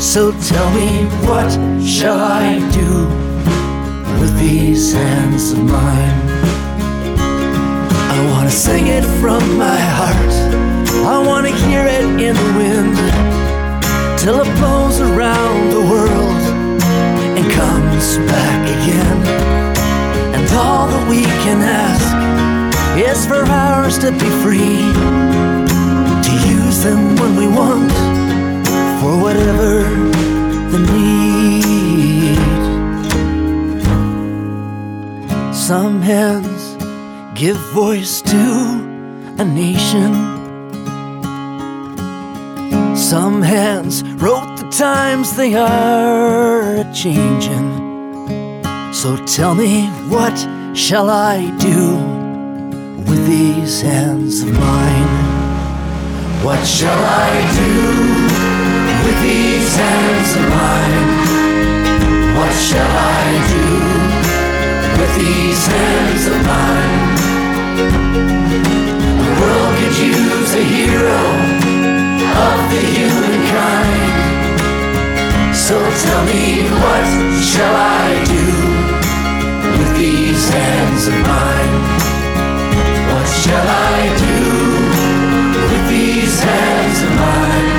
So 0.01 0.31
tell 0.31 0.69
me, 0.71 1.05
what 1.27 1.51
shall 1.85 2.19
I 2.19 2.59
do 2.71 3.07
with 4.19 4.37
these 4.39 4.93
hands 4.93 5.51
of 5.51 5.63
mine? 5.63 6.19
I 8.15 8.31
wanna 8.31 8.51
sing 8.51 8.87
it 8.87 9.05
from 9.21 9.57
my 9.57 9.79
heart. 9.99 10.33
I 11.05 11.17
wanna 11.25 11.51
hear 11.65 11.85
it 11.85 12.03
in 12.03 12.35
the 12.35 12.51
wind 12.59 12.95
till 14.19 14.41
it 14.41 14.49
blows 14.57 14.99
around 14.99 15.71
the 15.71 15.81
world 15.81 16.08
comes 17.59 18.17
back 18.31 18.61
again. 18.75 19.19
And 20.35 20.45
all 20.63 20.87
that 20.87 21.05
we 21.13 21.21
can 21.43 21.59
ask 21.85 22.09
is 23.09 23.19
for 23.29 23.43
ours 23.65 23.95
to 24.03 24.11
be 24.23 24.29
free 24.43 24.81
to 26.27 26.33
use 26.57 26.77
them 26.87 27.01
when 27.21 27.33
we 27.41 27.47
want 27.59 27.91
for 28.99 29.13
whatever 29.25 29.71
the 30.73 30.81
need. 30.93 32.39
Some 35.53 36.01
hands 36.01 36.61
give 37.41 37.57
voice 37.83 38.21
to 38.33 38.45
a 39.43 39.45
nation. 39.65 40.11
Some 42.95 43.41
hands 43.41 43.95
wrote 44.23 44.48
times 44.71 45.35
they 45.35 45.55
are 45.55 46.75
a 46.77 46.93
changing. 46.93 47.69
So 48.93 49.17
tell 49.25 49.55
me, 49.55 49.87
what 50.09 50.37
shall 50.75 51.09
I 51.09 51.49
do 51.57 51.97
with 53.09 53.25
these 53.25 53.81
hands 53.81 54.41
of 54.41 54.53
mine? 54.53 55.09
What 56.43 56.65
shall 56.65 57.03
I 57.03 57.31
do 57.57 57.73
with 59.05 59.21
these 59.23 59.75
hands 59.75 60.35
of 60.35 60.43
mine? 60.49 61.09
What 62.37 62.53
shall 62.53 62.91
I 62.91 63.25
do 63.55 63.67
with 64.99 65.15
these 65.17 65.67
hands 65.67 66.27
of 66.27 66.37
mine? 66.45 67.17
The 69.25 69.31
world 69.41 69.73
could 69.79 69.97
use 69.97 70.53
a 70.53 70.63
hero 70.63 71.21
of 72.47 72.57
the 72.71 72.81
humankind. 72.93 74.28
So 75.53 75.77
tell 75.77 76.25
me, 76.25 76.63
what 76.83 77.05
shall 77.43 77.75
I 77.75 78.23
do 78.25 78.45
with 79.77 79.97
these 79.97 80.49
hands 80.49 81.07
of 81.07 81.13
mine? 81.13 81.75
What 83.11 83.27
shall 83.27 83.67
I 83.67 83.99
do 84.17 84.37
with 85.69 85.85
these 85.89 86.39
hands 86.41 86.99
of 87.05 87.11
mine? 87.23 87.69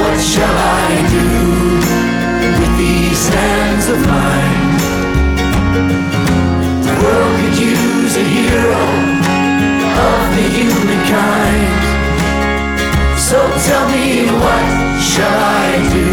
What 0.00 0.18
shall 0.20 0.56
I 0.56 0.88
do 1.16 1.28
with 2.60 2.72
these 2.78 3.28
hands 3.28 3.88
of 3.88 3.98
mine? 4.06 4.74
The 6.86 6.94
world 7.02 7.34
could 7.40 7.58
use 7.58 8.16
a 8.16 8.24
hero 8.24 8.84
of 10.08 10.20
the 10.36 10.46
humankind. 10.56 12.03
So 13.34 13.40
tell 13.66 13.88
me, 13.88 14.26
what 14.44 14.66
shall 15.02 15.38
I 15.66 15.68
do 15.92 16.08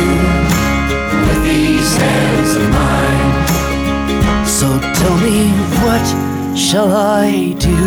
with 1.27 1.43
these 1.43 1.95
hands 1.95 2.56
of 2.56 2.65
mine? 2.80 4.48
So 4.48 4.68
tell 4.99 5.18
me, 5.19 5.49
what 5.84 6.57
shall 6.57 6.91
I 6.91 7.53
do 7.60 7.77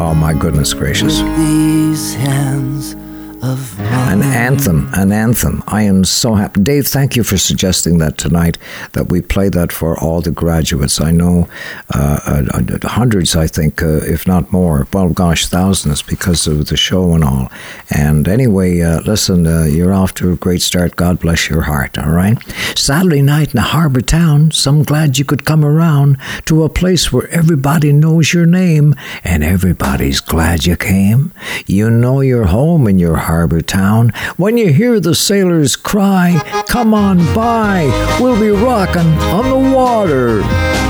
Oh, 0.00 0.14
my 0.16 0.32
goodness 0.34 0.72
gracious. 0.72 1.20
with 1.20 1.36
these 1.36 2.14
hands 2.14 2.94
of 3.42 3.78
An 3.80 4.22
anthem, 4.22 4.90
an 4.94 5.12
anthem. 5.12 5.62
I 5.66 5.82
am 5.82 6.04
so 6.04 6.34
happy. 6.34 6.60
Dave, 6.60 6.86
thank 6.86 7.16
you 7.16 7.22
for 7.22 7.38
suggesting 7.38 7.98
that 7.98 8.18
tonight, 8.18 8.58
that 8.92 9.08
we 9.08 9.22
play 9.22 9.48
that 9.48 9.72
for 9.72 9.98
all 9.98 10.20
the 10.20 10.30
graduates. 10.30 11.00
I 11.00 11.10
know 11.10 11.48
uh, 11.94 12.20
uh, 12.26 12.60
uh, 12.82 12.88
hundreds, 12.88 13.36
I 13.36 13.46
think, 13.46 13.82
uh, 13.82 14.00
if 14.02 14.26
not 14.26 14.52
more. 14.52 14.86
Well, 14.92 15.10
gosh, 15.10 15.46
thousands 15.46 16.02
because 16.02 16.46
of 16.46 16.66
the 16.66 16.76
show 16.76 17.14
and 17.14 17.22
all. 17.24 17.50
And 17.88 18.26
anyway, 18.28 18.80
uh, 18.80 19.00
listen, 19.02 19.46
uh, 19.46 19.64
you're 19.64 19.94
off 19.94 20.12
to 20.14 20.32
a 20.32 20.36
great 20.36 20.62
start. 20.62 20.96
God 20.96 21.20
bless 21.20 21.48
your 21.48 21.62
heart, 21.62 21.96
all 21.98 22.10
right? 22.10 22.36
Saturday 22.76 23.22
night 23.22 23.52
in 23.54 23.58
a 23.58 23.62
Harbour 23.62 24.00
Town, 24.00 24.50
so 24.50 24.70
I'm 24.70 24.82
glad 24.82 25.18
you 25.18 25.24
could 25.24 25.44
come 25.44 25.64
around 25.64 26.18
to 26.46 26.64
a 26.64 26.68
place 26.68 27.12
where 27.12 27.28
everybody 27.28 27.92
knows 27.92 28.34
your 28.34 28.46
name 28.46 28.94
and 29.24 29.44
everybody's 29.44 30.20
glad 30.20 30.66
you 30.66 30.76
came. 30.76 31.32
You 31.66 31.90
know 31.90 32.20
you're 32.20 32.46
home 32.46 32.86
and 32.86 33.00
your 33.00 33.16
Harbour 33.30 33.60
Town. 33.60 34.10
When 34.36 34.58
you 34.58 34.72
hear 34.72 34.98
the 34.98 35.14
sailors 35.14 35.76
cry, 35.76 36.42
come 36.66 36.92
on 36.92 37.18
by, 37.32 37.86
we'll 38.20 38.38
be 38.40 38.50
rocking 38.50 39.06
on 39.30 39.48
the 39.48 39.76
water. 39.76 40.42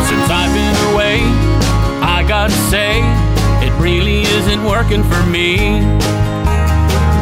Since 0.08 0.26
I've 0.32 0.54
been 0.54 0.94
away, 0.94 1.20
I 2.00 2.24
gotta 2.26 2.56
say, 2.72 3.02
it 3.60 3.72
really 3.78 4.22
isn't 4.22 4.64
working 4.64 5.04
for 5.04 5.22
me. 5.26 5.80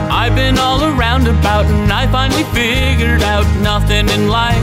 I've 0.09 0.36
been 0.36 0.57
all 0.57 0.85
around 0.85 1.27
about 1.27 1.66
and 1.66 1.93
I 1.93 2.07
finally 2.12 2.45
figured 2.55 3.23
out 3.23 3.47
nothing 3.61 4.09
in 4.11 4.28
life 4.28 4.62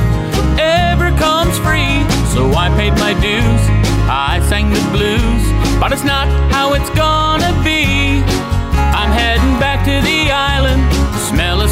ever 0.58 1.12
comes 1.18 1.58
free. 1.60 2.00
So 2.34 2.54
I 2.56 2.70
paid 2.80 2.94
my 2.94 3.14
dues, 3.20 3.62
I 4.08 4.40
sang 4.48 4.70
the 4.70 4.80
blues, 4.96 5.44
but 5.82 5.92
it's 5.92 6.06
not 6.06 6.28
how 6.50 6.76
it's 6.76 6.90
gonna 6.92 7.25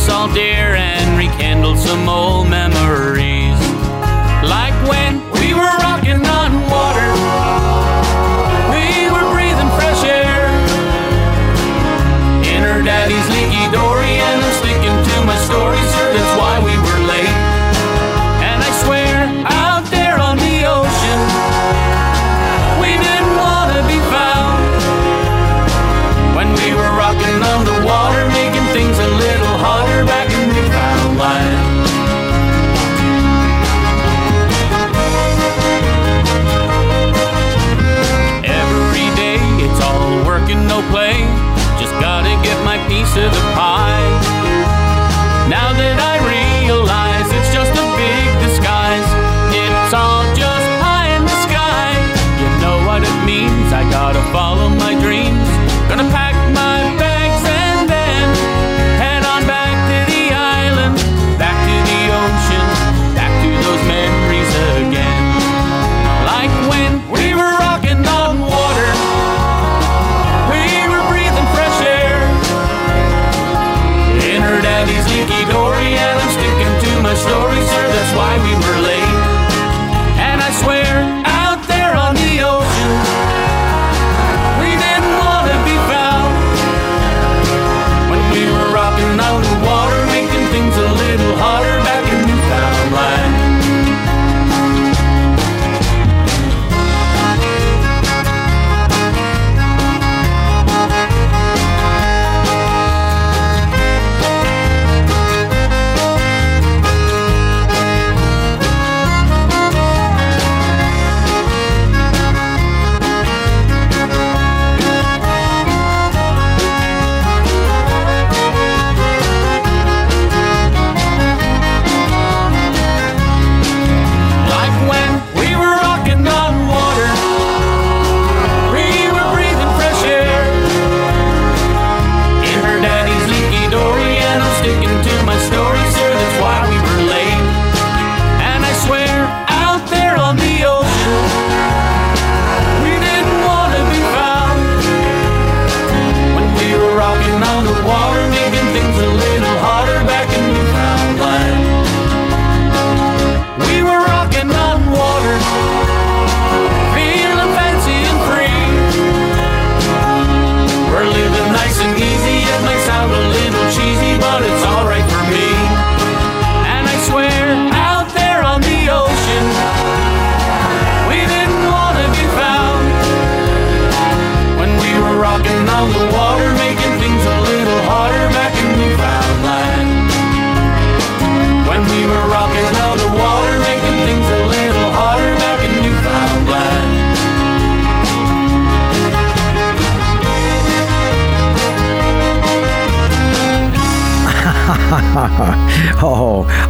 salt 0.06 0.36
air 0.36 0.76
and 0.76 1.18
rekindle 1.18 1.78
some 1.78 2.10
old 2.10 2.50
memories. 2.50 3.60
Like 4.44 4.76
when 4.92 5.14
we 5.40 5.54
were 5.54 5.76
rocking 5.88 6.26
on 6.28 6.43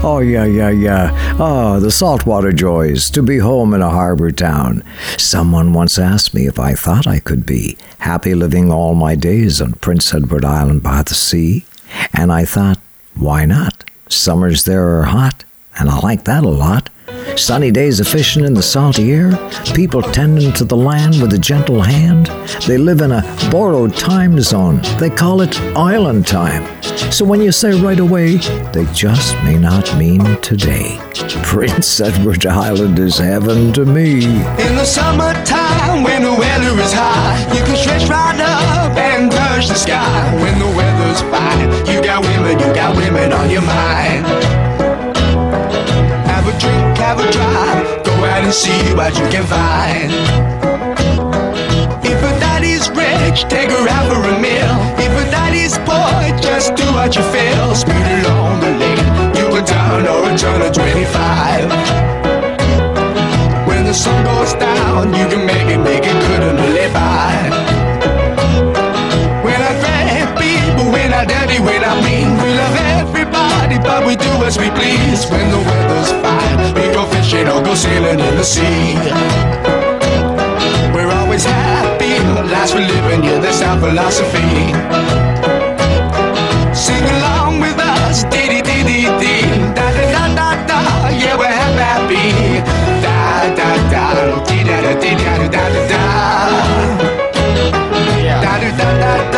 oh, 0.03 0.19
yeah, 0.19 0.45
yeah, 0.45 0.69
yeah. 0.69 1.35
Oh, 1.39 1.80
the 1.80 1.91
saltwater 1.91 2.51
joys 2.51 3.09
to 3.11 3.23
be 3.23 3.38
home 3.39 3.73
in 3.73 3.81
a 3.81 3.89
harbor 3.89 4.31
town. 4.31 4.84
Someone 5.17 5.73
once 5.73 5.97
asked 5.97 6.34
me 6.34 6.45
if 6.45 6.59
I 6.59 6.73
thought 6.75 7.07
I 7.07 7.19
could 7.19 7.45
be 7.45 7.77
happy 7.99 8.35
living 8.35 8.71
all 8.71 8.95
my 8.95 9.15
days 9.15 9.61
on 9.61 9.73
Prince 9.73 10.13
Edward 10.13 10.45
Island 10.45 10.84
by 10.84 11.03
the 11.03 11.13
sea. 11.15 11.65
And 12.13 12.31
I 12.31 12.45
thought, 12.45 12.80
why 13.15 13.45
not? 13.45 13.89
Summers 14.09 14.65
there 14.65 14.99
are 14.99 15.03
hot, 15.03 15.45
and 15.80 15.89
I 15.89 15.99
like 15.99 16.25
that 16.25 16.43
a 16.43 16.49
lot. 16.49 16.89
Sunny 17.38 17.72
days 17.72 17.99
of 17.99 18.07
fishing 18.07 18.45
in 18.45 18.53
the 18.53 18.61
salty 18.61 19.11
air, 19.11 19.31
people 19.73 20.01
tending 20.01 20.53
to 20.53 20.64
the 20.64 20.77
land 20.77 21.22
with 21.22 21.34
a 21.34 21.38
gentle 21.38 21.81
hand. 21.81 22.27
They 22.68 22.77
live 22.77 23.01
in 23.01 23.11
a 23.11 23.22
borrowed 23.51 23.95
time 23.95 24.39
zone. 24.39 24.81
They 24.99 25.10
call 25.10 25.41
it 25.41 25.60
island 25.76 26.27
time. 26.27 26.64
So 27.11 27.26
when 27.26 27.41
you 27.41 27.51
say 27.51 27.80
right 27.80 27.99
away, 27.99 28.38
they 28.72 28.85
just 28.93 29.35
may 29.43 29.57
not 29.57 29.95
mean 29.97 30.39
today. 30.41 30.99
Prince 31.43 31.99
Edward 31.99 32.45
Island 32.45 32.99
is 32.99 33.18
heaven 33.18 33.73
to 33.73 33.85
me. 33.85 34.26
In 34.26 34.76
the 34.76 34.85
summertime, 34.85 36.03
when 36.03 36.23
the 36.23 36.31
weather 36.31 36.80
is 36.80 36.93
high, 36.93 37.39
you 37.55 37.64
can 37.65 37.76
stretch 37.76 38.07
right 38.10 38.39
up 38.39 38.95
and 38.95 39.31
touch 39.31 39.68
the 39.68 39.76
sky. 39.76 40.35
When 40.35 40.57
the 40.60 40.77
weather's 40.77 41.22
fine, 41.22 41.69
you 41.93 42.01
got 42.03 42.23
women, 42.23 42.60
you 42.60 42.73
got 42.73 42.95
women 42.95 43.34
on 43.34 43.49
your 43.49 43.64
mind. 43.64 44.26
Have 46.26 46.47
a 46.47 46.60
drink, 46.60 46.93
have 47.03 47.19
a 47.19 47.30
drive, 47.31 48.03
go 48.05 48.13
out 48.31 48.43
and 48.47 48.53
see 48.53 48.81
what 48.95 49.11
you 49.19 49.27
can 49.27 49.43
find. 49.43 50.09
If 52.11 52.19
a 52.30 52.31
daddy's 52.39 52.88
rich, 52.95 53.43
take 53.55 53.69
her 53.75 53.85
out 53.95 54.07
for 54.07 54.23
a 54.34 54.35
meal. 54.39 54.75
If 55.05 55.11
a 55.23 55.25
daddy's 55.30 55.75
poor, 55.84 56.15
just 56.39 56.75
do 56.80 56.85
what 56.95 57.11
you 57.17 57.23
feel. 57.35 57.75
Speed 57.75 58.07
along 58.23 58.61
the 58.63 58.71
lane, 58.81 59.35
you 59.35 59.45
a 59.59 59.61
down 59.65 60.07
or 60.07 60.31
a 60.31 60.38
turn 60.38 60.61
of 60.61 60.71
25. 60.71 61.67
When 63.67 63.84
the 63.84 63.93
sun 63.93 64.23
goes 64.23 64.53
down, 64.53 65.13
you 65.19 65.25
can 65.31 65.45
make 65.45 65.67
it, 65.75 65.81
make 65.89 66.05
it 66.11 66.17
good 66.27 66.43
and 66.49 66.57
live 66.77 66.93
by. 66.93 67.35
When 69.43 69.59
I 69.69 69.71
grab 69.81 70.27
people, 70.39 70.85
when 70.95 71.11
I 71.11 71.25
dirty, 71.25 71.59
when 71.59 71.84
I 71.84 71.93
mean, 72.05 72.52
we 74.15 74.27
love 74.27 74.44
everybody, 74.44 74.44
but 74.44 74.44
we 74.44 74.44
do 74.44 74.45
as 74.45 74.57
we 74.57 74.69
please. 74.72 75.26
When 75.30 75.49
the 75.52 75.57
weather's 75.57 76.11
fine, 76.22 76.73
we 76.76 76.94
go 76.94 77.06
fishing 77.06 77.48
or 77.48 77.61
go 77.64 77.76
sailing 77.76 78.19
in 78.19 78.35
the 78.35 78.44
sea. 78.44 78.95
We're 80.94 81.11
always 81.11 81.45
happy, 81.45 82.19
last 82.52 82.73
we're 82.73 82.88
living, 82.88 83.23
yeah, 83.23 83.40
that's 83.40 83.61
our 83.61 83.80
philosophy. 83.80 84.73
Sing 86.73 87.03
along 87.03 87.60
with 87.60 87.77
us, 87.80 88.23
dee 88.26 88.48
dee 88.49 88.61
dee 88.61 88.84
dee 88.84 89.10
dee, 89.19 89.73
da 89.73 89.91
da 89.91 90.03
da 90.11 90.35
da 90.35 90.68
da, 90.68 91.10
yeah, 91.10 91.38
we're 91.38 91.48
happy. 91.48 92.61
Da 93.02 93.49
da 93.56 93.69
da, 93.91 94.45
dee 94.45 94.64
da 94.64 94.81
da 94.81 94.94
dee 94.99 95.15
da 95.15 95.38
da 95.38 95.48
da 95.48 95.64
da 95.73 95.81
da. 95.91 96.03
Da 98.44 98.60
da 98.60 98.69
da 98.77 98.90
da 99.02 99.32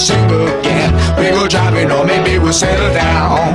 summertime. 0.00 0.30
We'll 0.30 0.48
sing 0.48 0.60
again. 0.60 0.90
We 1.18 1.30
go 1.30 1.46
driving, 1.46 1.90
or 1.90 2.04
maybe 2.04 2.38
we'll 2.38 2.52
settle 2.52 2.92
down. 2.94 3.54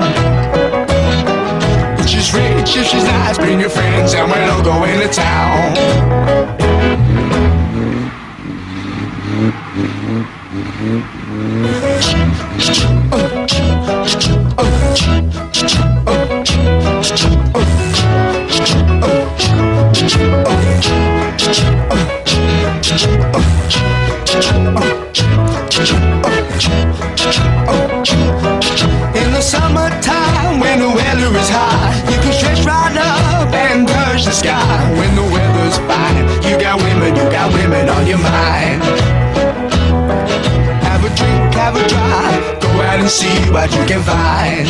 If 2.00 2.08
she's 2.08 2.34
rich, 2.34 2.78
if 2.78 2.88
she's 2.88 3.04
nice, 3.04 3.38
bring 3.38 3.60
your 3.60 3.70
friends, 3.70 4.14
and 4.14 4.32
we'll 4.32 4.52
all 4.52 4.64
go 4.64 4.84
into 4.84 5.08
town. 5.08 5.76
In 24.48 24.85
and 43.06 43.12
see 43.12 43.38
what 43.52 43.70
you 43.70 43.86
can 43.86 44.02
find. 44.02 44.66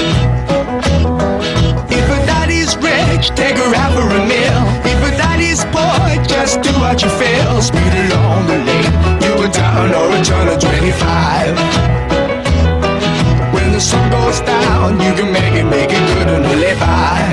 If 1.87 2.05
a 2.17 2.19
daddy's 2.27 2.75
rich, 2.83 3.29
take 3.29 3.55
her 3.55 3.71
out 3.81 3.93
for 3.95 4.03
a 4.03 4.21
meal. 4.27 4.59
If 4.83 4.99
a 5.07 5.11
daddy's 5.15 5.63
poor, 5.71 6.03
just 6.27 6.61
do 6.61 6.71
what 6.83 7.01
you 7.01 7.07
feel. 7.21 7.61
Speed 7.61 7.93
along 8.03 8.47
the 8.51 8.59
lane, 8.67 8.93
you 9.23 9.31
go 9.39 9.47
down 9.47 9.87
or 9.95 10.11
a 10.11 10.21
turn 10.21 10.47
of 10.51 10.59
25. 10.59 11.55
When 13.55 13.71
the 13.71 13.79
sun 13.79 14.11
goes 14.11 14.41
down, 14.41 14.99
you 14.99 15.13
can 15.15 15.31
make 15.31 15.55
it, 15.61 15.63
make 15.63 15.91
it 15.97 16.03
good 16.11 16.27
and 16.27 16.43
live 16.59 16.79
by. 16.79 17.23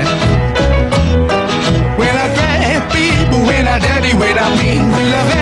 When 1.99 2.15
I 2.15 2.27
grab 2.37 2.81
people, 2.95 3.39
when 3.49 3.67
I 3.67 3.77
dirty, 3.79 4.15
when 4.15 4.37
I 4.39 4.47
mean, 4.55 4.83
we 4.95 5.03
love 5.11 5.32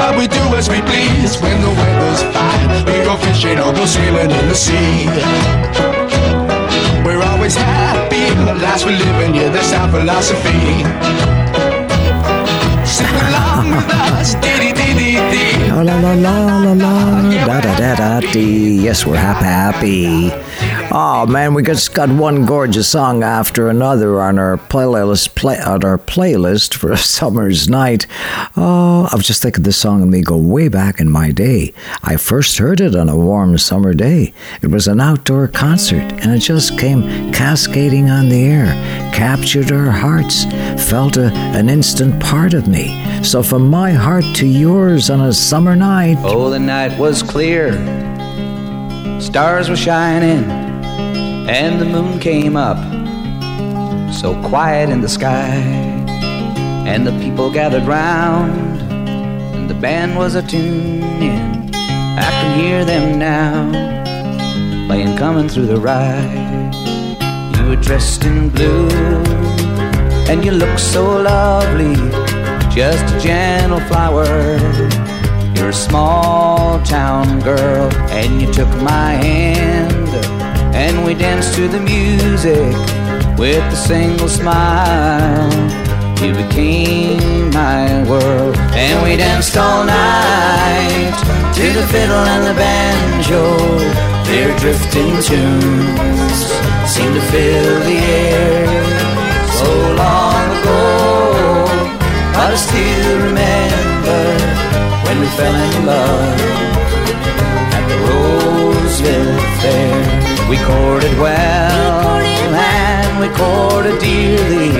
but 0.00 0.16
we 0.16 0.26
do 0.26 0.44
as 0.56 0.66
we 0.72 0.80
please. 0.90 1.32
When 1.42 1.56
the 1.60 1.72
weather's 1.80 2.22
fine, 2.34 2.70
we 2.88 2.96
go 3.08 3.14
fishing 3.26 3.58
or 3.64 3.72
go 3.78 3.84
sailing 3.84 4.30
in 4.38 4.44
the 4.48 4.58
sea. 4.64 5.04
We're 7.04 7.22
always 7.30 7.54
happy, 7.54 8.24
the 8.48 8.54
lives 8.64 8.82
we're 8.86 9.00
living, 9.06 9.34
yeah, 9.34 9.50
that's 9.54 9.72
our 9.78 9.88
philosophy. 9.94 10.64
Sing 12.96 13.16
along 13.28 13.66
with 13.76 13.90
us, 14.08 14.28
dee 14.42 14.72
dee 14.78 14.94
dee 15.00 15.20
dee 15.32 15.50
la 15.70 15.82
la 15.82 16.12
la 16.26 16.36
la 16.64 16.72
la 16.84 16.94
da 17.48 17.56
da 17.66 17.72
da 17.82 17.92
da 18.00 18.10
dee. 18.32 18.80
Yes, 18.86 19.06
we're 19.06 19.16
happy, 19.28 19.46
happy. 19.62 20.30
Oh 20.92 21.24
man, 21.24 21.54
we 21.54 21.62
just 21.62 21.94
got 21.94 22.08
one 22.08 22.44
gorgeous 22.46 22.88
song 22.88 23.22
after 23.22 23.68
another 23.68 24.20
on 24.20 24.40
our 24.40 24.56
playlist. 24.56 25.36
Play, 25.36 25.56
on 25.60 25.84
our 25.84 25.98
playlist 25.98 26.74
for 26.74 26.90
a 26.90 26.96
summer's 27.16 27.68
night. 27.68 28.08
Oh, 28.56 29.08
I 29.08 29.14
was 29.14 29.24
just 29.24 29.40
thinking 29.40 29.62
this 29.62 29.76
song 29.76 30.02
and 30.02 30.10
me 30.10 30.22
go 30.22 30.36
way 30.36 30.66
back 30.66 30.98
in 30.98 31.08
my 31.08 31.30
day. 31.30 31.72
I 32.02 32.16
first 32.16 32.58
heard 32.58 32.80
it 32.80 32.96
on 32.96 33.08
a 33.08 33.16
warm 33.16 33.56
summer 33.58 33.94
day. 33.94 34.34
It 34.62 34.72
was 34.72 34.88
an 34.88 35.00
outdoor 35.00 35.46
concert, 35.46 36.02
and 36.02 36.32
it 36.32 36.40
just 36.40 36.76
came 36.76 37.32
cascading 37.32 38.10
on 38.10 38.28
the 38.28 38.42
air, 38.42 38.72
captured 39.14 39.70
our 39.70 39.92
hearts, 39.92 40.44
felt 40.90 41.16
a, 41.16 41.32
an 41.32 41.68
instant 41.68 42.20
part 42.20 42.52
of 42.52 42.66
me. 42.66 43.22
So 43.22 43.44
from 43.44 43.68
my 43.68 43.92
heart 43.92 44.24
to 44.36 44.46
yours 44.46 45.08
on 45.08 45.20
a 45.20 45.32
summer 45.32 45.76
night. 45.76 46.16
Oh, 46.22 46.50
the 46.50 46.58
night 46.58 46.98
was 46.98 47.22
clear, 47.22 47.74
stars 49.20 49.68
were 49.68 49.76
shining, 49.76 50.69
and 51.50 51.80
the 51.80 51.84
moon 51.84 52.20
came 52.20 52.56
up. 52.56 52.78
So 54.14 54.40
quiet 54.48 54.88
in 54.88 55.00
the 55.00 55.08
sky, 55.08 55.56
and 56.86 57.04
the 57.04 57.10
people 57.18 57.50
gathered 57.50 57.82
round, 57.82 58.80
and 59.56 59.68
the 59.68 59.74
band 59.74 60.16
was 60.16 60.36
a 60.36 60.42
tune 60.42 61.02
in. 61.20 61.74
I 61.74 62.30
can 62.38 62.60
hear 62.60 62.84
them 62.84 63.18
now, 63.18 64.86
playing 64.86 65.16
coming 65.16 65.48
through 65.48 65.66
the 65.66 65.80
ride. 65.80 66.72
You 67.56 67.70
were 67.70 67.82
dressed 67.82 68.22
in 68.24 68.50
blue, 68.50 68.88
and 70.30 70.44
you 70.44 70.52
looked 70.52 70.78
so 70.78 71.02
lovely, 71.20 71.96
just 72.70 73.04
a 73.12 73.18
gentle 73.18 73.80
flower. 73.88 74.24
You're 75.56 75.70
a 75.70 75.72
small 75.88 76.80
town 76.84 77.40
girl, 77.40 77.90
and 78.10 78.40
you 78.40 78.52
took 78.52 78.68
my 78.82 79.14
hand, 79.14 80.09
and 80.74 81.04
we 81.04 81.14
danced 81.14 81.54
to 81.54 81.68
the 81.68 81.80
music 81.80 82.74
with 83.38 83.62
a 83.72 83.76
single 83.76 84.28
smile. 84.28 85.50
You 86.22 86.34
became 86.34 87.50
my 87.50 88.04
world, 88.08 88.56
and 88.74 89.02
we 89.02 89.16
danced 89.16 89.56
all 89.56 89.84
night 89.84 91.14
to 91.54 91.66
the 91.72 91.86
fiddle 91.88 92.24
and 92.34 92.46
the 92.46 92.54
banjo. 92.54 93.42
Their 94.28 94.56
drifting 94.58 95.12
tunes 95.28 96.38
seemed 96.86 97.14
to 97.14 97.22
fill 97.32 97.80
the 97.90 97.98
air 98.22 98.66
so 99.60 99.70
long 100.02 100.44
ago, 100.58 100.82
but 102.34 102.52
I 102.52 102.56
still 102.56 103.16
remember 103.28 104.22
when 105.04 105.20
we 105.20 105.26
fell 105.38 105.54
in 105.54 105.86
love 105.86 106.40
at 107.76 107.88
the 107.88 107.96
road. 108.06 108.59
Roseville 108.90 109.38
Fair. 109.62 110.50
We 110.50 110.56
courted 110.58 111.16
well 111.20 112.18
and 112.18 113.20
we 113.20 113.28
courted 113.36 114.00
dearly, 114.00 114.74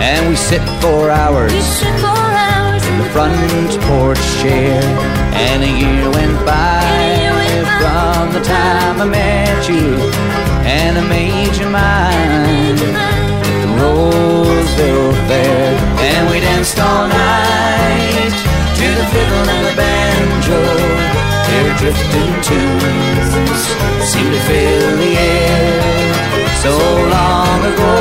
and 0.00 0.28
we 0.30 0.36
sit 0.36 0.62
for 0.80 1.10
hours 1.10 1.52
in 1.52 2.98
the 2.98 3.08
front 3.12 3.36
porch 3.82 4.24
chair. 4.40 4.80
And 5.34 5.62
a 5.62 5.68
year 5.68 6.10
went 6.10 6.46
by 6.46 6.80
from 7.80 8.32
the 8.32 8.40
time 8.40 9.02
I 9.02 9.04
met 9.04 9.68
you, 9.68 9.96
and 10.64 10.96
I 10.96 11.06
made 11.06 11.54
you 11.60 11.68
mine 11.68 12.78
at 13.44 13.58
the 13.60 13.68
Roseville 13.82 15.12
Fair. 15.28 15.76
And 16.08 16.30
we 16.30 16.40
danced 16.40 16.78
all 16.78 17.06
night 17.06 18.32
to 18.78 18.86
the 18.98 19.06
fiddle 19.12 19.48
and 19.54 19.66
the 19.66 19.74
banjo. 19.76 21.25
Their 21.56 21.74
drifting 21.78 22.32
tunes 22.42 23.60
seem 24.10 24.30
to 24.30 24.40
fill 24.40 24.96
the 24.98 25.12
air 25.16 26.54
so 26.62 26.74
long 27.14 27.60
ago. 27.72 27.96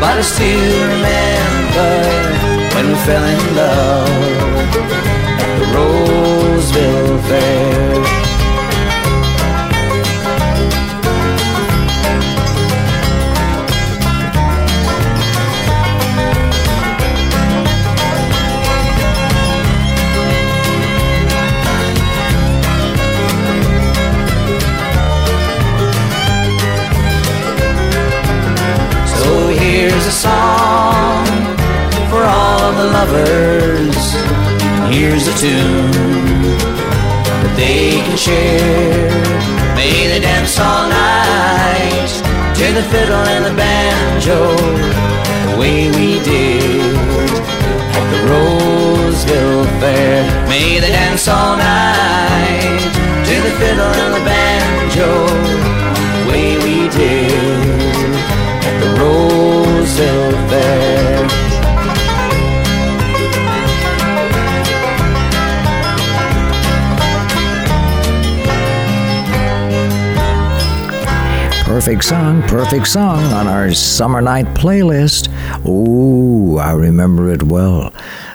But 0.00 0.18
I 0.18 0.22
still 0.22 0.82
remember 0.94 1.92
when 2.74 2.86
we 2.86 2.94
fell 3.06 3.24
in 3.24 3.56
love 3.56 4.08
at 5.42 5.50
the 5.58 5.66
Roseville 5.74 7.18
Fair. 7.22 7.93
Song 30.24 31.26
for 32.10 32.22
all 32.24 32.72
the 32.80 32.88
lovers. 32.98 34.00
Here's 34.92 35.26
a 35.28 35.34
tune 35.44 36.40
that 37.42 37.54
they 37.60 38.00
can 38.06 38.16
share. 38.16 39.10
May 39.78 39.94
they 40.10 40.20
dance 40.30 40.56
all 40.66 40.86
night 40.88 42.12
to 42.58 42.66
the 42.78 42.84
fiddle 42.92 43.24
and 43.34 43.44
the 43.48 43.54
banjo, 43.62 44.40
the 45.50 45.56
way 45.60 45.78
we 45.98 46.08
did 46.32 46.94
at 47.98 48.06
the 48.12 48.20
Roseville 48.32 49.64
Fair. 49.80 50.24
May 50.48 50.80
they 50.82 50.92
dance 51.00 51.26
all 51.28 51.56
night 51.56 52.82
to 53.28 53.34
the 53.46 53.52
fiddle 53.60 53.92
and 54.02 54.10
the 54.16 54.24
banjo, 54.30 55.10
the 56.16 56.24
way 56.30 56.46
we 56.66 56.76
did 57.00 57.74
at 58.68 58.74
the 58.82 58.90
Roseville 59.00 59.33
Perfect 71.64 72.04
song, 72.04 72.42
perfect 72.42 72.88
song 72.88 73.22
on 73.32 73.46
our 73.46 73.72
summer 73.72 74.20
night 74.20 74.46
playlist. 74.54 75.28
Ooh, 75.64 76.58
I 76.58 76.72
remember 76.72 77.30
it 77.30 77.44
well. 77.44 77.92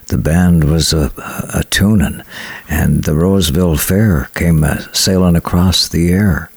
The 0.07 0.18
band 0.18 0.64
was 0.64 0.94
a, 0.94 1.11
a 1.53 1.64
tuning, 1.69 2.22
and 2.69 3.03
the 3.03 3.15
Roseville 3.15 3.76
Fair 3.76 4.30
came 4.34 4.64
uh, 4.64 4.77
sailing 4.94 5.36
across 5.36 5.90
the 5.90 6.10
air. 6.10 6.48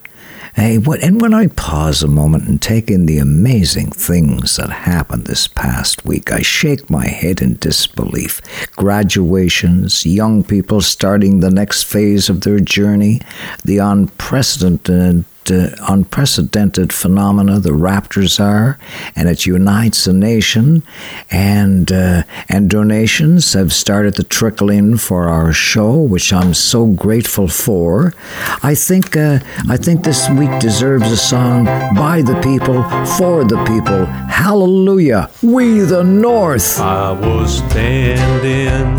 Hey, 0.55 0.77
what, 0.77 1.03
and 1.03 1.19
when 1.19 1.33
I 1.33 1.47
pause 1.47 2.03
a 2.03 2.09
moment 2.09 2.47
and 2.47 2.61
take 2.61 2.91
in 2.91 3.07
the 3.07 3.16
amazing 3.16 3.91
things 3.91 4.57
that 4.57 4.69
happened 4.69 5.24
this 5.24 5.49
past 5.49 6.05
week, 6.05 6.31
I 6.31 6.43
shake 6.43 6.91
my 6.91 7.07
head 7.07 7.41
in 7.41 7.57
disbelief. 7.57 8.43
Graduations, 8.73 10.05
young 10.05 10.45
people 10.45 10.83
starting 10.83 11.41
the 11.41 11.51
next 11.51 11.85
phase 11.85 12.29
of 12.29 12.43
their 12.43 12.61
journey, 12.61 13.23
the 13.65 13.79
unprecedented 13.79 15.24
uh, 15.51 15.70
unprecedented 15.89 16.93
phenomena 16.93 17.59
the 17.59 17.70
Raptors 17.70 18.39
are, 18.39 18.78
and 19.16 19.28
it 19.28 19.47
unites 19.47 20.06
a 20.06 20.12
nation. 20.12 20.82
And 21.31 21.90
uh, 21.90 22.23
and 22.48 22.69
donations 22.70 23.52
have 23.55 23.73
started 23.73 24.14
to 24.16 24.24
trickle 24.24 24.70
in 24.70 24.98
for 24.98 25.28
our 25.28 25.52
show, 25.52 25.97
which 25.97 26.32
I'm 26.32 26.55
so 26.55 26.86
grateful 26.86 27.48
for. 27.48 28.14
I 28.62 28.74
think 28.74 29.16
uh, 29.16 29.40
I 29.69 29.77
think 29.77 30.05
this 30.05 30.28
week 30.31 30.59
deserves 30.60 31.10
a 31.10 31.16
song 31.16 31.64
by 31.94 32.23
the 32.23 32.39
people 32.40 32.82
for 33.16 33.44
the 33.44 33.62
people. 33.64 34.06
Hallelujah, 34.06 35.31
we 35.43 35.81
the 35.81 36.02
North. 36.02 36.78
I 36.78 37.12
was 37.12 37.59
standing 37.59 38.98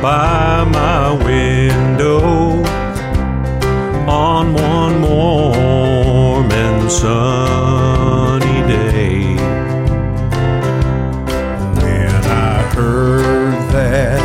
by 0.00 0.64
my 0.64 1.12
window 1.24 2.47
on 4.08 4.54
one 4.54 5.02
warm 5.02 6.50
and 6.50 6.90
sunny 6.90 8.62
day. 8.66 9.36
Then 11.80 12.24
I 12.24 12.62
heard 12.74 13.54
that 13.72 14.22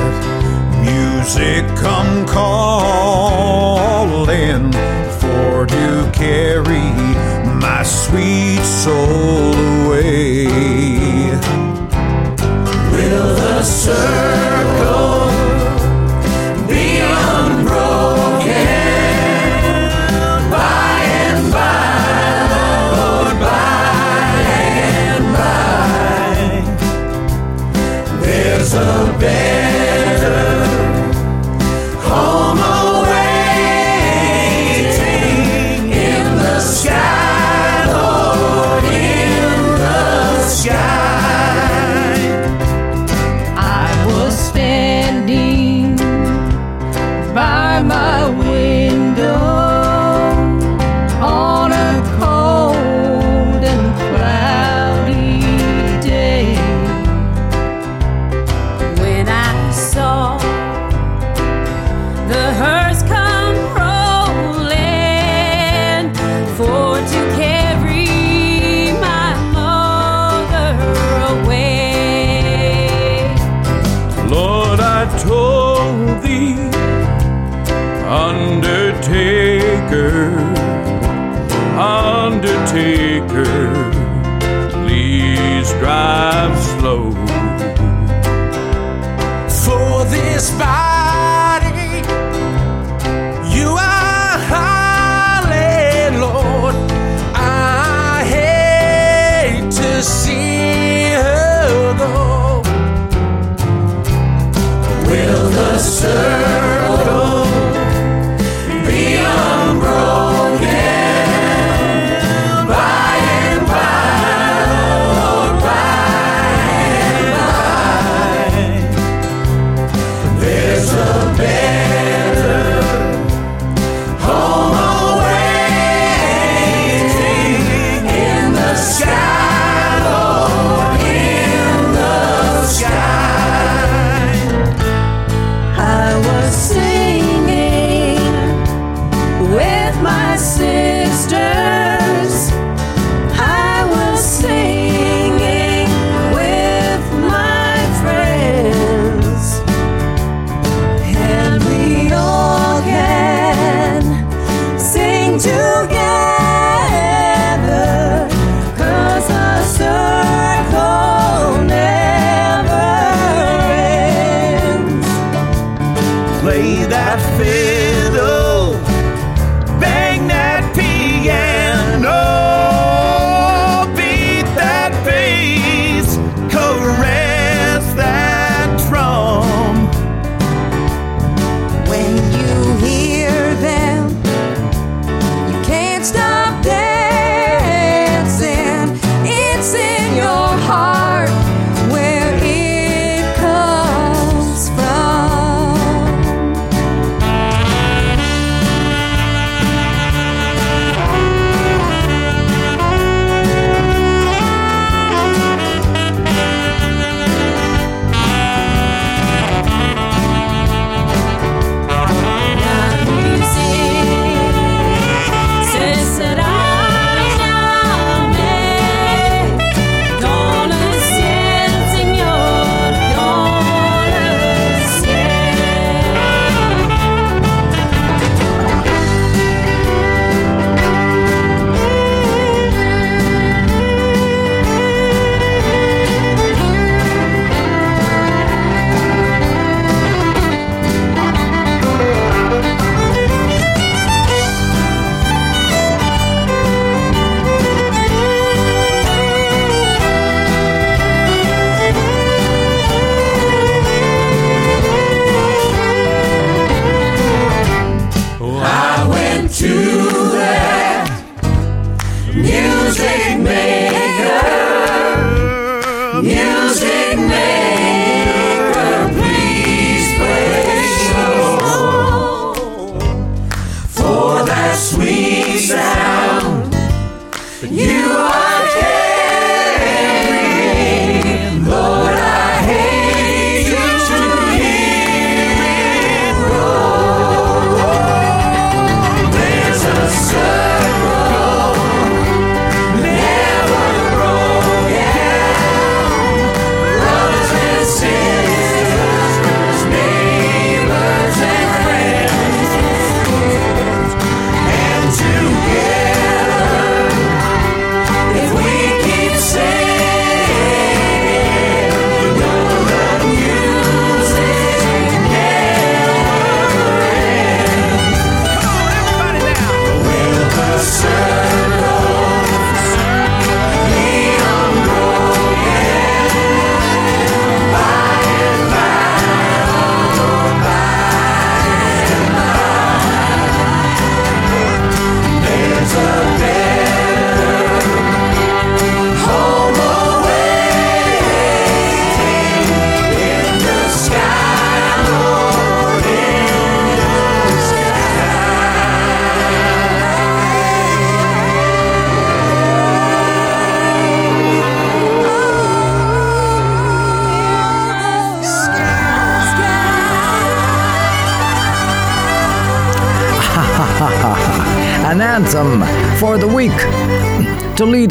music 0.82 1.66
come 1.78 2.26
calling 2.26 3.54
for 5.20 5.66
to 5.68 6.10
carry 6.14 6.92
my 7.60 7.84
sweet 7.84 8.64
soul 8.64 9.54
away. 9.94 10.46
Will 12.92 13.36
the 13.36 13.64
circle 13.64 14.13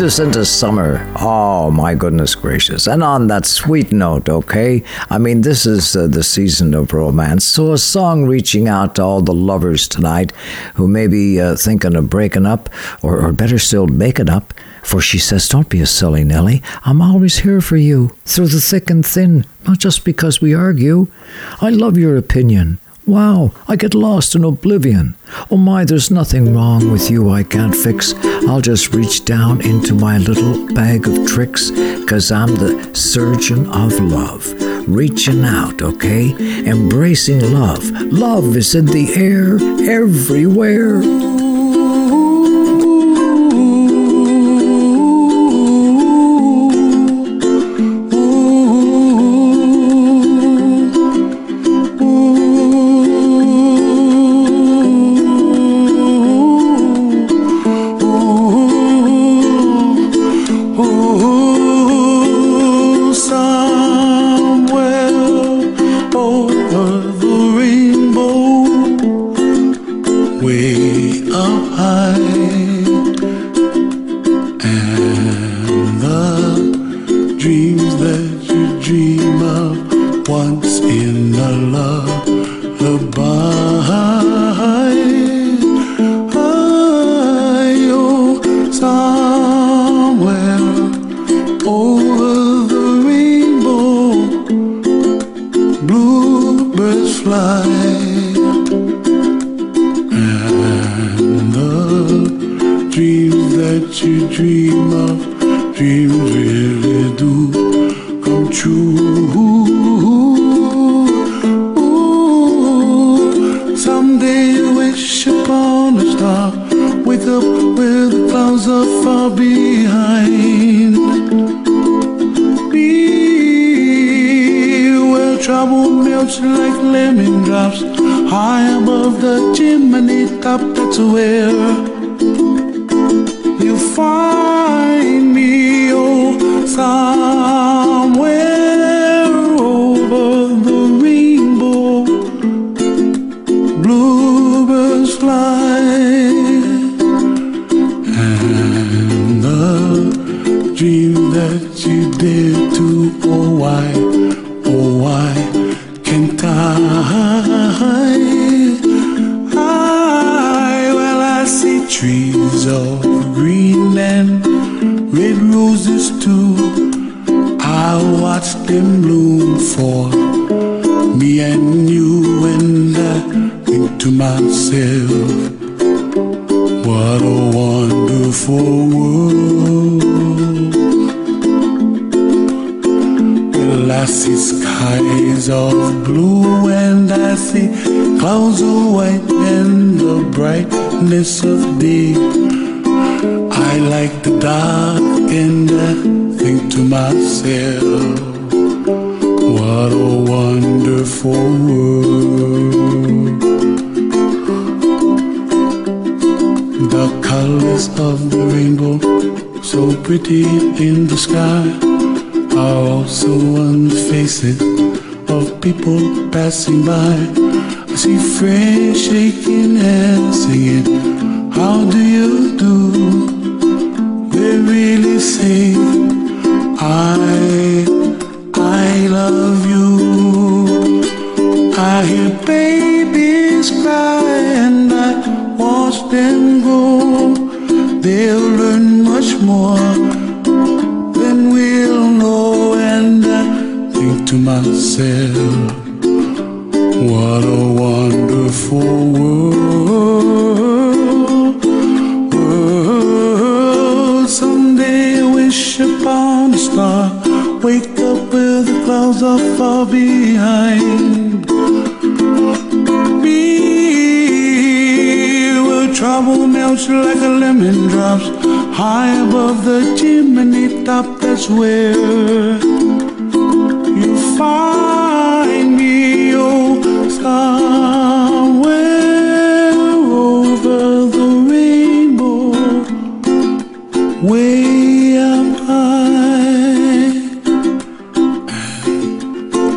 us 0.02 0.18
into 0.18 0.44
summer. 0.44 1.06
Oh, 1.20 1.70
my 1.70 1.94
goodness 1.94 2.34
gracious. 2.34 2.88
And 2.88 3.04
on 3.04 3.28
that 3.28 3.46
sweet 3.46 3.92
note, 3.92 4.28
okay? 4.28 4.82
I 5.10 5.18
mean, 5.18 5.42
this 5.42 5.64
is 5.64 5.94
uh, 5.94 6.08
the 6.08 6.24
season 6.24 6.74
of 6.74 6.92
romance. 6.92 7.44
So, 7.44 7.72
a 7.72 7.78
song 7.78 8.24
reaching 8.24 8.66
out 8.66 8.96
to 8.96 9.02
all 9.02 9.20
the 9.20 9.32
lovers 9.32 9.86
tonight 9.86 10.32
who 10.74 10.88
may 10.88 11.06
be 11.06 11.40
uh, 11.40 11.54
thinking 11.54 11.94
of 11.94 12.10
breaking 12.10 12.46
up, 12.46 12.68
or, 13.02 13.20
or 13.20 13.32
better 13.32 13.58
still, 13.58 13.86
making 13.86 14.28
up. 14.28 14.52
For 14.82 15.00
she 15.00 15.18
says, 15.18 15.48
Don't 15.48 15.68
be 15.68 15.80
a 15.80 15.86
silly 15.86 16.24
Nelly. 16.24 16.62
I'm 16.84 17.00
always 17.00 17.38
here 17.38 17.60
for 17.60 17.76
you, 17.76 18.16
through 18.24 18.48
the 18.48 18.60
thick 18.60 18.90
and 18.90 19.06
thin, 19.06 19.46
not 19.66 19.78
just 19.78 20.04
because 20.04 20.40
we 20.40 20.52
argue. 20.52 21.06
I 21.60 21.70
love 21.70 21.96
your 21.96 22.16
opinion. 22.16 22.80
Wow, 23.06 23.52
I 23.68 23.76
get 23.76 23.94
lost 23.94 24.34
in 24.34 24.44
oblivion. 24.44 25.16
Oh 25.52 25.58
my, 25.58 25.84
there's 25.84 26.10
nothing 26.10 26.54
wrong 26.54 26.90
with 26.90 27.10
you 27.10 27.28
I 27.28 27.42
can't 27.42 27.76
fix. 27.76 28.14
I'll 28.48 28.62
just 28.62 28.94
reach 28.94 29.26
down 29.26 29.60
into 29.60 29.94
my 29.94 30.16
little 30.16 30.66
bag 30.72 31.06
of 31.06 31.26
tricks, 31.26 31.70
cause 32.08 32.32
I'm 32.32 32.54
the 32.54 32.90
surgeon 32.94 33.66
of 33.66 33.92
love. 34.00 34.50
Reaching 34.88 35.44
out, 35.44 35.82
okay? 35.82 36.30
Embracing 36.66 37.52
love. 37.52 37.84
Love 37.90 38.56
is 38.56 38.74
in 38.74 38.86
the 38.86 39.12
air 39.14 39.56
everywhere. 39.86 41.21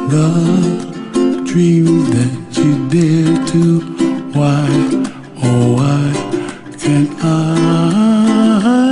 The 0.10 1.44
dreams 1.46 2.10
that 2.12 2.58
you 2.58 2.90
dare 2.90 3.46
to, 3.48 3.80
why, 4.38 4.68
oh, 5.44 5.74
why 5.76 6.76
can't 6.78 7.12
I? 7.24 8.06
I 8.68 8.85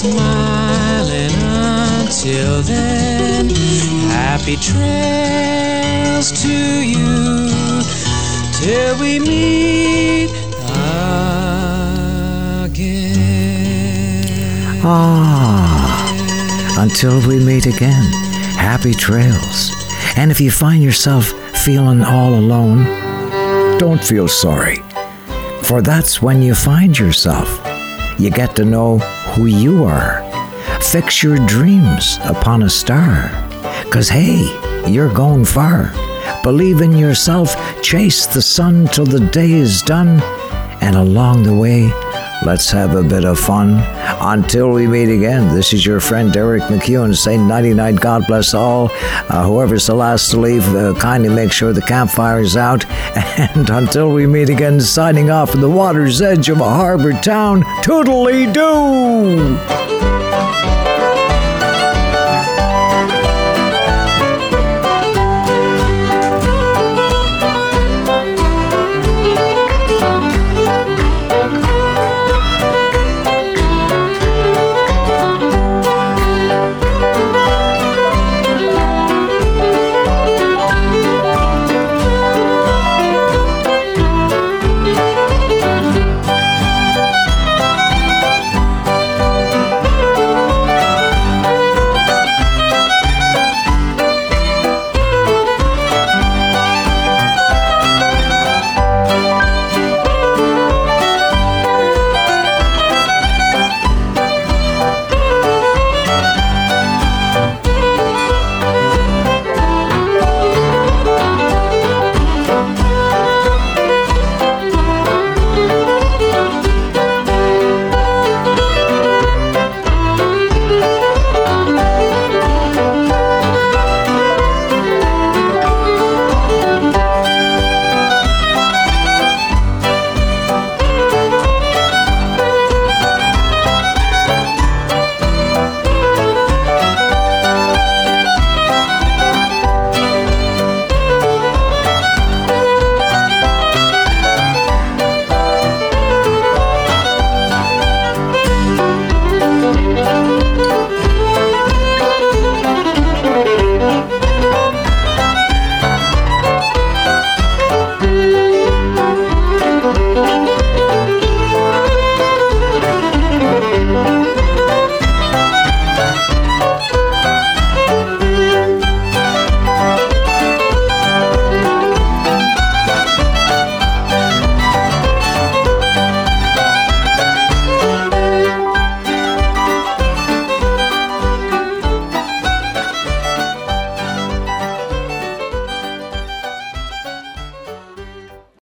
smiling 0.00 1.30
until 2.00 2.62
then. 2.62 3.50
Happy 4.08 4.56
trails 4.56 6.32
to 6.42 6.56
you 6.92 7.82
till 8.60 8.98
we 8.98 9.18
meet 9.20 10.30
again. 12.64 13.10
Ah, 14.82 16.78
until 16.78 17.20
we 17.28 17.38
meet 17.44 17.66
again, 17.66 18.04
happy 18.56 18.94
trails. 18.94 19.70
And 20.16 20.30
if 20.30 20.40
you 20.40 20.50
find 20.50 20.82
yourself 20.82 21.26
feeling 21.62 22.02
all 22.02 22.32
alone, 22.32 22.86
don't 23.78 24.02
feel 24.02 24.28
sorry. 24.28 24.78
For 25.62 25.82
that's 25.82 26.22
when 26.22 26.40
you 26.40 26.54
find 26.54 26.98
yourself. 26.98 27.60
You 28.18 28.30
get 28.30 28.56
to 28.56 28.64
know 28.64 28.98
who 29.30 29.46
you 29.46 29.84
are. 29.84 30.22
Fix 30.80 31.22
your 31.22 31.36
dreams 31.46 32.18
upon 32.24 32.62
a 32.62 32.70
star. 32.70 33.30
Cause 33.90 34.08
hey, 34.08 34.44
you're 34.86 35.12
going 35.12 35.44
far. 35.44 35.92
Believe 36.42 36.80
in 36.80 36.92
yourself, 36.96 37.54
chase 37.82 38.26
the 38.26 38.42
sun 38.42 38.86
till 38.86 39.06
the 39.06 39.20
day 39.20 39.52
is 39.52 39.82
done, 39.82 40.20
and 40.80 40.96
along 40.96 41.42
the 41.42 41.54
way, 41.54 41.90
let's 42.44 42.70
have 42.70 42.94
a 42.94 43.02
bit 43.02 43.24
of 43.24 43.38
fun. 43.38 43.78
Until 44.20 44.70
we 44.70 44.86
meet 44.86 45.08
again, 45.08 45.54
this 45.54 45.72
is 45.72 45.84
your 45.84 46.00
friend 46.00 46.34
Eric 46.36 46.62
MacEwen 46.64 47.16
saying 47.16 47.46
nighty 47.46 47.74
night, 47.74 48.00
God 48.00 48.26
bless 48.26 48.54
all. 48.54 48.90
Uh, 49.28 49.44
whoever's 49.44 49.86
the 49.86 49.94
last 49.94 50.30
to 50.30 50.40
leave, 50.40 50.66
uh, 50.74 50.94
kindly 50.94 51.28
make 51.28 51.52
sure 51.52 51.72
the 51.72 51.82
campfire 51.82 52.40
is 52.40 52.56
out. 52.56 52.84
And 53.40 53.70
until 53.70 54.12
we 54.12 54.26
meet 54.26 54.50
again, 54.50 54.80
signing 54.80 55.30
off 55.30 55.50
from 55.50 55.60
the 55.60 55.70
water's 55.70 56.20
edge 56.20 56.48
of 56.48 56.60
a 56.60 56.68
harbor 56.68 57.12
town, 57.12 57.62
toodly 57.82 58.52
doo! 58.52 60.19